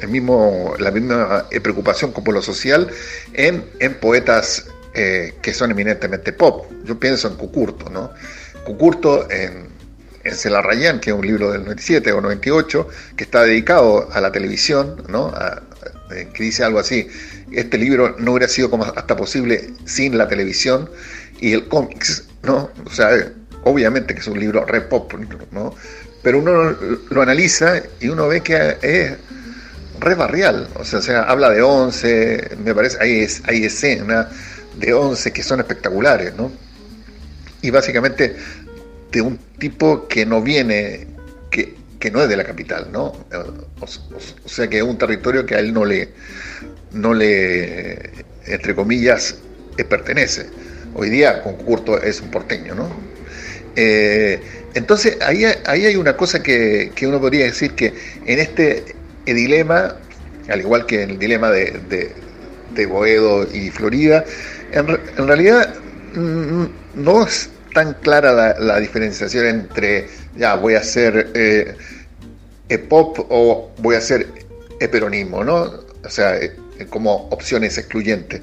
el 0.00 0.08
mismo, 0.08 0.74
la 0.78 0.90
misma 0.90 1.46
eh, 1.50 1.60
preocupación 1.60 2.12
como 2.12 2.32
lo 2.32 2.42
social 2.42 2.88
en, 3.32 3.64
poetas 4.00 4.66
que 4.92 5.54
son 5.54 5.70
eminentemente 5.70 6.32
pop. 6.32 6.66
Yo 6.84 6.98
pienso 6.98 7.28
en 7.28 7.36
Cucurto, 7.36 7.88
¿no? 7.90 8.10
Cucurto 8.64 9.30
en, 9.30 9.68
en 10.24 10.34
Celarrayán, 10.34 10.98
que 10.98 11.10
es 11.10 11.16
un 11.16 11.24
libro 11.24 11.52
del 11.52 11.62
97 11.62 12.12
o 12.12 12.20
98, 12.20 12.88
que 13.16 13.24
está 13.24 13.44
dedicado 13.44 14.08
a 14.12 14.20
la 14.20 14.32
televisión, 14.32 15.04
¿no? 15.08 15.32
que 16.10 16.42
dice 16.42 16.64
algo 16.64 16.80
así, 16.80 17.06
este 17.52 17.78
libro 17.78 18.16
no 18.18 18.32
hubiera 18.32 18.48
sido 18.48 18.68
como 18.68 18.84
hasta 18.84 19.14
posible 19.14 19.70
sin 19.84 20.18
la 20.18 20.26
televisión 20.26 20.90
y 21.40 21.52
el 21.52 21.68
cómics, 21.68 22.24
¿no? 22.42 22.70
O 22.84 22.90
sea, 22.90 23.10
obviamente 23.64 24.14
que 24.14 24.20
es 24.20 24.26
un 24.26 24.38
libro 24.38 24.64
re 24.64 24.82
pop, 24.82 25.12
¿no? 25.50 25.74
Pero 26.22 26.38
uno 26.38 26.76
lo 27.10 27.22
analiza 27.22 27.82
y 28.00 28.08
uno 28.08 28.28
ve 28.28 28.42
que 28.42 28.76
es 28.82 29.12
re 29.98 30.14
barrial, 30.14 30.68
o 30.74 30.84
sea, 30.84 31.00
sea 31.00 31.22
habla 31.22 31.50
de 31.50 31.62
once, 31.62 32.56
me 32.64 32.74
parece, 32.74 32.98
hay, 33.00 33.26
hay 33.44 33.64
escenas 33.64 34.28
de 34.78 34.94
once 34.94 35.32
que 35.32 35.42
son 35.42 35.60
espectaculares, 35.60 36.34
¿no? 36.34 36.50
Y 37.62 37.70
básicamente 37.70 38.36
de 39.12 39.20
un 39.20 39.38
tipo 39.58 40.08
que 40.08 40.24
no 40.24 40.40
viene, 40.40 41.06
que, 41.50 41.76
que 41.98 42.10
no 42.10 42.22
es 42.22 42.28
de 42.28 42.36
la 42.36 42.44
capital, 42.44 42.88
¿no? 42.90 43.12
O, 43.80 44.48
sea 44.48 44.68
que 44.68 44.78
es 44.78 44.82
un 44.82 44.96
territorio 44.96 45.44
que 45.44 45.54
a 45.54 45.58
él 45.58 45.72
no 45.72 45.84
le, 45.84 46.10
no 46.92 47.12
le, 47.12 48.10
entre 48.46 48.74
comillas, 48.74 49.36
pertenece. 49.84 50.48
Hoy 50.94 51.10
día 51.10 51.42
Concurto 51.42 52.00
es 52.00 52.20
un 52.20 52.30
porteño, 52.30 52.74
¿no? 52.74 52.90
Eh, 53.76 54.40
entonces 54.74 55.16
ahí, 55.20 55.44
ahí, 55.66 55.86
hay 55.86 55.96
una 55.96 56.16
cosa 56.16 56.42
que, 56.42 56.92
uno 57.02 57.20
podría 57.20 57.44
decir 57.44 57.72
que 57.72 57.94
en 58.26 58.38
este 58.38 58.96
dilema, 59.24 59.96
al 60.48 60.60
igual 60.60 60.86
que 60.86 61.02
en 61.02 61.10
el 61.10 61.18
dilema 61.18 61.50
de, 61.50 62.12
de, 62.74 62.86
Boedo 62.86 63.46
y 63.52 63.70
Florida, 63.70 64.24
en, 64.72 64.86
realidad 65.26 65.74
mm, 66.14 66.64
no 66.94 67.26
es 67.26 67.50
tan 67.74 67.94
clara 67.94 68.54
la, 68.58 68.80
diferenciación 68.80 69.46
entre, 69.46 70.08
ya, 70.36 70.54
voy 70.54 70.74
a 70.74 70.78
hacer 70.78 71.30
eh, 71.34 71.76
pop 72.88 73.18
o 73.28 73.70
voy 73.78 73.96
a 73.96 73.98
hacer 73.98 74.26
peronismo, 74.90 75.44
¿no? 75.44 75.62
O 76.04 76.08
sea, 76.08 76.38
como 76.86 77.28
opciones 77.30 77.76
excluyentes. 77.78 78.40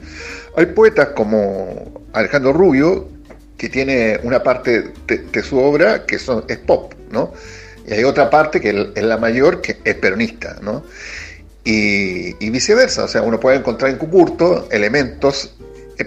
Hay 0.55 0.67
poetas 0.67 1.09
como 1.09 2.05
Alejandro 2.13 2.53
Rubio, 2.53 3.09
que 3.57 3.69
tiene 3.69 4.19
una 4.23 4.43
parte 4.43 4.91
de, 5.07 5.43
su 5.43 5.57
obra 5.57 6.05
que 6.05 6.19
son, 6.19 6.43
es 6.47 6.57
pop, 6.57 6.93
¿no? 7.11 7.33
Y 7.87 7.93
hay 7.93 8.03
otra 8.03 8.29
parte 8.29 8.61
que 8.61 8.91
es 8.95 9.03
la 9.03 9.17
mayor, 9.17 9.61
que 9.61 9.77
es 9.83 9.95
peronista, 9.95 10.57
¿no? 10.61 10.83
Y, 11.63 12.49
viceversa, 12.49 13.03
o 13.03 13.07
sea, 13.07 13.23
uno 13.23 13.39
puede 13.39 13.57
encontrar 13.57 13.91
en 13.91 13.97
Cucurto 13.97 14.69
elementos 14.71 15.53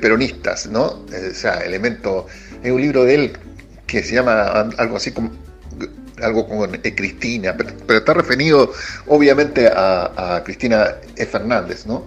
peronistas, 0.00 0.66
¿no? 0.66 0.84
O 0.84 1.34
sea, 1.34 1.58
elementos, 1.58 2.26
hay 2.62 2.70
un 2.70 2.80
libro 2.80 3.04
de 3.04 3.14
él 3.14 3.32
que 3.86 4.02
se 4.02 4.14
llama 4.14 4.70
algo 4.78 4.96
así 4.96 5.10
como 5.10 5.32
algo 6.22 6.46
con 6.46 6.70
Cristina, 6.70 7.56
pero, 7.56 7.98
está 7.98 8.14
referido 8.14 8.72
obviamente 9.06 9.68
a, 9.68 10.42
Cristina 10.44 10.96
e. 11.16 11.26
Fernández, 11.26 11.86
¿no? 11.86 12.04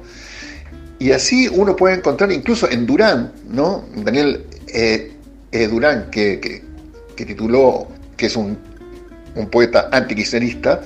Y 0.99 1.11
así 1.11 1.49
uno 1.49 1.75
puede 1.75 1.95
encontrar 1.95 2.31
incluso 2.31 2.69
en 2.69 2.85
Durán, 2.85 3.33
¿no? 3.49 3.85
Daniel 3.95 4.45
eh, 4.67 5.11
eh, 5.51 5.67
Durán, 5.67 6.09
que, 6.09 6.63
tituló, 7.15 7.87
que 8.15 8.27
es 8.27 8.35
un, 8.35 8.57
un 9.35 9.49
poeta 9.49 9.89
antikirchnerista, 9.91 10.81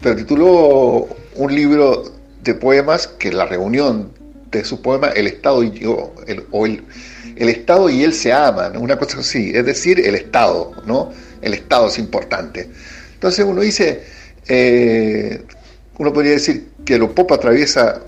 pero 0.00 0.16
tituló 0.16 1.08
un 1.34 1.54
libro 1.54 2.04
de 2.42 2.54
poemas 2.54 3.06
que 3.06 3.32
la 3.32 3.46
reunión 3.46 4.10
de 4.50 4.64
su 4.64 4.80
poema 4.80 5.08
El 5.08 5.26
Estado 5.26 5.62
y 5.62 5.70
yo, 5.72 6.14
el, 6.26 6.44
o 6.50 6.66
el, 6.66 6.82
Estado 7.36 7.88
y 7.88 8.02
él 8.02 8.12
se 8.12 8.32
aman, 8.32 8.76
una 8.76 8.98
cosa 8.98 9.18
así, 9.20 9.52
es 9.54 9.64
decir, 9.64 10.00
el 10.04 10.14
Estado, 10.14 10.72
¿no? 10.86 11.12
El 11.42 11.54
Estado 11.54 11.88
es 11.88 11.98
importante. 11.98 12.70
Entonces 13.14 13.44
uno 13.44 13.60
dice, 13.60 14.04
eh, 14.48 15.42
uno 15.98 16.12
podría 16.12 16.32
decir 16.32 16.68
que 16.84 16.98
lo 16.98 17.14
pop 17.14 17.32
atraviesa 17.32 18.00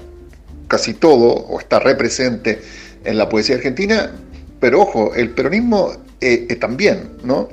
casi 0.68 0.94
todo, 0.94 1.32
o 1.32 1.58
está 1.58 1.80
represente 1.80 2.62
en 3.04 3.18
la 3.18 3.28
poesía 3.28 3.56
argentina, 3.56 4.12
pero 4.60 4.82
ojo, 4.82 5.14
el 5.14 5.30
peronismo 5.30 5.92
eh, 6.20 6.46
eh, 6.48 6.56
también, 6.56 7.10
¿no? 7.24 7.48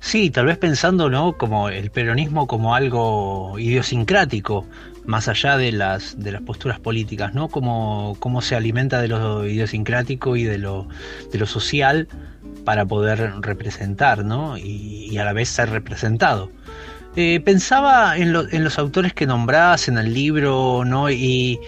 Sí, 0.00 0.30
tal 0.30 0.46
vez 0.46 0.58
pensando, 0.58 1.08
¿no? 1.08 1.38
Como 1.38 1.70
el 1.70 1.90
peronismo 1.90 2.46
como 2.46 2.74
algo 2.74 3.58
idiosincrático, 3.58 4.66
más 5.06 5.26
allá 5.28 5.56
de 5.56 5.72
las, 5.72 6.20
de 6.20 6.32
las 6.32 6.42
posturas 6.42 6.78
políticas, 6.78 7.34
¿no? 7.34 7.48
Cómo, 7.48 8.16
cómo 8.20 8.42
se 8.42 8.54
alimenta 8.54 9.00
de 9.00 9.08
lo 9.08 9.46
idiosincrático 9.46 10.36
y 10.36 10.44
de 10.44 10.58
lo, 10.58 10.88
de 11.32 11.38
lo 11.38 11.46
social 11.46 12.08
para 12.66 12.84
poder 12.84 13.32
representar, 13.40 14.24
¿no? 14.24 14.58
Y, 14.58 15.16
a 15.16 15.24
la 15.24 15.32
vez 15.32 15.48
ser 15.48 15.70
representado. 15.70 16.50
Eh, 17.14 17.40
pensaba 17.40 18.18
en, 18.18 18.34
en, 18.50 18.64
los 18.64 18.78
autores 18.78 19.14
que 19.14 19.24
nombrás 19.24 19.88
en 19.88 19.96
el 19.96 20.12
libro, 20.12 20.84
¿no? 20.84 21.08
Y, 21.08 21.58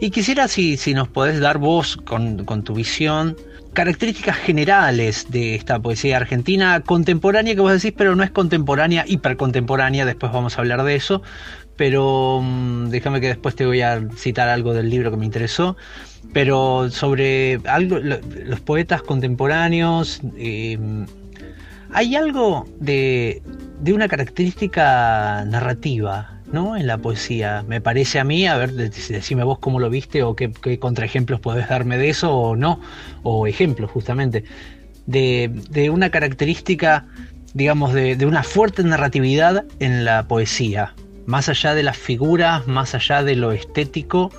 y 0.00 0.10
quisiera 0.10 0.48
si, 0.48 0.78
si 0.78 0.94
nos 0.94 1.08
podés 1.08 1.40
dar 1.40 1.58
vos 1.58 1.98
con, 1.98 2.44
con 2.44 2.62
tu 2.62 2.72
visión 2.72 3.36
características 3.72 4.36
generales 4.36 5.26
de 5.30 5.54
esta 5.54 5.80
poesía 5.80 6.18
argentina 6.18 6.82
contemporánea 6.82 7.54
que 7.54 7.60
vos 7.60 7.72
decís, 7.72 7.92
pero 7.96 8.14
no 8.14 8.22
es 8.22 8.30
contemporánea, 8.30 9.04
hipercontemporánea, 9.06 10.04
después 10.04 10.32
vamos 10.32 10.56
a 10.56 10.60
hablar 10.60 10.84
de 10.84 10.94
eso, 10.94 11.22
pero 11.76 12.40
mm, 12.42 12.90
déjame 12.90 13.20
que 13.20 13.28
después 13.28 13.56
te 13.56 13.66
voy 13.66 13.80
a 13.80 14.02
citar 14.16 14.48
algo 14.48 14.72
del 14.72 14.88
libro 14.88 15.10
que 15.10 15.16
me 15.16 15.24
interesó, 15.24 15.76
pero 16.32 16.90
sobre 16.90 17.60
algo, 17.66 17.98
los 17.98 18.60
poetas 18.60 19.02
contemporáneos, 19.02 20.20
eh, 20.36 20.78
hay 21.92 22.16
algo 22.16 22.66
de, 22.80 23.42
de 23.80 23.92
una 23.92 24.08
característica 24.08 25.44
narrativa, 25.46 26.40
¿no? 26.50 26.76
En 26.76 26.86
la 26.86 26.98
poesía. 26.98 27.64
Me 27.68 27.80
parece 27.80 28.18
a 28.18 28.24
mí, 28.24 28.46
a 28.46 28.56
ver, 28.56 28.72
decime 28.72 29.44
vos 29.44 29.58
cómo 29.58 29.78
lo 29.78 29.90
viste 29.90 30.22
o 30.22 30.34
qué, 30.34 30.52
contraejemplos 30.78 31.40
podés 31.40 31.68
darme 31.68 31.98
de 31.98 32.08
eso 32.08 32.34
o 32.34 32.56
no, 32.56 32.80
o 33.22 33.46
ejemplos 33.46 33.90
justamente, 33.90 34.44
de, 35.06 35.50
de 35.70 35.90
una 35.90 36.10
característica, 36.10 37.06
digamos, 37.52 37.92
de, 37.92 38.16
de, 38.16 38.24
una 38.24 38.42
fuerte 38.42 38.82
narratividad 38.84 39.64
en 39.80 40.04
la 40.04 40.26
poesía 40.26 40.94
más 41.26 41.48
allá 41.48 41.74
de 41.74 41.82
las 41.82 41.96
figuras, 41.96 42.66
más 42.66 42.94
allá 42.94 43.22
de 43.22 43.36
lo 43.36 43.52
estético, 43.52 44.32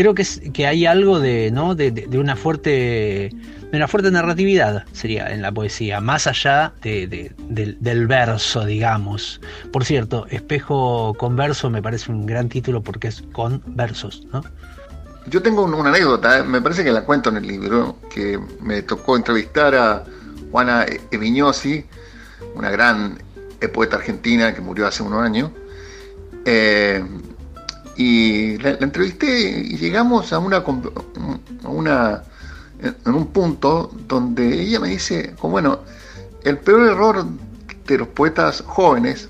creo 0.00 0.14
que, 0.14 0.22
es, 0.22 0.40
que 0.54 0.66
hay 0.66 0.86
algo 0.86 1.20
de, 1.20 1.50
¿no? 1.50 1.74
de, 1.74 2.08
una 2.14 2.34
fuerte 2.34 3.30
de 3.70 3.76
una 3.76 3.86
fuerte 3.86 4.10
narratividad 4.10 4.86
sería 4.92 5.30
en 5.30 5.42
la 5.42 5.52
poesía, 5.52 6.00
más 6.00 6.26
allá 6.26 6.72
de, 6.80 7.34
del, 7.38 8.06
verso, 8.06 8.64
digamos. 8.64 9.42
Por 9.70 9.84
cierto, 9.84 10.26
Espejo 10.30 11.12
con 11.18 11.36
verso 11.36 11.68
me 11.68 11.82
parece 11.82 12.10
un 12.10 12.24
gran 12.24 12.48
título 12.48 12.80
porque 12.80 13.08
es 13.08 13.22
con 13.32 13.62
versos, 13.66 14.26
¿no? 14.32 14.42
Yo 15.26 15.42
tengo 15.42 15.64
una 15.64 15.90
anécdota, 15.90 16.38
¿eh? 16.38 16.44
me 16.44 16.62
parece 16.62 16.82
que 16.82 16.92
la 16.92 17.04
cuento 17.04 17.28
en 17.28 17.36
el 17.36 17.46
libro, 17.46 17.96
que 18.12 18.40
me 18.62 18.80
tocó 18.80 19.16
entrevistar 19.16 19.74
a 19.74 20.04
Juana 20.50 20.86
Evignosi, 21.10 21.84
una 22.54 22.70
gran 22.70 23.18
poeta 23.74 23.96
argentina 23.96 24.54
que 24.54 24.62
murió 24.62 24.86
hace 24.86 25.02
unos 25.02 25.22
años, 25.22 25.50
eh, 26.46 27.04
y 28.00 28.56
la, 28.56 28.70
entrevisté 28.80 29.60
y 29.60 29.76
llegamos 29.76 30.32
a 30.32 30.38
una, 30.38 30.64
una 31.64 32.22
en 32.82 33.14
un 33.14 33.26
punto 33.26 33.94
donde 34.08 34.62
ella 34.62 34.80
me 34.80 34.88
dice, 34.88 35.34
como 35.38 35.52
bueno, 35.52 35.80
el 36.42 36.56
peor 36.56 36.88
error 36.88 37.26
de 37.86 37.98
los 37.98 38.08
poetas 38.08 38.62
jóvenes 38.66 39.28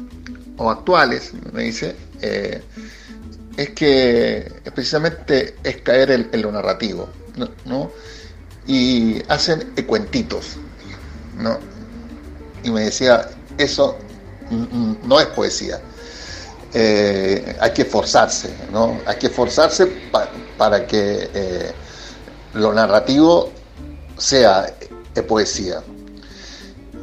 o 0.56 0.70
actuales, 0.70 1.32
me 1.52 1.64
dice, 1.64 1.96
eh, 2.22 2.62
es 3.56 3.70
que 3.70 4.52
precisamente 4.72 5.56
es 5.64 5.78
caer 5.78 6.28
en, 6.30 6.40
lo 6.40 6.52
narrativo, 6.52 7.08
¿no? 7.64 7.90
Y 8.68 9.20
hacen 9.28 9.72
cuentitos, 9.84 10.58
¿no? 11.36 11.58
Y 12.62 12.70
me 12.70 12.82
decía, 12.82 13.30
eso 13.58 13.98
no 15.04 15.18
es 15.18 15.26
poesía. 15.26 15.80
Eh, 16.72 17.56
hay 17.60 17.72
que 17.72 17.82
esforzarse, 17.82 18.54
¿no? 18.72 19.00
Hay 19.06 19.16
que 19.16 19.26
esforzarse 19.26 19.92
para 20.56 20.86
que 20.86 21.28
eh, 21.34 21.72
lo 22.54 22.72
narrativo 22.72 23.50
sea 24.16 24.72
eh, 25.14 25.22
poesía. 25.22 25.82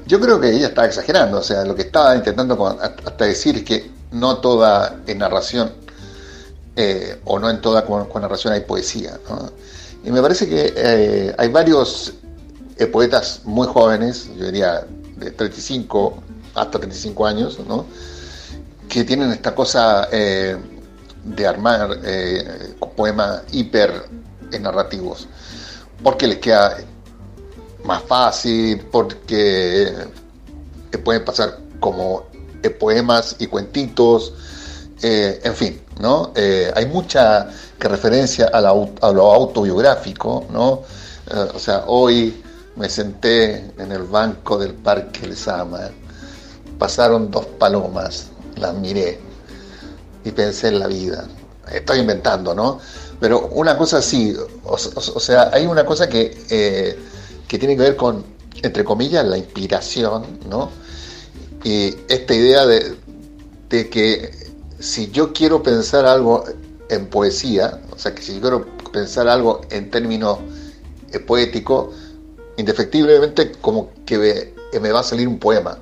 Yo 0.06 0.22
creo 0.22 0.40
que 0.40 0.52
ella 0.52 0.68
estaba 0.68 0.88
exagerando, 0.88 1.40
o 1.40 1.44
sea, 1.44 1.66
lo 1.66 1.76
que 1.76 1.82
estaba 1.82 2.16
intentando 2.16 2.66
hasta 2.66 3.26
decir 3.26 3.58
es 3.58 3.64
que 3.64 3.92
no 4.12 4.38
toda 4.38 5.02
en 5.06 5.18
narración 5.18 5.74
o 7.26 7.40
no 7.40 7.50
en 7.50 7.60
toda 7.60 7.84
con, 7.84 8.08
narración 8.22 8.54
hay 8.54 8.62
poesía. 8.62 9.20
Y 10.06 10.12
me 10.12 10.22
parece 10.22 10.48
que 10.48 11.36
hay 11.38 11.50
varios 11.50 12.14
poetas 12.94 13.42
muy 13.44 13.68
jóvenes, 13.68 14.30
yo 14.38 14.46
diría 14.46 14.86
de 15.18 15.32
35 15.32 16.24
hasta 16.56 16.80
35 16.80 17.26
años, 17.26 17.60
¿no? 17.68 17.86
Que 18.88 19.04
tienen 19.04 19.32
esta 19.32 19.54
cosa 19.54 20.08
eh, 20.12 20.58
de 21.24 21.48
armar 21.48 22.00
eh, 22.04 22.76
poemas 22.96 23.44
hiper 23.52 24.06
narrativos, 24.60 25.28
porque 26.02 26.28
les 26.28 26.38
queda 26.38 26.78
más 27.84 28.04
fácil, 28.04 28.80
porque 28.92 29.94
pueden 31.04 31.24
pasar 31.24 31.60
como 31.80 32.26
poemas 32.80 33.36
y 33.40 33.48
cuentitos, 33.48 34.34
eh, 35.02 35.40
en 35.44 35.54
fin, 35.56 35.82
¿no? 36.00 36.34
hay 36.74 36.86
mucha 36.88 37.50
que 37.78 37.88
referencia 37.88 38.48
a, 38.48 38.62
lo 38.62 39.32
autobiográfico, 39.34 40.46
¿no? 40.52 40.82
o 41.54 41.60
sea, 41.60 41.84
hoy 41.88 42.44
me 42.76 42.90
senté 42.90 43.72
en 43.78 43.92
el 43.92 44.04
banco 44.04 44.58
del 44.58 44.74
Parque 44.74 45.36
Sama, 45.36 45.90
pasaron 46.80 47.30
dos 47.30 47.46
palomas, 47.60 48.32
las 48.58 48.74
miré 48.76 49.20
y 50.24 50.32
pensé 50.32 50.70
en 50.70 50.80
la 50.80 50.88
vida. 50.88 51.28
Estoy 51.72 52.00
inventando, 52.00 52.54
¿no? 52.54 52.80
Pero 53.20 53.48
una 53.48 53.78
cosa 53.78 54.02
sí, 54.02 54.36
o, 54.64 54.78
sea, 54.78 55.50
hay 55.52 55.66
una 55.66 55.86
cosa 55.86 56.08
que, 56.08 56.46
eh, 56.50 56.98
que 57.48 57.58
tiene 57.58 57.76
que 57.76 57.82
ver 57.82 57.96
con, 57.96 58.24
entre 58.62 58.84
comillas, 58.84 59.26
la 59.26 59.38
inspiración, 59.38 60.40
¿no? 60.50 60.70
Y 61.64 61.96
esta 62.08 62.34
idea 62.34 62.66
de, 62.66 62.96
de 63.70 63.90
que 63.90 64.32
si 64.80 65.10
yo 65.12 65.34
quiero 65.34 65.64
pensar 65.64 66.06
algo 66.06 66.46
en 66.90 67.08
poesía, 67.08 67.82
o 67.92 67.98
sea, 67.98 68.14
que 68.14 68.22
si 68.22 68.36
yo 68.36 68.42
quiero 68.42 68.66
pensar 68.92 69.28
algo 69.28 69.62
en 69.72 69.90
términos 69.90 70.40
eh, 71.12 71.20
poéticos, 71.20 71.96
indefectiblemente 72.58 73.52
como 73.62 73.90
que 74.06 74.54
me 74.80 74.92
va 74.92 75.00
a 75.00 75.04
salir 75.04 75.28
un 75.28 75.40
poema. 75.40 75.80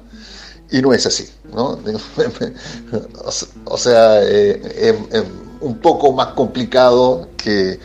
Y 0.72 0.82
no 0.82 0.94
es 0.94 1.06
así, 1.06 1.30
¿no? 1.54 1.78
o 3.66 3.78
sea, 3.78 4.22
es 4.22 4.60
eh, 4.64 5.24
un 5.62 5.80
poco 5.80 6.12
más 6.12 6.28
complicado 6.34 7.30
que, 7.38 7.80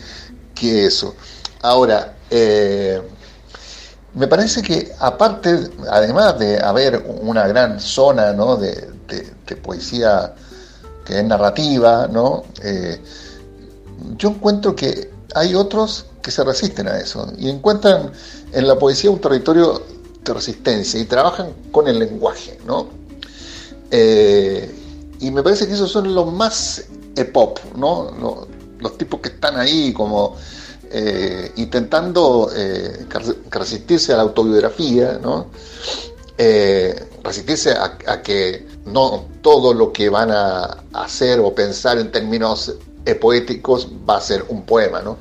eso. 0.62 1.14
Ahora, 1.62 2.16
eh, 2.30 3.00
me 4.12 4.26
parece 4.26 4.60
que 4.60 4.92
aparte, 4.98 5.70
además 5.90 6.38
de 6.38 6.58
haber 6.58 7.02
una 7.22 7.48
gran 7.48 7.80
zona 7.80 8.34
¿no? 8.34 8.56
de, 8.56 8.88
poesía 9.62 10.34
que 11.04 11.18
es 11.18 11.24
narrativa, 11.24 12.06
¿no? 12.06 12.44
Eh, 12.62 13.00
yo 14.16 14.28
encuentro 14.30 14.76
que 14.76 15.10
hay 15.34 15.54
otros 15.54 16.06
que 16.22 16.30
se 16.30 16.44
resisten 16.44 16.88
a 16.88 16.98
eso 16.98 17.32
y 17.38 17.48
encuentran 17.48 18.12
en 18.52 18.68
la 18.68 18.78
poesía 18.78 19.10
un 19.10 19.20
territorio 19.20 19.82
de 20.24 20.34
resistencia 20.34 21.00
y 21.00 21.04
trabajan 21.04 21.52
con 21.70 21.88
el 21.88 21.98
lenguaje, 21.98 22.58
¿no? 22.66 22.88
Eh, 23.90 24.70
y 25.20 25.30
me 25.30 25.42
parece 25.42 25.66
que 25.66 25.74
esos 25.74 25.90
son 25.90 26.14
los 26.14 26.32
más 26.32 26.84
pop, 27.32 27.58
¿no? 27.76 28.46
Los, 28.78 28.96
tipos 28.96 29.20
que 29.20 29.28
están 29.28 29.58
ahí 29.58 29.92
como 29.92 30.36
eh, 30.90 31.52
intentando 31.56 32.50
eh, 32.54 33.06
resistirse 33.50 34.12
a 34.12 34.16
la 34.16 34.22
autobiografía, 34.22 35.18
¿no? 35.20 35.48
resistirse 37.22 37.72
a, 37.72 38.22
que 38.22 38.66
no 38.86 39.26
todo 39.42 39.74
lo 39.74 39.92
que 39.92 40.08
van 40.08 40.30
a 40.30 40.78
hacer 40.94 41.38
o 41.38 41.54
pensar 41.54 41.98
en 41.98 42.10
términos 42.10 42.74
poéticos 43.20 43.86
va 44.08 44.16
a 44.16 44.20
ser 44.22 44.46
un 44.48 44.62
poema, 44.62 45.02
¿no? 45.02 45.18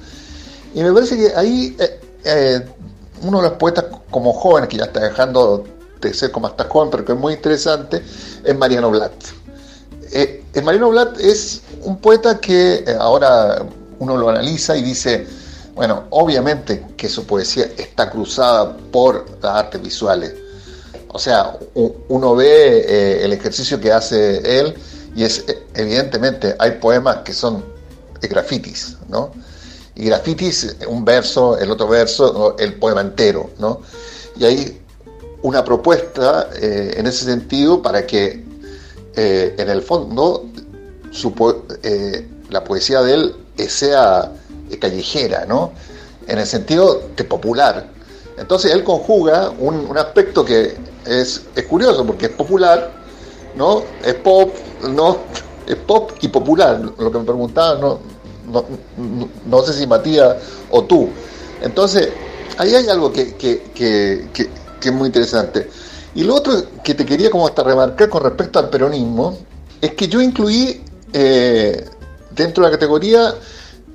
Y 0.73 0.81
me 0.81 0.93
parece 0.93 1.17
que 1.17 1.35
ahí 1.35 1.75
uno 3.21 3.41
de 3.41 3.49
los 3.49 3.57
poetas 3.57 3.85
como 4.09 4.33
joven, 4.33 4.67
que 4.67 4.77
ya 4.77 4.85
está 4.85 5.01
dejando 5.01 5.65
de 6.01 6.13
ser 6.13 6.31
como 6.31 6.47
hasta 6.47 6.65
joven, 6.65 6.89
pero 6.89 7.05
que 7.05 7.13
es 7.13 7.17
muy 7.17 7.33
interesante, 7.33 8.03
es 8.43 8.57
Mariano 8.57 8.89
Blatt. 8.89 9.13
Eh, 10.11 10.43
Mariano 10.63 10.89
Blatt 10.89 11.19
es 11.19 11.61
un 11.83 11.97
poeta 11.97 12.39
que 12.39 12.83
eh, 12.85 12.95
ahora 12.99 13.63
uno 13.99 14.17
lo 14.17 14.29
analiza 14.29 14.75
y 14.77 14.81
dice, 14.81 15.27
bueno, 15.75 16.05
obviamente 16.09 16.85
que 16.97 17.09
su 17.09 17.25
poesía 17.25 17.69
está 17.77 18.09
cruzada 18.09 18.75
por 18.91 19.25
las 19.41 19.55
artes 19.55 19.81
visuales. 19.81 20.33
O 21.11 21.19
sea, 21.19 21.57
uno 21.73 22.35
ve 22.35 23.23
el 23.23 23.33
ejercicio 23.33 23.79
que 23.79 23.91
hace 23.91 24.59
él 24.59 24.75
y 25.15 25.23
es 25.23 25.43
evidentemente 25.73 26.55
hay 26.59 26.71
poemas 26.71 27.17
que 27.25 27.33
son 27.33 27.65
grafitis, 28.21 28.97
¿no? 29.07 29.31
Y 29.99 30.05
grafitis, 30.05 30.77
un 30.87 31.03
verso, 31.03 31.57
el 31.57 31.69
otro 31.71 31.85
verso, 31.89 32.55
el 32.57 32.75
poema 32.75 33.01
entero, 33.01 33.49
¿no? 33.59 33.81
Y 34.37 34.45
hay 34.45 34.81
una 35.41 35.61
propuesta 35.65 36.49
eh, 36.55 36.93
en 36.95 37.05
ese 37.05 37.25
sentido 37.25 37.81
para 37.81 38.07
que 38.07 38.41
eh, 39.17 39.55
en 39.57 39.69
el 39.69 39.81
fondo 39.81 40.45
eh, 41.83 42.29
la 42.49 42.63
poesía 42.63 43.01
de 43.01 43.13
él 43.13 43.35
sea 43.67 44.31
callejera, 44.79 45.45
¿no? 45.45 45.73
En 46.27 46.39
el 46.39 46.45
sentido 46.47 47.01
de 47.17 47.25
popular. 47.25 47.89
Entonces 48.37 48.71
él 48.71 48.85
conjuga 48.85 49.49
un, 49.49 49.97
aspecto 49.97 50.45
que 50.45 50.77
es, 51.05 51.41
es, 51.53 51.65
curioso 51.65 52.05
porque 52.05 52.27
es 52.27 52.31
popular, 52.31 52.89
¿no? 53.53 53.83
Es 54.05 54.13
pop, 54.13 54.53
¿no? 54.87 55.17
Es 55.67 55.75
pop 55.75 56.13
y 56.21 56.29
popular. 56.29 56.81
Lo 56.97 57.11
que 57.11 57.19
me 57.19 57.25
preguntaba, 57.25 57.79
¿no? 57.79 57.99
No, 59.45 59.61
sé 59.63 59.73
si 59.73 59.87
Matías 59.87 60.35
o 60.71 60.83
tú. 60.83 61.09
Entonces, 61.61 62.09
ahí 62.57 62.75
hay 62.75 62.87
algo 62.87 63.11
que, 63.11 63.35
es 64.83 64.93
muy 64.93 65.07
interesante. 65.07 65.69
Y 66.15 66.23
lo 66.23 66.35
otro 66.35 66.53
que 66.83 66.95
te 66.95 67.05
quería 67.05 67.29
como 67.29 67.47
hasta 67.47 67.63
remarcar 67.63 68.09
con 68.09 68.23
respecto 68.23 68.59
al 68.59 68.69
peronismo, 68.69 69.37
es 69.81 69.93
que 69.93 70.07
yo 70.07 70.21
incluí 70.21 70.81
eh, 71.13 71.85
dentro 72.31 72.63
de 72.63 72.69
la 72.69 72.77
categoría 72.77 73.35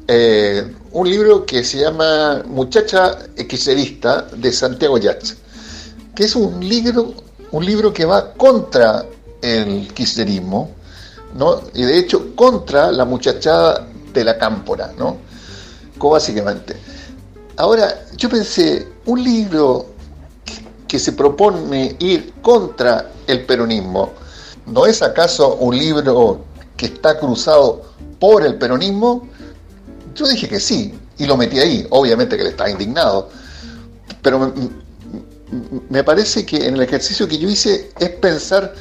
eh, 0.07 0.64
un 0.93 1.09
libro 1.09 1.45
que 1.45 1.64
se 1.64 1.79
llama 1.79 2.43
Muchacha 2.47 3.19
Xerista 3.37 4.23
de 4.37 4.53
Santiago 4.53 4.99
Yach, 4.99 5.33
que 6.14 6.25
es 6.25 6.37
un 6.37 6.67
libro, 6.67 7.14
un 7.51 7.64
libro 7.64 7.93
que 7.93 8.05
va 8.05 8.33
contra 8.35 9.05
el 9.40 9.88
kirchnerismo, 9.93 10.71
¿no? 11.37 11.62
y 11.75 11.83
de 11.83 11.99
hecho 11.99 12.35
contra 12.37 12.93
la 12.93 13.05
muchachada 13.05 13.87
de 14.20 14.24
la 14.24 14.38
cámpora, 14.38 14.92
¿no? 14.98 15.18
Como 15.98 16.14
básicamente. 16.14 16.77
Ahora, 17.57 18.07
yo 18.16 18.29
pensé, 18.29 18.88
un 19.07 19.22
libro 19.22 19.87
que 20.88 20.98
se 20.98 21.12
propone 21.12 21.96
ir 21.98 22.33
contra 22.42 23.11
el 23.27 23.44
peronismo, 23.44 24.12
¿no 24.66 24.87
es 24.87 25.03
acaso 25.03 25.57
un 25.57 25.77
libro 25.77 26.44
que 26.77 26.87
está 26.87 27.18
cruzado 27.18 27.83
por 28.18 28.44
el 28.44 28.57
peronismo? 28.57 29.29
Yo 30.14 30.27
dije 30.27 30.48
que 30.48 30.61
sí, 30.61 30.98
y 31.18 31.27
lo 31.27 31.37
metí 31.37 31.59
ahí, 31.59 31.87
obviamente 31.90 32.37
que 32.37 32.44
le 32.44 32.50
estaba 32.50 32.70
indignado, 32.70 33.29
pero 34.22 34.38
me, 34.38 34.53
me 35.88 36.05
parece 36.05 36.44
que 36.44 36.66
en 36.66 36.74
el 36.74 36.83
ejercicio 36.83 37.29
que 37.29 37.38
yo 37.38 37.48
hice 37.48 37.90
es 37.98 38.11
pensar 38.11 38.74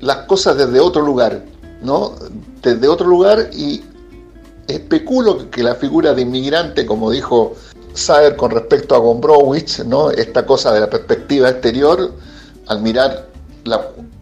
las 0.00 0.18
cosas 0.26 0.56
desde 0.56 0.80
otro 0.80 1.02
lugar, 1.02 1.44
¿no? 1.82 2.14
Desde 2.62 2.88
otro 2.88 3.06
lugar 3.06 3.50
y 3.52 3.82
Especulo 4.66 5.50
que 5.50 5.62
la 5.62 5.74
figura 5.74 6.14
de 6.14 6.22
inmigrante, 6.22 6.86
como 6.86 7.10
dijo 7.10 7.54
Saer 7.94 8.36
con 8.36 8.50
respecto 8.50 8.94
a 8.94 8.98
Gombrowicz, 8.98 9.84
¿no? 9.84 10.10
esta 10.10 10.46
cosa 10.46 10.72
de 10.72 10.80
la 10.80 10.88
perspectiva 10.88 11.50
exterior, 11.50 12.12
al 12.68 12.80
mirar 12.80 13.28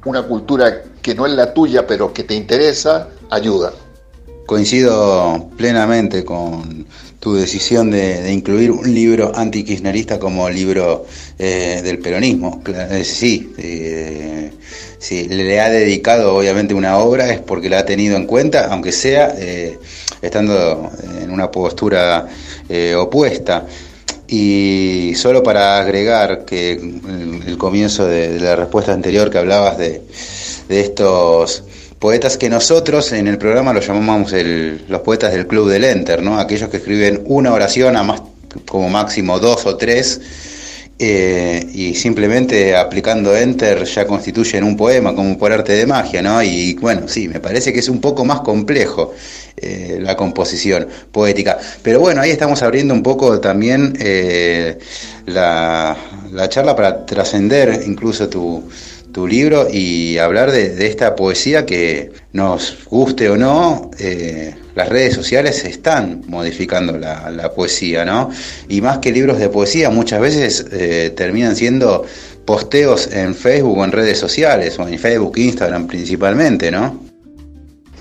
una 0.05 0.22
cultura 0.22 0.83
que 1.03 1.14
no 1.14 1.26
es 1.26 1.33
la 1.33 1.55
tuya 1.55 1.87
pero 1.87 2.12
que 2.12 2.24
te 2.24 2.35
interesa, 2.35 3.09
ayuda. 3.31 3.72
Coincido 4.46 5.48
plenamente 5.57 6.24
con 6.24 6.87
tu 7.20 7.35
decisión 7.35 7.90
de, 7.90 8.33
incluir 8.33 8.70
un 8.70 8.92
libro 8.92 9.30
anti-kirchnerista 9.35 10.18
como 10.18 10.48
libro 10.48 11.04
eh, 11.38 11.83
del 11.85 11.98
peronismo. 11.98 12.62
Eh, 12.66 13.04
sí, 13.04 13.52
eh, 13.59 14.50
si 14.98 15.28
le 15.28 15.61
ha 15.61 15.68
dedicado 15.68 16.35
obviamente 16.35 16.72
una 16.72 16.96
obra 16.96 17.30
es 17.30 17.40
porque 17.40 17.68
la 17.68 17.80
ha 17.80 17.85
tenido 17.85 18.16
en 18.16 18.26
cuenta, 18.26 18.68
aunque 18.68 18.90
sea 18.90 19.35
estando 20.22 20.90
en 21.22 21.30
una 21.30 21.50
postura 21.50 22.26
opuesta. 22.96 23.66
Y 24.26 25.12
solo 25.16 25.42
para 25.42 25.80
agregar 25.80 26.44
que 26.44 26.72
el, 26.72 27.59
comienzo 27.59 28.06
de, 28.06 28.38
la 28.38 28.56
respuesta 28.56 28.92
anterior 28.92 29.28
que 29.28 29.38
hablabas 29.38 29.76
de, 29.76 30.02
de 30.68 30.80
estos 30.80 31.64
poetas 32.00 32.38
que 32.38 32.48
nosotros 32.48 33.12
en 33.12 33.28
el 33.28 33.38
programa 33.38 33.74
los 33.74 33.86
llamamos 33.86 34.32
los 34.88 35.00
poetas 35.02 35.32
del 35.32 35.46
Club 35.46 35.68
del 35.68 35.84
Enter, 35.84 36.22
¿no? 36.22 36.40
Aquellos 36.40 36.70
que 36.70 36.78
escriben 36.78 37.22
una 37.26 37.52
oración 37.52 37.94
a 37.94 38.02
más 38.02 38.22
como 38.66 38.88
máximo 38.88 39.38
dos 39.38 39.66
o 39.66 39.76
tres 39.76 40.20
eh, 40.98 41.64
y 41.72 41.94
simplemente 41.94 42.74
aplicando 42.74 43.36
enter 43.36 43.84
ya 43.84 44.06
constituyen 44.06 44.64
un 44.64 44.76
poema 44.76 45.14
como 45.14 45.38
por 45.38 45.52
arte 45.52 45.72
de 45.72 45.86
magia, 45.86 46.22
¿no? 46.22 46.42
Y 46.42 46.74
bueno, 46.74 47.06
sí, 47.06 47.28
me 47.28 47.38
parece 47.38 47.72
que 47.72 47.80
es 47.80 47.88
un 47.90 48.00
poco 48.00 48.24
más 48.24 48.40
complejo 48.40 49.14
eh, 49.56 49.98
la 50.00 50.16
composición 50.16 50.88
poética. 51.12 51.58
Pero 51.82 52.00
bueno, 52.00 52.22
ahí 52.22 52.30
estamos 52.30 52.62
abriendo 52.62 52.94
un 52.94 53.02
poco 53.02 53.40
también 53.40 53.94
eh, 54.00 54.78
la, 55.26 55.96
la 56.32 56.48
charla 56.48 56.74
para 56.74 57.04
trascender 57.04 57.82
incluso 57.86 58.28
tu 58.28 58.64
tu 59.12 59.27
libro 59.27 59.68
y 59.70 60.18
hablar 60.18 60.51
de, 60.51 60.87
esta 60.87 61.16
poesía 61.16 61.66
que 61.66 62.12
nos 62.33 62.85
guste 62.87 63.29
o 63.29 63.37
no, 63.37 63.90
eh, 63.99 64.55
las 64.75 64.88
redes 64.88 65.14
sociales 65.14 65.64
están 65.64 66.23
modificando 66.27 66.96
la, 66.96 67.53
poesía, 67.55 68.05
¿no? 68.05 68.31
Y 68.68 68.81
más 68.81 68.99
que 68.99 69.12
libros 69.12 69.38
de 69.38 69.49
poesía, 69.49 69.90
muchas 69.90 70.20
veces 70.20 70.66
eh, 70.73 71.12
terminan 71.16 71.57
siendo 71.57 72.05
posteos 72.44 73.09
en 73.12 73.35
Facebook 73.35 73.79
o 73.79 73.85
en 73.85 73.92
redes 73.92 74.18
sociales, 74.18 74.79
o 74.79 74.87
en 74.87 74.99
Facebook, 74.99 75.37
Instagram 75.37 75.87
principalmente, 75.87 76.70
¿no? 76.70 77.05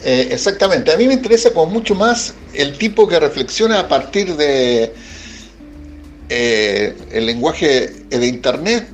Eh, 0.04 0.30
exactamente, 0.32 0.94
a 0.94 0.98
mí 0.98 1.08
me 1.08 1.14
interesa 1.14 1.52
como 1.52 1.72
mucho 1.72 1.94
más 1.96 2.34
el 2.54 2.78
tipo 2.78 3.08
que 3.08 3.20
reflexiona 3.20 3.80
a 3.82 3.88
partir 3.88 4.36
de 4.36 4.94
el 6.30 7.26
lenguaje 7.26 7.92
de 8.10 8.28
Internet 8.28 8.86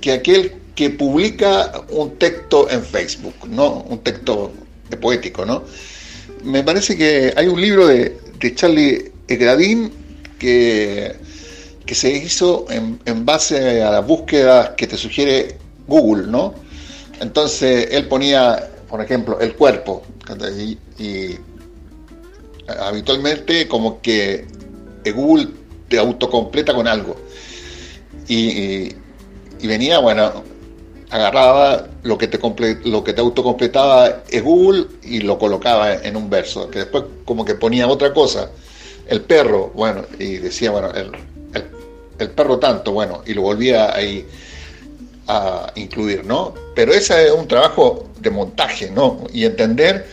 que 0.00 0.12
aquel 0.12 0.59
que 0.74 0.90
publica 0.90 1.72
un 1.90 2.16
texto 2.18 2.70
en 2.70 2.82
Facebook, 2.82 3.34
¿no? 3.48 3.82
Un 3.88 3.98
texto 4.00 4.52
poético, 5.00 5.44
¿no? 5.44 5.64
Me 6.44 6.62
parece 6.62 6.96
que 6.96 7.32
hay 7.36 7.46
un 7.46 7.60
libro 7.60 7.86
de, 7.86 8.16
Charlie 8.54 9.12
Gradin 9.28 9.92
que, 10.38 11.14
que 11.84 11.94
se 11.94 12.10
hizo 12.10 12.66
en, 12.70 13.26
base 13.26 13.82
a 13.82 13.90
las 13.90 14.06
búsquedas 14.06 14.70
que 14.70 14.86
te 14.86 14.96
sugiere 14.96 15.56
Google, 15.86 16.28
¿no? 16.28 16.54
Entonces 17.20 17.88
él 17.90 18.08
ponía, 18.08 18.70
por 18.88 19.02
ejemplo, 19.02 19.38
el 19.40 19.54
cuerpo, 19.54 20.02
y, 20.98 21.36
habitualmente 22.80 23.66
como 23.66 24.00
que 24.00 24.46
Google 25.14 25.48
te 25.88 25.98
autocompleta 25.98 26.72
con 26.74 26.86
algo. 26.86 27.16
y, 28.28 28.94
venía, 29.62 29.98
bueno, 29.98 30.49
agarraba 31.10 31.86
lo 32.02 32.16
que 32.16 32.28
te 32.28 32.38
lo 32.84 33.04
que 33.04 33.12
te 33.12 33.20
autocompletaba 33.20 34.22
es 34.28 34.42
Google 34.42 34.86
y 35.02 35.20
lo 35.20 35.38
colocaba 35.38 35.94
en 35.94 36.16
un 36.16 36.30
verso, 36.30 36.70
que 36.70 36.80
después 36.80 37.04
como 37.24 37.44
que 37.44 37.54
ponía 37.54 37.88
otra 37.88 38.12
cosa, 38.14 38.50
el 39.08 39.22
perro, 39.22 39.72
bueno, 39.74 40.04
y 40.18 40.36
decía, 40.36 40.70
bueno, 40.70 40.90
el, 40.92 41.10
perro 42.30 42.58
tanto, 42.58 42.92
bueno, 42.92 43.22
y 43.26 43.34
lo 43.34 43.42
volvía 43.42 43.94
ahí 43.94 44.26
a 45.26 45.72
incluir, 45.74 46.24
¿no? 46.24 46.54
Pero 46.74 46.92
ese 46.92 47.26
es 47.26 47.32
un 47.32 47.48
trabajo 47.48 48.10
de 48.20 48.30
montaje, 48.30 48.90
¿no? 48.90 49.24
Y 49.32 49.44
entender 49.46 50.06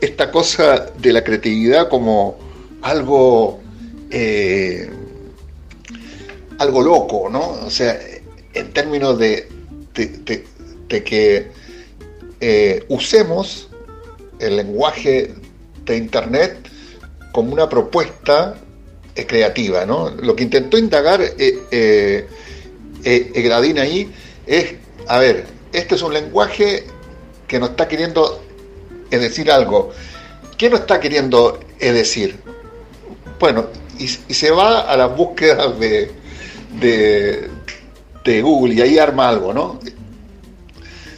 esta 0.00 0.30
cosa 0.30 0.86
de 0.98 1.12
la 1.12 1.24
creatividad 1.24 1.88
como 1.88 2.36
algo, 2.82 3.60
eh, 4.10 4.90
algo 6.58 6.82
loco, 6.82 7.28
¿no? 7.30 7.40
O 7.64 7.70
sea, 7.70 7.98
en 8.52 8.72
términos 8.72 9.18
de, 9.18 9.48
de, 9.94 10.44
que 10.88 11.50
eh, 12.40 12.84
usemos 12.88 13.68
el 14.38 14.56
lenguaje 14.56 15.34
de 15.84 15.96
Internet 15.96 16.68
como 17.32 17.52
una 17.52 17.68
propuesta 17.68 18.56
eh, 19.14 19.26
creativa. 19.26 19.84
¿no? 19.86 20.10
Lo 20.10 20.36
que 20.36 20.44
intentó 20.44 20.78
indagar 20.78 21.20
eh, 21.22 21.58
eh 21.70 22.26
ahí 23.78 24.12
es 24.46 24.74
a 25.06 25.18
ver, 25.18 25.46
este 25.72 25.94
es 25.96 26.02
un 26.02 26.14
lenguaje 26.14 26.84
que 27.46 27.58
nos 27.58 27.70
está 27.70 27.88
queriendo 27.88 28.42
decir 29.10 29.50
algo. 29.50 29.92
¿Qué 30.56 30.70
nos 30.70 30.80
está 30.80 30.98
queriendo 30.98 31.60
decir? 31.78 32.36
Bueno, 33.38 33.66
y, 33.98 34.08
se 34.08 34.50
va 34.50 34.80
a 34.80 34.96
las 34.96 35.14
búsquedas 35.16 35.78
de, 35.78 36.10
de, 36.80 37.50
de 38.24 38.42
Google 38.42 38.74
y 38.74 38.80
ahí 38.80 38.98
arma 38.98 39.28
algo, 39.28 39.52
¿no? 39.52 39.78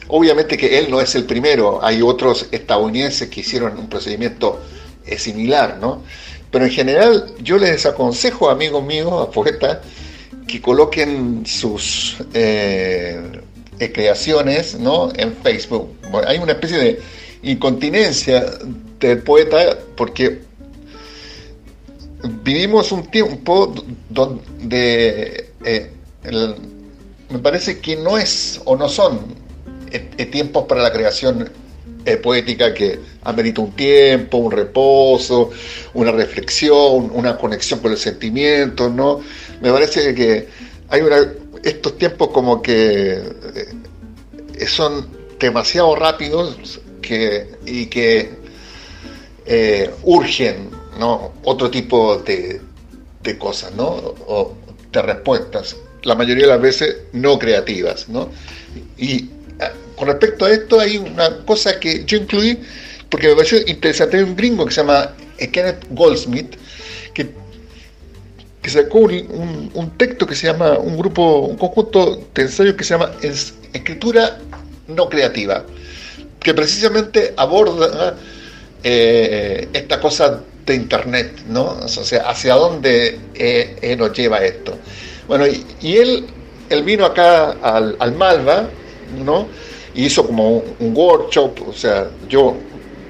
Obviamente 0.09 0.57
que 0.57 0.79
él 0.79 0.91
no 0.91 1.01
es 1.01 1.15
el 1.15 1.25
primero, 1.25 1.85
hay 1.85 2.03
otros 2.03 2.47
estadounidenses 2.53 3.29
que 3.29 3.41
hicieron 3.41 3.77
un 3.79 3.89
procedimiento 3.89 4.61
eh, 5.05 5.19
similar, 5.19 5.79
¿no? 5.81 6.03
Pero 6.51 6.65
en 6.65 6.71
general 6.71 7.35
yo 7.43 7.59
les 7.59 7.87
aconsejo, 7.87 8.49
amigos 8.49 8.85
míos, 8.85 9.13
a 9.13 9.31
poetas, 9.31 9.79
que 10.47 10.61
coloquen 10.61 11.45
sus 11.45 12.17
eh, 12.33 13.21
eh, 13.81 13.93
creaciones 13.93 14.79
¿no? 14.79 15.11
en 15.17 15.35
Facebook. 15.37 15.89
hay 16.27 16.39
una 16.39 16.53
especie 16.53 16.79
de 16.79 17.01
incontinencia 17.43 18.45
del 19.01 19.23
poeta 19.23 19.77
porque 19.97 20.43
vivimos 22.45 22.93
un 22.93 23.11
tiempo 23.11 23.75
donde 24.09 25.51
me 27.31 27.39
parece 27.39 27.81
que 27.81 27.97
no 27.97 28.19
es 28.19 28.61
o 28.65 28.77
no 28.77 28.89
son 28.89 29.35
tiempos 30.31 30.65
para 30.67 30.83
la 30.83 30.93
creación 30.93 31.51
eh, 32.05 32.17
poética 32.19 32.73
que 32.73 33.01
amerita 33.25 33.61
un 33.61 33.73
tiempo, 33.73 34.39
un 34.39 34.53
reposo, 34.53 35.51
una 35.95 36.13
reflexión, 36.13 37.11
una 37.13 37.37
conexión 37.37 37.81
con 37.81 37.93
el 37.93 37.99
sentimiento, 37.99 38.89
¿no? 38.89 39.21
Me 39.61 39.73
parece 39.73 40.15
que 40.15 40.49
hay 40.89 41.03
estos 41.65 41.99
tiempos 41.99 42.29
como 42.29 42.63
que 42.63 43.15
eh, 43.15 44.67
son 44.67 45.09
demasiado 45.41 45.97
rápidos 45.97 46.81
que, 47.03 47.57
y 47.67 47.87
que 47.87 48.31
eh, 49.45 49.91
urgen 50.05 50.71
¿no? 50.99 51.33
otro 51.45 51.71
tipo 51.71 52.19
de, 52.19 52.61
de 53.23 53.39
cosas, 53.39 53.73
¿no? 53.75 53.87
O 54.29 54.55
de 54.93 55.03
respuestas, 55.03 55.77
la 56.07 56.15
mayoría 56.15 56.45
de 56.45 56.53
las 56.53 56.61
veces 56.61 56.97
no 57.13 57.39
creativas, 57.39 58.09
¿no? 58.09 58.31
Y 58.97 59.29
con 59.97 60.09
respecto 60.09 60.45
a 60.45 60.53
esto 60.53 60.79
hay 60.79 60.99
una 60.99 61.45
cosa 61.45 61.81
que 61.81 62.05
yo 62.05 62.19
incluí 62.19 62.59
porque 63.11 63.29
me 63.29 63.35
pareció 63.35 63.59
interesante. 63.67 64.19
Hay 64.19 64.23
un 64.23 64.37
gringo 64.37 64.65
que 64.67 64.73
se 64.73 64.81
llama 64.81 65.13
Kenneth 65.39 65.87
Goldsmith 65.91 66.57
que, 67.15 67.31
que 68.63 68.71
sacó 68.71 68.99
un, 68.99 69.93
texto 69.97 70.27
que 70.27 70.35
se 70.35 70.47
llama, 70.47 70.79
un 70.79 70.97
grupo, 70.97 71.41
un 71.41 71.57
conjunto 71.57 72.29
de 72.35 72.43
ensayos 72.43 72.75
que 72.75 72.85
se 72.85 72.95
llama 72.95 73.13
Escritura 73.73 74.39
no 74.89 75.09
creativa, 75.09 75.65
que 76.41 76.55
precisamente 76.55 77.35
aborda 77.37 78.17
eh, 78.83 79.69
esta 79.73 80.01
cosa 80.01 80.43
de 80.67 80.75
Internet, 80.75 81.43
¿no? 81.49 81.79
O 81.85 81.89
sea, 81.89 82.29
hacia 82.29 82.55
dónde 82.55 83.19
eh, 83.35 83.77
eh, 83.81 83.97
nos 83.97 84.13
lleva 84.13 84.45
esto. 84.45 84.79
Bueno, 85.29 85.45
y, 85.81 85.97
él, 85.97 86.27
vino 86.85 87.05
acá 87.05 87.53
al, 87.63 87.97
al 87.99 88.15
Malva, 88.15 88.69
¿no? 89.25 89.47
hizo 89.97 90.27
como 90.27 90.63
un 90.79 90.97
workshop, 90.97 91.69
o 91.69 91.73
sea, 91.73 92.11
yo 92.29 92.57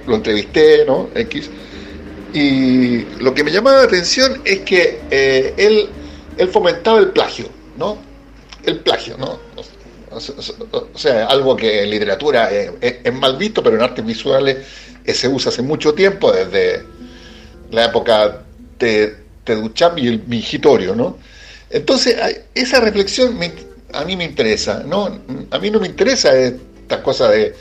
lo 0.06 0.16
entrevisté, 0.16 0.84
¿no? 0.86 1.10
X. 1.14 1.50
Y 2.32 3.00
lo 3.20 3.34
que 3.34 3.42
me 3.42 3.50
llamaba 3.50 3.78
la 3.78 3.84
atención 3.84 4.40
es 4.44 4.60
que 4.60 5.00
eh, 5.10 5.54
él, 5.56 6.48
fomentaba 6.48 6.98
el 6.98 7.08
plagio, 7.08 7.46
¿no? 7.76 7.98
El 8.64 8.80
plagio, 8.80 9.16
¿no? 9.18 9.38
O 10.10 10.98
sea, 10.98 11.26
algo 11.26 11.56
que 11.56 11.82
en 11.82 11.90
literatura 11.90 12.50
es, 12.50 13.12
mal 13.12 13.36
visto, 13.36 13.62
pero 13.62 13.76
en 13.76 13.82
artes 13.82 14.04
visuales 14.04 14.58
se 15.04 15.28
usa 15.28 15.50
hace 15.50 15.62
mucho 15.62 15.92
tiempo, 15.92 16.32
desde 16.32 16.82
la 17.70 17.84
época 17.86 18.42
de, 18.78 19.16
de 19.44 19.54
Duchamp 19.56 19.98
y 19.98 20.08
el 20.08 20.22
Mingitorio, 20.26 20.94
¿no? 20.94 21.18
Entonces, 21.76 22.16
esa 22.54 22.80
reflexión 22.80 23.38
a 23.92 24.04
mí 24.04 24.16
me 24.16 24.24
interesa, 24.24 24.82
¿no? 24.86 25.20
A 25.50 25.58
mí 25.58 25.70
no 25.70 25.78
me 25.78 25.86
interesa 25.86 26.36
estas 26.36 27.00
cosas 27.00 27.32
de 27.32 27.54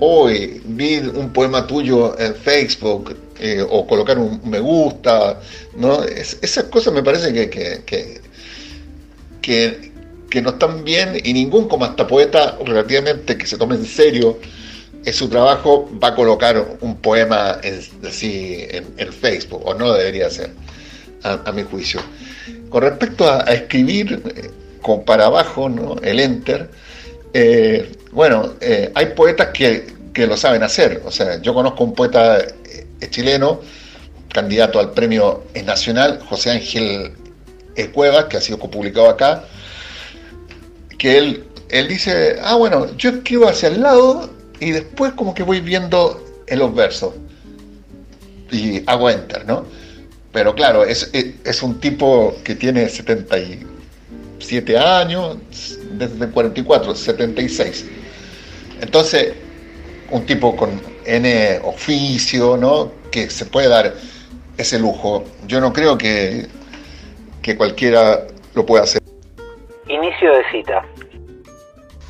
hoy 0.00 0.60
vi 0.64 0.98
un 0.98 1.32
poema 1.32 1.66
tuyo 1.66 2.18
en 2.18 2.34
Facebook 2.34 3.16
eh, 3.38 3.64
o 3.68 3.86
colocar 3.86 4.18
un 4.18 4.40
me 4.44 4.58
gusta, 4.58 5.40
¿no? 5.76 6.02
esas 6.02 6.64
cosas 6.64 6.92
me 6.92 7.02
parece 7.02 7.32
que, 7.32 7.48
que, 7.50 8.20
que, 9.40 10.42
no 10.42 10.50
están 10.50 10.84
bien 10.84 11.20
y 11.22 11.32
ningún 11.32 11.68
como 11.68 11.84
hasta 11.84 12.06
poeta 12.06 12.56
relativamente 12.64 13.36
que 13.36 13.46
se 13.46 13.56
tome 13.56 13.76
en 13.76 13.84
serio 13.84 14.38
en 15.04 15.12
su 15.12 15.28
trabajo 15.28 15.88
va 16.02 16.08
a 16.08 16.14
colocar 16.14 16.78
un 16.80 16.96
poema 16.96 17.58
en, 17.62 17.80
así 18.06 18.66
en, 18.70 19.12
Facebook, 19.12 19.62
o 19.64 19.74
no 19.74 19.92
debería 19.92 20.28
ser, 20.30 20.50
a, 21.22 21.52
mi 21.52 21.62
juicio. 21.62 22.00
Con 22.68 22.82
respecto 22.82 23.28
a, 23.28 23.40
escribir 23.52 24.22
eh, 24.36 24.50
con 24.80 25.04
para 25.04 25.26
abajo, 25.26 25.68
¿no? 25.68 25.96
el 26.02 26.20
enter, 26.20 26.70
eh, 27.34 27.92
bueno, 28.12 28.54
eh, 28.60 28.90
hay 28.94 29.06
poetas 29.06 29.48
que, 29.48 30.00
lo 30.14 30.36
saben 30.36 30.62
hacer. 30.62 31.02
O 31.06 31.10
sea, 31.10 31.40
yo 31.40 31.54
conozco 31.54 31.82
un 31.82 31.94
poeta 31.94 32.44
chileno, 33.08 33.60
candidato 34.28 34.78
al 34.78 34.90
premio 34.90 35.44
nacional, 35.64 36.20
José 36.28 36.50
Ángel 36.50 37.12
Cuevas, 37.94 38.26
que 38.26 38.36
ha 38.36 38.40
sido 38.42 38.58
publicado 38.58 39.08
acá, 39.08 39.44
que 40.98 41.16
él, 41.16 41.44
él 41.70 41.88
dice, 41.88 42.36
ah, 42.42 42.56
bueno, 42.56 42.94
yo 42.98 43.08
escribo 43.08 43.48
hacia 43.48 43.70
el 43.70 43.80
lado 43.80 44.28
y 44.60 44.72
después 44.72 45.14
como 45.14 45.34
que 45.34 45.42
voy 45.42 45.60
viendo 45.60 46.22
en 46.46 46.58
los 46.58 46.74
versos. 46.74 47.14
Y 48.50 48.82
hago 48.86 49.08
enter, 49.08 49.46
¿no? 49.46 49.64
Pero 50.32 50.54
claro, 50.54 50.84
es, 50.84 51.10
es 51.12 51.62
un 51.62 51.80
tipo 51.80 52.36
que 52.44 52.54
tiene 52.54 52.88
77 52.88 54.78
años, 54.78 55.38
desde 55.92 56.24
el 56.24 56.30
44, 56.30 56.94
76. 56.94 57.90
Entonces, 58.80 59.34
un 60.10 60.24
tipo 60.26 60.56
con 60.56 60.80
N 61.04 61.60
oficio, 61.64 62.56
¿no? 62.56 62.92
Que 63.10 63.28
se 63.28 63.44
puede 63.46 63.68
dar 63.68 63.94
ese 64.56 64.78
lujo. 64.78 65.24
Yo 65.46 65.60
no 65.60 65.72
creo 65.72 65.98
que, 65.98 66.46
que 67.42 67.56
cualquiera 67.56 68.26
lo 68.54 68.64
pueda 68.66 68.84
hacer. 68.84 69.02
Inicio 69.88 70.32
de 70.32 70.42
cita. 70.52 70.82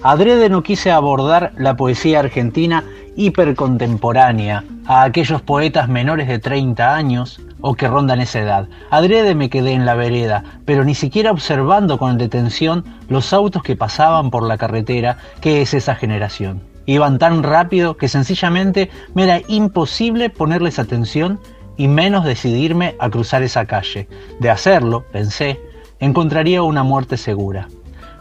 Adrede 0.03 0.49
no 0.49 0.63
quise 0.63 0.91
abordar 0.91 1.53
la 1.57 1.77
poesía 1.77 2.21
argentina 2.21 2.85
hipercontemporánea, 3.17 4.65
a 4.87 5.03
aquellos 5.03 5.43
poetas 5.43 5.89
menores 5.89 6.27
de 6.27 6.39
30 6.39 6.95
años 6.95 7.41
o 7.61 7.75
que 7.75 7.89
rondan 7.89 8.21
esa 8.21 8.41
edad. 8.41 8.69
Adrede 8.91 9.35
me 9.35 9.51
quedé 9.51 9.73
en 9.73 9.87
la 9.87 9.95
vereda, 9.95 10.45
pero 10.65 10.85
ni 10.85 10.95
siquiera 10.95 11.31
observando 11.31 11.99
con 11.99 12.19
detención 12.19 12.85
los 13.09 13.33
autos 13.33 13.63
que 13.63 13.77
pasaban 13.77 14.31
por 14.31 14.43
la 14.43 14.59
carretera 14.59 15.19
que 15.41 15.63
es 15.63 15.75
esa 15.75 15.95
generación. 15.95 16.63
Iban 16.87 17.19
tan 17.19 17.43
rápido 17.43 17.97
que 17.97 18.09
sencillamente 18.09 18.91
me 19.15 19.25
era 19.25 19.41
imposible 19.49 20.31
ponerles 20.31 20.79
atención 20.79 21.39
y 21.77 21.89
menos 21.89 22.25
decidirme 22.25 22.97
a 22.99 23.09
cruzar 23.11 23.43
esa 23.43 23.65
calle. 23.67 24.09
De 24.39 24.51
hacerlo, 24.51 25.05
pensé, 25.13 25.61
encontraría 25.99 26.63
una 26.63 26.83
muerte 26.83 27.17
segura. 27.17 27.69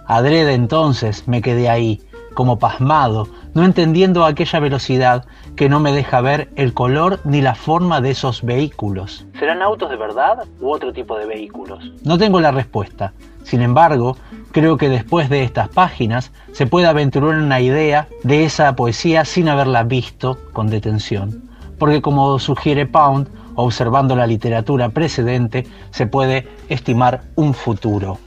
Adrede 0.06 0.54
entonces 0.54 1.28
me 1.28 1.42
quedé 1.42 1.70
ahí, 1.70 2.02
como 2.34 2.60
pasmado, 2.60 3.28
no 3.54 3.64
entendiendo 3.64 4.26
aquella 4.26 4.60
velocidad 4.60 5.26
que 5.56 5.70
no 5.70 5.80
me 5.80 5.92
deja 5.92 6.22
ver 6.22 6.50
el 6.56 6.74
color 6.74 7.20
ni 7.24 7.42
la 7.42 7.56
forma 7.56 8.02
de 8.02 8.12
esos 8.12 8.44
vehículos. 8.44 9.26
¿Serán 9.38 9.62
autos 9.62 9.90
de 9.90 9.98
verdad 9.98 10.46
u 10.60 10.70
otro 10.70 10.94
tipo 10.94 11.18
de 11.18 11.26
vehículos? 11.26 11.92
No 12.04 12.18
tengo 12.18 12.40
la 12.40 12.52
respuesta. 12.52 13.14
Sin 13.44 13.62
embargo, 13.62 14.16
creo 14.52 14.78
que 14.78 14.90
después 14.90 15.30
de 15.30 15.44
estas 15.44 15.70
páginas 15.70 16.32
se 16.52 16.68
puede 16.68 16.88
aventurar 16.88 17.36
una 17.36 17.60
idea 17.60 18.08
de 18.24 18.46
esa 18.46 18.76
poesía 18.76 19.26
sin 19.26 19.50
haberla 19.50 19.84
visto 19.84 20.38
con 20.54 20.68
detención. 20.68 21.50
Porque 21.78 22.02
como 22.02 22.38
sugiere 22.40 22.86
Pound, 22.86 23.28
observando 23.56 24.16
la 24.16 24.28
literatura 24.28 24.90
precedente, 24.90 25.66
se 25.92 26.08
puede 26.08 26.48
estimar 26.70 27.22
un 27.36 27.54
futuro. 27.54 28.18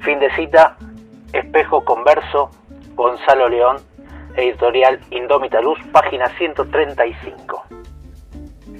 Fin 0.00 0.18
de 0.18 0.34
cita, 0.34 0.76
espejo 1.32 1.84
converso, 1.84 2.50
Gonzalo 2.94 3.48
León, 3.48 3.76
editorial 4.36 5.00
Indómita 5.10 5.60
Luz, 5.60 5.78
página 5.92 6.28
135. 6.38 7.64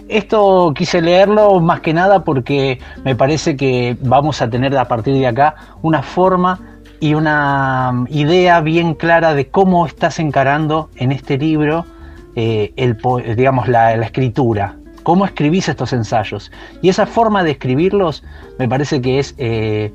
Esto 0.09 0.73
quise 0.75 1.01
leerlo 1.01 1.61
más 1.61 1.81
que 1.81 1.95
nada 1.95 2.25
porque 2.25 2.79
me 3.05 3.17
parece 3.17 3.57
que 3.57 3.97
vamos 4.01 4.43
a 4.43 4.51
tener 4.51 4.77
a 4.77 4.85
partir 4.87 5.15
de 5.15 5.27
acá 5.27 5.55
una 5.83 6.03
forma 6.03 6.61
y 7.01 7.15
una 7.15 8.05
idea 8.09 8.61
bien 8.61 8.95
clara 8.95 9.35
de 9.35 9.49
cómo 9.49 9.87
estás 9.87 10.19
encarando 10.19 10.91
en 10.97 11.13
este 11.13 11.39
libro 11.39 11.87
eh, 12.37 12.73
el, 12.77 12.99
digamos, 13.37 13.69
la, 13.69 13.95
escritura, 13.95 14.77
cómo 15.03 15.25
escribís 15.25 15.69
estos 15.69 15.93
ensayos. 15.93 16.53
Y 16.83 16.89
esa 16.89 17.07
forma 17.07 17.43
de 17.43 17.53
escribirlos 17.53 18.25
me 18.59 18.69
parece 18.69 19.01
que 19.01 19.19
es 19.19 19.35
eh, 19.39 19.93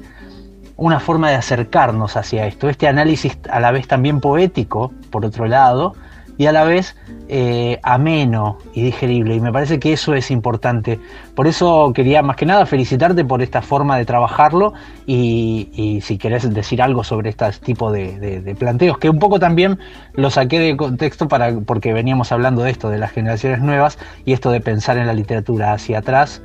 una 0.79 0.99
forma 0.99 1.29
de 1.29 1.35
acercarnos 1.35 2.15
hacia 2.15 2.47
esto, 2.47 2.69
este 2.69 2.87
análisis 2.87 3.37
a 3.49 3.59
la 3.59 3.71
vez 3.71 3.87
también 3.87 4.21
poético, 4.21 4.91
por 5.11 5.25
otro 5.25 5.45
lado, 5.45 5.93
y 6.37 6.45
a 6.45 6.53
la 6.53 6.63
vez 6.63 6.95
eh, 7.27 7.79
ameno 7.83 8.59
y 8.73 8.81
digerible. 8.81 9.35
Y 9.35 9.41
me 9.41 9.51
parece 9.51 9.77
que 9.77 9.91
eso 9.91 10.13
es 10.13 10.31
importante. 10.31 10.97
Por 11.35 11.47
eso 11.47 11.91
quería 11.93 12.21
más 12.21 12.37
que 12.37 12.45
nada 12.45 12.65
felicitarte 12.65 13.25
por 13.25 13.41
esta 13.41 13.61
forma 13.61 13.97
de 13.97 14.05
trabajarlo 14.05 14.73
y, 15.05 15.99
si 16.01 16.17
querés 16.17 16.51
decir 16.53 16.81
algo 16.81 17.03
sobre 17.03 17.29
este 17.29 17.51
tipo 17.61 17.91
de, 17.91 18.55
planteos, 18.57 18.97
que 18.99 19.09
un 19.09 19.19
poco 19.19 19.37
también 19.37 19.79
lo 20.13 20.29
saqué 20.29 20.59
de 20.59 20.77
contexto 20.77 21.27
para, 21.27 21.59
porque 21.59 21.91
veníamos 21.91 22.31
hablando 22.31 22.63
de 22.63 22.71
esto, 22.71 22.89
de 22.89 22.99
las 22.99 23.11
generaciones 23.11 23.59
nuevas 23.59 23.99
y 24.23 24.31
esto 24.31 24.49
de 24.49 24.61
pensar 24.61 24.97
en 24.97 25.07
la 25.07 25.13
literatura 25.13 25.73
hacia 25.73 25.99
atrás 25.99 26.41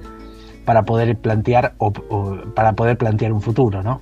para 0.65 0.85
poder 0.85 1.17
plantear 1.17 1.75
o, 1.79 1.93
para 1.93 2.73
poder 2.73 2.99
plantear 2.99 3.33
un 3.33 3.41
futuro, 3.41 3.85
¿no? 3.85 4.01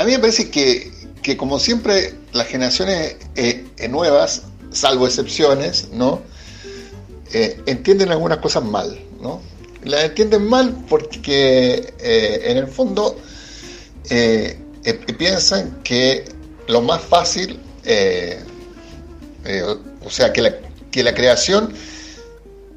A 0.00 0.04
mí 0.04 0.12
me 0.12 0.18
parece 0.18 0.50
que, 0.50 0.90
que 1.22 1.36
como 1.36 1.58
siempre 1.58 2.14
las 2.32 2.46
generaciones 2.46 3.16
eh, 3.36 3.66
nuevas 3.90 4.44
salvo 4.70 5.06
excepciones, 5.06 5.88
¿no? 5.92 6.22
Eh, 7.34 7.60
entienden 7.66 8.10
algunas 8.10 8.38
cosas 8.38 8.64
mal, 8.64 8.98
¿no? 9.20 9.42
Las 9.84 10.04
entienden 10.04 10.48
mal 10.48 10.74
porque 10.88 11.92
eh, 11.98 12.40
en 12.44 12.56
el 12.56 12.66
fondo 12.66 13.18
eh, 14.08 14.58
piensan 15.18 15.82
que 15.82 16.24
lo 16.66 16.80
más 16.80 17.02
fácil, 17.02 17.60
o 20.02 20.10
sea, 20.10 20.32
que 20.32 20.40
la, 20.40 20.54
que 20.90 21.02
la, 21.02 21.14
creación 21.14 21.74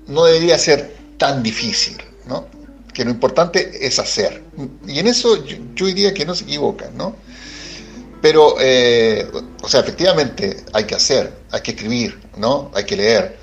no 0.07 0.26
debería 0.26 0.57
ser 0.57 0.93
tan 1.17 1.41
difícil, 1.41 1.95
¿no? 2.28 2.47
Que 2.93 3.03
lo 3.03 3.11
importante 3.11 3.85
es 3.85 3.99
hacer. 3.99 4.43
Y 4.87 4.99
en 4.99 5.07
eso 5.07 5.43
yo, 5.45 5.57
yo 5.75 5.85
diría 5.87 6.13
que 6.13 6.25
no 6.25 6.35
se 6.35 6.43
equivocan, 6.43 6.95
¿no? 6.95 7.15
Pero, 8.23 8.55
eh, 8.57 9.29
o 9.61 9.67
sea, 9.67 9.81
efectivamente 9.81 10.63
hay 10.71 10.85
que 10.85 10.95
hacer, 10.95 11.33
hay 11.51 11.59
que 11.59 11.71
escribir, 11.71 12.17
¿no? 12.37 12.71
Hay 12.73 12.85
que 12.85 12.95
leer. 12.95 13.37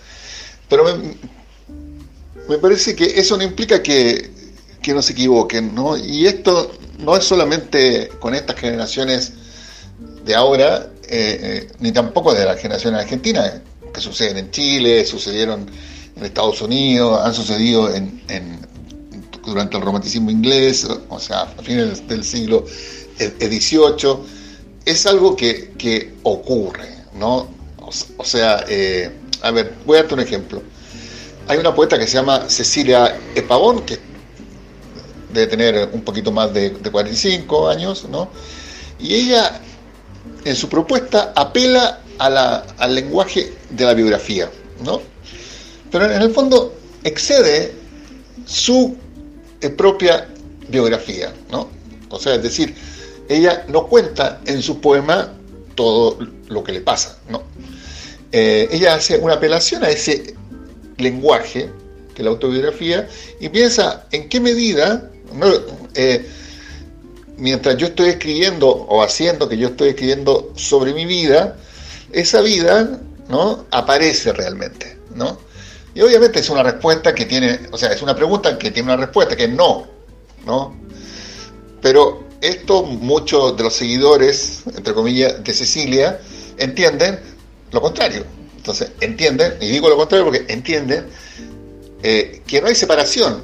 Pero 0.70 0.84
me, 2.48 2.56
parece 2.56 2.96
que 2.96 3.04
eso 3.04 3.36
no 3.36 3.42
implica 3.42 3.82
que, 3.82 4.30
no 4.86 5.02
se 5.02 5.12
equivoquen, 5.12 5.74
¿no? 5.74 5.98
Y 5.98 6.26
esto 6.26 6.72
no 6.98 7.14
es 7.14 7.24
solamente 7.24 8.08
con 8.20 8.34
estas 8.34 8.56
generaciones 8.56 9.34
de 10.24 10.34
ahora, 10.34 10.88
eh, 11.06 11.40
eh, 11.42 11.72
ni 11.80 11.92
tampoco 11.92 12.32
de 12.32 12.46
las 12.46 12.58
generaciones 12.58 13.02
argentinas, 13.02 13.60
que 13.92 14.00
suceden 14.00 14.38
en 14.38 14.50
Chile, 14.50 15.04
sucedieron 15.04 15.70
en 16.16 16.24
Estados 16.24 16.62
Unidos, 16.62 17.20
han 17.22 17.34
sucedido 17.34 17.94
en, 17.94 18.22
durante 19.50 19.76
el 19.76 19.82
romanticismo 19.82 20.30
inglés, 20.30 20.86
o 21.08 21.18
sea, 21.18 21.42
a 21.42 21.62
fines 21.62 22.06
del 22.06 22.24
siglo 22.24 22.64
XVIII 23.18 24.18
es 24.84 25.06
algo 25.06 25.36
que, 25.36 26.14
ocurre, 26.22 26.88
¿no? 27.14 27.48
O, 28.16 28.24
sea, 28.24 28.64
eh, 28.68 29.10
a 29.42 29.50
ver, 29.50 29.74
voy 29.84 29.98
a 29.98 30.02
darte 30.02 30.14
un 30.14 30.20
ejemplo. 30.20 30.62
Hay 31.48 31.58
una 31.58 31.74
poeta 31.74 31.98
que 31.98 32.06
se 32.06 32.14
llama 32.14 32.48
Cecilia 32.48 33.18
Epavón, 33.34 33.84
que 33.84 33.98
debe 35.32 35.46
tener 35.48 35.90
un 35.92 36.02
poquito 36.02 36.30
más 36.30 36.54
de, 36.54 36.72
45 36.72 37.68
años, 37.68 38.06
¿no? 38.08 38.30
Y 39.00 39.14
ella, 39.14 39.60
en 40.44 40.54
su 40.54 40.68
propuesta, 40.68 41.32
apela 41.34 42.00
al 42.18 42.94
lenguaje 42.94 43.52
de 43.70 43.84
la 43.84 43.94
biografía, 43.94 44.48
¿no? 44.84 45.00
Pero 45.90 46.04
en 46.04 46.22
el 46.22 46.30
fondo 46.32 46.72
excede 47.02 47.74
su 48.46 48.96
propia 49.68 50.28
biografía, 50.68 51.32
¿no? 51.50 51.68
O 52.08 52.18
sea, 52.18 52.36
es 52.36 52.42
decir, 52.42 52.74
ella 53.28 53.64
no 53.68 53.86
cuenta 53.86 54.40
en 54.46 54.62
su 54.62 54.80
poema 54.80 55.32
todo 55.74 56.18
lo 56.48 56.64
que 56.64 56.72
le 56.72 56.80
pasa, 56.80 57.18
¿no? 57.28 57.42
Eh, 58.32 58.68
ella 58.70 58.94
hace 58.94 59.18
una 59.18 59.34
apelación 59.34 59.84
a 59.84 59.90
ese 59.90 60.34
lenguaje, 60.96 61.70
que 62.14 62.22
la 62.22 62.30
autobiografía, 62.30 63.08
y 63.40 63.48
piensa 63.48 64.06
en 64.12 64.28
qué 64.28 64.40
medida, 64.40 65.10
eh, 65.94 66.26
mientras 67.36 67.76
yo 67.76 67.88
estoy 67.88 68.10
escribiendo 68.10 68.68
o 68.68 69.02
haciendo 69.02 69.48
que 69.48 69.56
yo 69.56 69.68
estoy 69.68 69.90
escribiendo 69.90 70.52
sobre 70.56 70.92
mi 70.92 71.06
vida, 71.06 71.56
esa 72.12 72.40
vida 72.40 73.00
¿no? 73.28 73.66
aparece 73.70 74.32
realmente, 74.32 74.98
¿no? 75.14 75.38
Y 75.94 76.00
obviamente 76.02 76.40
es 76.40 76.48
una 76.50 76.62
respuesta 76.62 77.14
que 77.14 77.26
tiene, 77.26 77.60
o 77.70 77.78
sea, 77.78 77.92
es 77.92 78.00
una 78.02 78.14
pregunta 78.14 78.56
que 78.58 78.70
tiene 78.70 78.92
una 78.92 79.04
respuesta, 79.04 79.36
que 79.36 79.44
es 79.44 79.50
no, 79.50 79.86
¿no? 80.46 80.76
Pero 81.82 82.28
esto 82.40 82.84
muchos 82.84 83.56
de 83.56 83.64
los 83.64 83.74
seguidores, 83.74 84.62
entre 84.74 84.94
comillas, 84.94 85.42
de 85.42 85.52
Cecilia, 85.52 86.20
entienden 86.58 87.18
lo 87.72 87.80
contrario. 87.80 88.24
Entonces, 88.56 88.92
entienden, 89.00 89.54
y 89.60 89.68
digo 89.68 89.88
lo 89.88 89.96
contrario 89.96 90.26
porque 90.26 90.44
entienden 90.52 91.06
eh, 92.02 92.42
que 92.46 92.60
no 92.60 92.68
hay 92.68 92.74
separación 92.74 93.42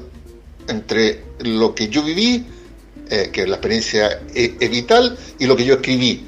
entre 0.68 1.22
lo 1.40 1.74
que 1.74 1.88
yo 1.88 2.03
viví, 2.03 2.47
eh, 3.11 3.30
que 3.32 3.42
es 3.42 3.49
la 3.49 3.57
experiencia 3.57 4.20
eh, 4.34 4.68
vital, 4.68 5.18
y 5.38 5.47
lo 5.47 5.57
que 5.57 5.64
yo 5.64 5.74
escribí, 5.74 6.26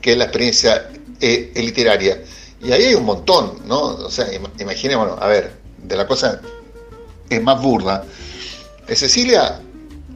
que 0.00 0.12
es 0.12 0.18
la 0.18 0.24
experiencia 0.24 0.90
literaria. 1.20 2.22
Y 2.62 2.72
ahí 2.72 2.84
hay 2.84 2.94
un 2.94 3.04
montón, 3.04 3.60
¿no? 3.66 3.80
O 3.80 4.10
sea, 4.10 4.26
imaginémonos, 4.58 5.20
a 5.20 5.26
ver, 5.26 5.57
de 5.88 5.96
la 5.96 6.06
cosa 6.06 6.40
es 7.28 7.42
más 7.42 7.60
burda. 7.60 8.04
Cecilia 8.86 9.60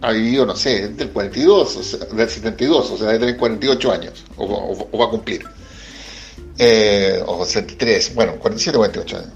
ha 0.01 0.13
vivido, 0.13 0.45
no 0.45 0.57
sé, 0.57 0.89
del 0.89 1.11
42, 1.11 1.77
o 1.77 1.83
sea, 1.83 1.99
del 2.07 2.29
72, 2.29 2.91
o 2.91 2.99
sea, 2.99 3.07
debe 3.09 3.19
tener 3.21 3.37
48 3.37 3.93
años, 3.93 4.25
o, 4.37 4.99
va 4.99 5.05
a 5.07 5.11
cumplir. 5.11 5.45
Eh, 6.59 7.23
o 7.25 7.45
73, 7.45 8.15
bueno, 8.15 8.37
47 8.39 8.77
o 8.77 8.81
48 8.81 9.17
años. 9.17 9.31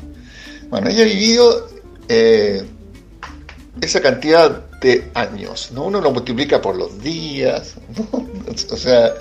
Bueno, 0.69 0.89
ella 0.89 1.03
ha 1.03 1.07
vivido 1.07 1.69
eh, 2.09 2.65
esa 3.81 4.01
cantidad 4.01 4.51
de 4.81 5.11
años, 5.15 5.71
¿no? 5.73 5.85
Uno 5.85 6.01
lo 6.01 6.11
multiplica 6.11 6.61
por 6.61 6.77
los 6.77 7.03
días. 7.03 7.75
O 8.71 8.77
sea, 8.77 9.13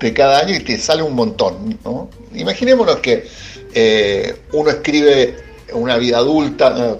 de 0.00 0.12
cada 0.14 0.40
año 0.40 0.54
y 0.54 0.60
te 0.60 0.78
sale 0.78 1.02
un 1.02 1.14
montón, 1.14 1.78
¿no? 1.84 2.08
Imaginémonos 2.34 2.96
que 2.96 3.28
eh, 3.74 4.34
uno 4.52 4.70
escribe 4.70 5.36
una 5.72 5.96
vida 5.96 6.18
adulta, 6.18 6.98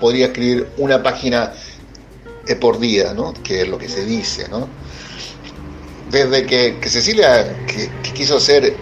podría 0.00 0.26
escribir 0.26 0.68
una 0.78 1.02
página 1.02 1.52
por 2.60 2.78
día, 2.78 3.14
¿no? 3.14 3.32
que 3.32 3.62
es 3.62 3.68
lo 3.68 3.78
que 3.78 3.88
se 3.88 4.04
dice. 4.04 4.48
¿no? 4.48 4.68
Desde 6.10 6.46
que, 6.46 6.78
Cecilia 6.88 7.56
quiso 8.14 8.38
ser 8.38 8.76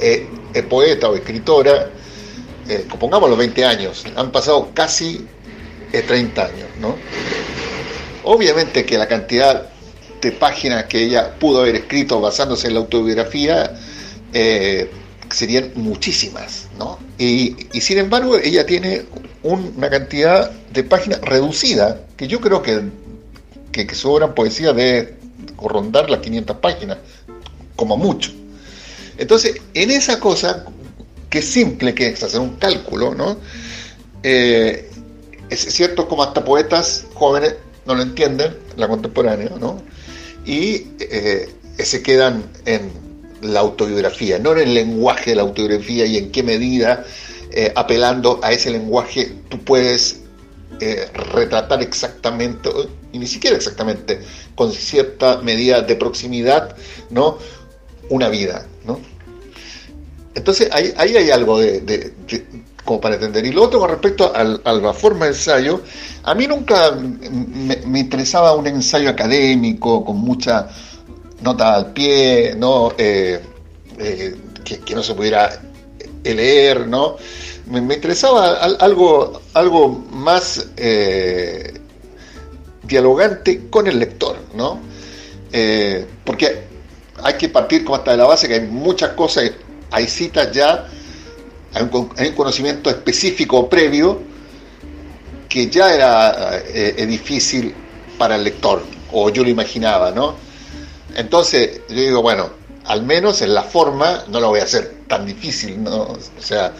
eh, 0.00 0.28
eh, 0.52 0.62
poeta 0.62 1.08
o 1.08 1.14
escritora, 1.14 1.90
eh, 2.68 2.86
pongamos 2.98 3.28
los 3.28 3.38
20 3.38 3.64
años, 3.64 4.04
han 4.16 4.32
pasado 4.32 4.70
casi 4.74 5.26
30 5.92 6.44
años. 6.44 6.68
¿no? 6.80 6.96
Obviamente 8.24 8.84
que 8.84 8.98
la 8.98 9.06
cantidad 9.06 9.68
de 10.20 10.32
páginas 10.32 10.84
que 10.84 11.02
ella 11.04 11.34
pudo 11.38 11.60
haber 11.60 11.76
escrito 11.76 12.20
basándose 12.20 12.68
en 12.68 12.74
la 12.74 12.80
autobiografía 12.80 13.78
serían 15.34 15.72
muchísimas, 15.74 16.68
¿no? 16.78 16.98
Y, 17.18 17.56
sin 17.80 17.98
embargo 17.98 18.36
ella 18.36 18.64
tiene 18.66 19.02
una 19.42 19.90
cantidad 19.90 20.50
de 20.50 20.84
páginas 20.84 21.20
reducida, 21.20 22.00
que 22.16 22.28
yo 22.28 22.40
creo 22.40 22.62
que 22.62 22.82
que, 23.72 23.94
su 23.94 24.10
obra 24.10 24.26
en 24.26 24.34
poesía 24.34 24.72
debe 24.72 25.16
rondar 25.60 26.08
las 26.08 26.20
500 26.20 26.56
páginas, 26.58 26.98
como 27.76 27.96
mucho. 27.96 28.30
Entonces, 29.18 29.60
en 29.74 29.90
esa 29.90 30.20
cosa, 30.20 30.64
que 31.28 31.42
simple, 31.42 31.94
que 31.94 32.08
es 32.08 32.22
hacer 32.22 32.40
un 32.40 32.56
cálculo, 32.56 33.14
¿no? 33.14 33.36
Eh, 34.22 34.90
es 35.50 35.60
cierto 35.60 36.08
como 36.08 36.22
hasta 36.22 36.44
poetas 36.44 37.06
jóvenes 37.14 37.56
no 37.86 37.94
lo 37.94 38.02
entienden, 38.02 38.56
la 38.76 38.88
contemporánea, 38.88 39.50
¿no? 39.60 39.82
Y 40.46 40.86
eh, 41.00 41.52
se 41.78 42.02
quedan 42.02 42.44
en 42.64 42.90
la 43.42 43.60
autobiografía, 43.60 44.38
no 44.38 44.52
en 44.52 44.58
el 44.58 44.74
lenguaje 44.74 45.30
de 45.30 45.36
la 45.36 45.42
autobiografía 45.42 46.06
y 46.06 46.16
en 46.16 46.30
qué 46.30 46.42
medida, 46.42 47.04
eh, 47.50 47.72
apelando 47.76 48.40
a 48.42 48.52
ese 48.52 48.70
lenguaje, 48.70 49.32
tú 49.48 49.58
puedes 49.60 50.20
retratar 51.32 51.80
exactamente 51.82 52.68
y 53.14 53.18
ni 53.18 53.26
siquiera 53.28 53.56
exactamente, 53.56 54.20
con 54.56 54.72
cierta 54.72 55.38
medida 55.38 55.80
de 55.82 55.94
proximidad, 55.94 56.76
¿no? 57.10 57.38
Una 58.10 58.28
vida, 58.28 58.66
¿no? 58.84 58.98
Entonces 60.34 60.68
ahí, 60.72 60.92
hay 60.98 61.30
algo 61.30 61.60
de, 61.60 62.12
como 62.84 63.00
para 63.00 63.14
entender. 63.14 63.46
Y 63.46 63.52
lo 63.52 63.62
otro 63.62 63.78
con 63.78 63.88
respecto 63.88 64.32
a 64.34 64.42
la 64.44 64.92
forma 64.92 65.26
de 65.26 65.30
ensayo, 65.30 65.80
a 66.24 66.34
mí 66.34 66.48
nunca 66.48 66.90
me, 66.90 67.98
interesaba 67.98 68.54
un 68.56 68.66
ensayo 68.66 69.08
académico 69.08 70.04
con 70.04 70.16
mucha 70.16 70.68
nota 71.40 71.74
al 71.74 71.92
pie, 71.92 72.54
¿no? 72.56 72.92
Eh, 72.96 73.40
eh, 73.98 74.36
que, 74.64 74.94
no 74.94 75.02
se 75.02 75.14
pudiera 75.14 75.60
leer, 76.24 76.86
¿no? 76.86 77.16
Me, 77.66 77.78
interesaba 77.94 78.54
algo, 78.54 79.42
algo 79.54 79.88
más 79.88 80.66
eh, 80.76 81.80
dialogante 82.82 83.68
con 83.68 83.86
el 83.86 83.98
lector, 83.98 84.38
¿no? 84.54 84.80
Porque 86.24 86.64
hay 87.22 87.34
que 87.34 87.48
partir 87.48 87.84
como 87.84 87.96
hasta 87.96 88.10
de 88.10 88.16
la 88.16 88.24
base 88.24 88.48
que 88.48 88.54
hay 88.54 88.62
muchas 88.62 89.10
cosas, 89.10 89.52
hay 89.90 90.08
citas 90.08 90.50
ya, 90.50 90.88
hay 91.72 91.88
un, 91.92 92.34
conocimiento 92.34 92.90
específico 92.90 93.68
previo 93.68 94.20
que 95.48 95.70
ya 95.70 95.94
era 95.94 96.60
difícil 97.06 97.72
para 98.18 98.34
el 98.34 98.42
lector, 98.42 98.82
o 99.12 99.30
yo 99.30 99.44
lo 99.44 99.50
imaginaba, 99.50 100.10
¿no? 100.10 100.34
Entonces 101.16 101.80
yo 101.88 101.94
digo, 101.94 102.22
bueno, 102.22 102.50
al 102.84 103.02
menos 103.02 103.42
en 103.42 103.54
la 103.54 103.62
forma 103.62 104.24
no 104.28 104.40
lo 104.40 104.48
voy 104.48 104.60
a 104.60 104.64
hacer 104.64 105.02
tan 105.08 105.26
difícil, 105.26 105.82
¿no? 105.82 106.02
O 106.02 106.18
sea, 106.38 106.72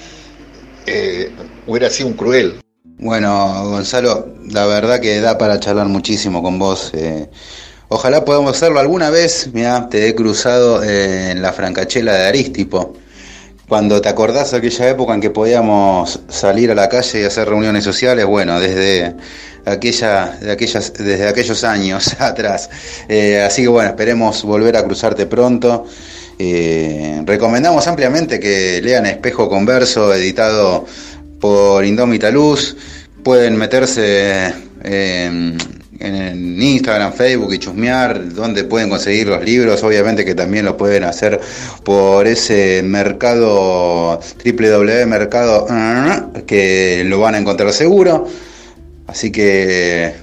eh, 0.87 1.31
hubiera 1.67 1.91
sido 1.91 2.09
un 2.09 2.15
cruel. 2.15 2.61
Bueno, 2.99 3.69
Gonzalo, 3.71 4.35
la 4.51 4.67
verdad 4.67 5.01
que 5.01 5.21
da 5.21 5.37
para 5.37 5.59
charlar 5.61 5.89
muchísimo 5.89 6.43
con 6.43 6.59
vos. 6.59 6.91
Eh. 6.95 7.29
Ojalá 7.89 8.25
podamos 8.25 8.57
hacerlo 8.57 8.81
alguna 8.81 9.11
vez. 9.11 9.51
Mira, 9.53 9.89
te 9.89 10.09
he 10.09 10.15
cruzado 10.15 10.83
en 10.83 11.43
la 11.43 11.53
francachela 11.53 12.15
de 12.15 12.27
Aristipo. 12.27 12.95
Cuando 13.69 14.01
te 14.01 14.11
acordás 14.11 14.51
de 14.51 14.59
aquella 14.59 14.91
época 14.91 15.15
en 15.15 15.21
que 15.21 15.31
podíamos 15.31 16.21
salir 16.29 16.71
a 16.71 16.75
la 16.75 16.89
calle 16.89 17.23
y 17.23 17.25
hacer 17.25 17.49
reuniones 17.49 17.83
sociales, 17.83 18.27
bueno, 18.27 18.61
desde 18.61 19.15
aquella, 19.65 20.37
de 20.41 20.53
aquellas, 20.53 20.93
desde 20.93 21.27
aquellos 21.27 21.65
años 21.65 22.15
atrás. 22.21 22.69
Eh, 23.09 23.41
así 23.41 23.63
que 23.63 23.69
bueno, 23.69 23.89
esperemos 23.89 24.43
volver 24.43 24.77
a 24.77 24.85
cruzarte 24.85 25.27
pronto. 25.27 25.87
Eh, 26.39 27.23
recomendamos 27.25 27.87
ampliamente 27.87 28.39
que 28.39 28.81
lean 28.83 29.07
Espejo 29.07 29.49
Converso, 29.49 30.13
editado 30.13 30.85
por 31.41 31.85
Indómita 31.85 32.31
Luz. 32.31 32.77
Pueden 33.23 33.57
meterse 33.57 34.53
en, 34.83 35.57
en 36.01 36.61
Instagram, 36.61 37.13
Facebook 37.13 37.53
y 37.55 37.59
chusmear 37.59 38.33
donde 38.35 38.65
pueden 38.65 38.89
conseguir 38.89 39.29
los 39.29 39.45
libros. 39.45 39.83
Obviamente 39.83 40.25
que 40.25 40.35
también 40.35 40.65
lo 40.65 40.77
pueden 40.77 41.05
hacer 41.05 41.41
por 41.83 42.27
ese 42.27 42.83
mercado 42.85 44.21
www.mercado 44.45 45.67
que 46.47 47.03
lo 47.07 47.21
van 47.21 47.35
a 47.35 47.39
encontrar 47.39 47.73
seguro. 47.73 48.27
Así 49.07 49.31
que 49.31 50.15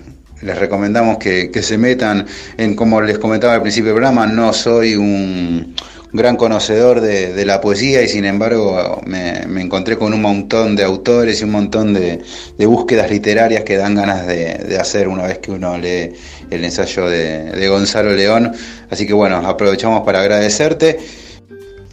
les 0.41 0.57
recomendamos 0.57 1.17
que, 1.17 1.51
se 1.61 1.78
metan 1.78 2.26
en, 2.57 2.76
como 2.76 3.01
les 3.01 3.17
comentaba 3.19 3.53
al 3.53 3.61
principio 3.61 3.89
del 3.89 3.95
programa, 3.95 4.26
no 4.26 4.53
soy 4.53 4.95
un 4.95 5.76
gran 6.14 6.36
conocedor 6.36 7.01
de, 7.01 7.45
la 7.45 7.62
poesía 7.62 8.01
y 8.01 8.07
sin 8.07 8.26
embargo 8.26 9.01
me, 9.05 9.41
encontré 9.62 9.97
con 9.97 10.14
un 10.14 10.22
montón 10.22 10.76
de 10.76 10.84
autores 10.84 11.41
y 11.41 11.43
un 11.43 11.51
montón 11.51 11.93
de, 11.93 12.22
búsquedas 12.57 13.09
literarias 13.09 13.64
que 13.64 13.78
dan 13.78 13.95
ganas 13.95 14.28
de, 14.28 14.78
hacer 14.80 15.07
una 15.07 15.28
vez 15.28 15.39
que 15.39 15.51
uno 15.51 15.78
lee 15.78 16.14
el 16.49 16.64
ensayo 16.64 17.09
de, 17.09 17.68
Gonzalo 17.68 18.14
León. 18.14 18.51
Así 18.89 19.07
que 19.07 19.14
bueno, 19.14 19.38
aprovechamos 19.38 20.03
para 20.03 20.22
agradecerte. 20.22 20.99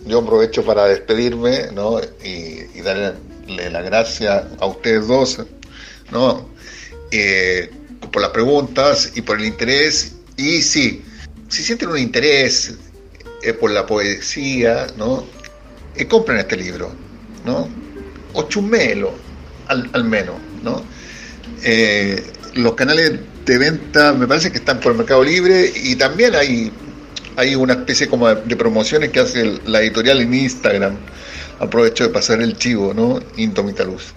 Yo 0.07 0.21
aprovecho 0.21 0.65
para 0.65 0.87
despedirme 0.87 1.71
¿no? 1.73 2.01
y, 2.25 2.79
y 2.79 2.81
darle 2.83 3.15
la 3.71 3.83
gracia 3.83 4.49
a 4.59 4.67
ustedes 4.67 5.07
dos. 5.07 5.39
¿no? 6.11 6.49
Eh, 7.11 7.71
por 8.13 8.23
las 8.23 8.31
preguntas 8.31 9.13
y 9.15 9.23
por 9.23 9.39
el 9.39 9.47
interés. 9.47 10.15
Y 10.37 10.63
sí, 10.63 11.03
si 11.49 11.63
sienten 11.63 11.89
un 11.89 11.99
interés 11.99 12.77
eh, 13.43 13.53
por 13.53 13.71
la 13.71 13.87
poesía, 13.87 14.87
¿no? 14.97 15.25
Eh, 15.95 16.07
compren 16.07 16.39
este 16.39 16.57
libro, 16.57 16.93
¿no? 17.45 17.69
O 18.35 18.43
chumelo, 18.49 19.13
al, 19.69 20.05
menos, 20.05 20.37
¿no? 20.63 20.83
los 22.55 22.75
canales 22.75 23.13
de 23.45 23.59
venta 23.59 24.13
me 24.13 24.27
parece 24.27 24.51
que 24.51 24.59
están 24.59 24.81
por 24.81 24.93
el 24.93 24.99
Mercado 24.99 25.25
Libre 25.25 25.73
y 25.75 25.97
también 25.97 26.35
hay, 26.35 26.73
hay 27.37 27.55
una 27.55 27.75
especie 27.75 28.09
como 28.09 28.29
de, 28.29 28.57
promociones 28.57 29.11
que 29.11 29.21
hace 29.21 29.59
la 29.67 29.81
editorial 29.81 30.21
en 30.21 30.35
Instagram. 30.35 30.97
Aprovecho 31.59 32.05
de 32.05 32.11
pasar 32.11 32.41
el 32.41 32.57
chivo, 32.57 32.93
¿no? 32.95 33.21
Intomitaluz. 33.37 34.13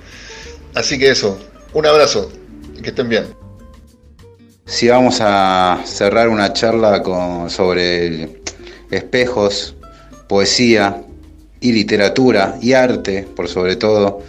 Así 0.76 0.99
que 0.99 1.09
eso, 1.09 1.39
un 1.74 1.86
abrazo. 1.86 2.32
Que 2.84 2.89
estén 2.89 3.09
bien. 3.09 3.26
Si 4.65 4.88
vamos 4.88 5.19
a 5.22 5.82
cerrar 5.86 6.30
una 6.30 6.51
charla 6.53 7.03
con, 7.03 7.49
sobre 7.49 8.41
espejos, 8.92 9.76
poesía 10.28 11.02
y 11.60 11.72
literatura 11.72 12.58
y 12.62 12.74
arte, 12.74 13.28
por 13.36 13.48
sobre 13.48 13.76
todo, 13.76 14.22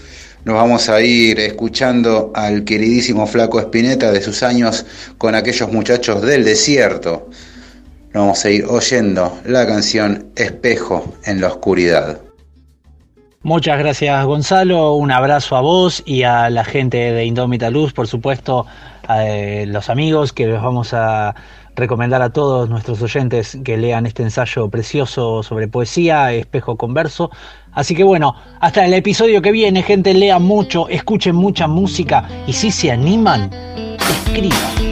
nos 0.45 0.57
vamos 0.57 0.89
a 0.89 1.01
ir 1.01 1.39
escuchando 1.39 2.33
al 2.35 2.65
queridísimo 2.65 3.27
Flaco 3.27 3.61
Espineta 3.61 4.11
de 4.11 4.21
sus 4.21 4.43
años 4.43 4.85
con 5.17 5.35
aquellos 5.35 5.71
muchachos 5.73 6.21
del 6.23 6.45
desierto. 6.45 7.29
Nos 8.13 8.23
vamos 8.23 8.45
a 8.45 8.51
ir 8.51 8.65
oyendo 8.67 9.39
la 9.45 9.67
canción 9.67 10.33
Espejo 10.35 11.15
en 11.25 11.41
la 11.41 11.49
oscuridad. 11.49 12.21
Muchas 13.45 13.79
gracias 13.79 14.25
Gonzalo, 14.25 14.95
un 14.95 15.11
abrazo 15.11 15.57
a 15.57 15.61
vos 15.61 16.03
y 16.07 16.23
a 16.23 16.49
la 16.49 16.65
gente 16.65 16.97
de 16.97 17.25
Indómita 17.25 17.71
Luz, 17.71 17.93
por 17.93 18.07
supuesto, 18.07 18.67
a 19.09 19.27
eh, 19.27 19.67
los 19.67 19.91
amigos 19.91 20.33
que 20.33 20.47
les 20.47 20.63
vamos 20.63 20.95
a 20.95 21.35
recomendar 21.75 22.23
a 22.23 22.31
todos 22.31 22.69
nuestros 22.69 23.01
oyentes 23.03 23.59
que 23.65 23.77
lean 23.77 24.07
este 24.07 24.23
ensayo 24.23 24.69
precioso 24.69 25.43
sobre 25.43 25.69
poesía, 25.69 26.33
espejo 26.33 26.77
converso. 26.77 27.31
Así 27.73 27.95
que 27.95 28.05
bueno, 28.05 28.35
hasta 28.61 28.85
el 28.85 28.93
episodio 28.95 29.41
que 29.41 29.53
viene, 29.53 29.83
gente, 29.83 30.15
lean 30.15 30.43
mucho, 30.43 30.89
escuchen 30.89 31.35
mucha 31.35 31.67
música 31.67 32.29
y 32.47 32.53
si 32.53 32.71
se 32.71 32.91
animan, 32.91 33.51
escriban. 33.99 34.92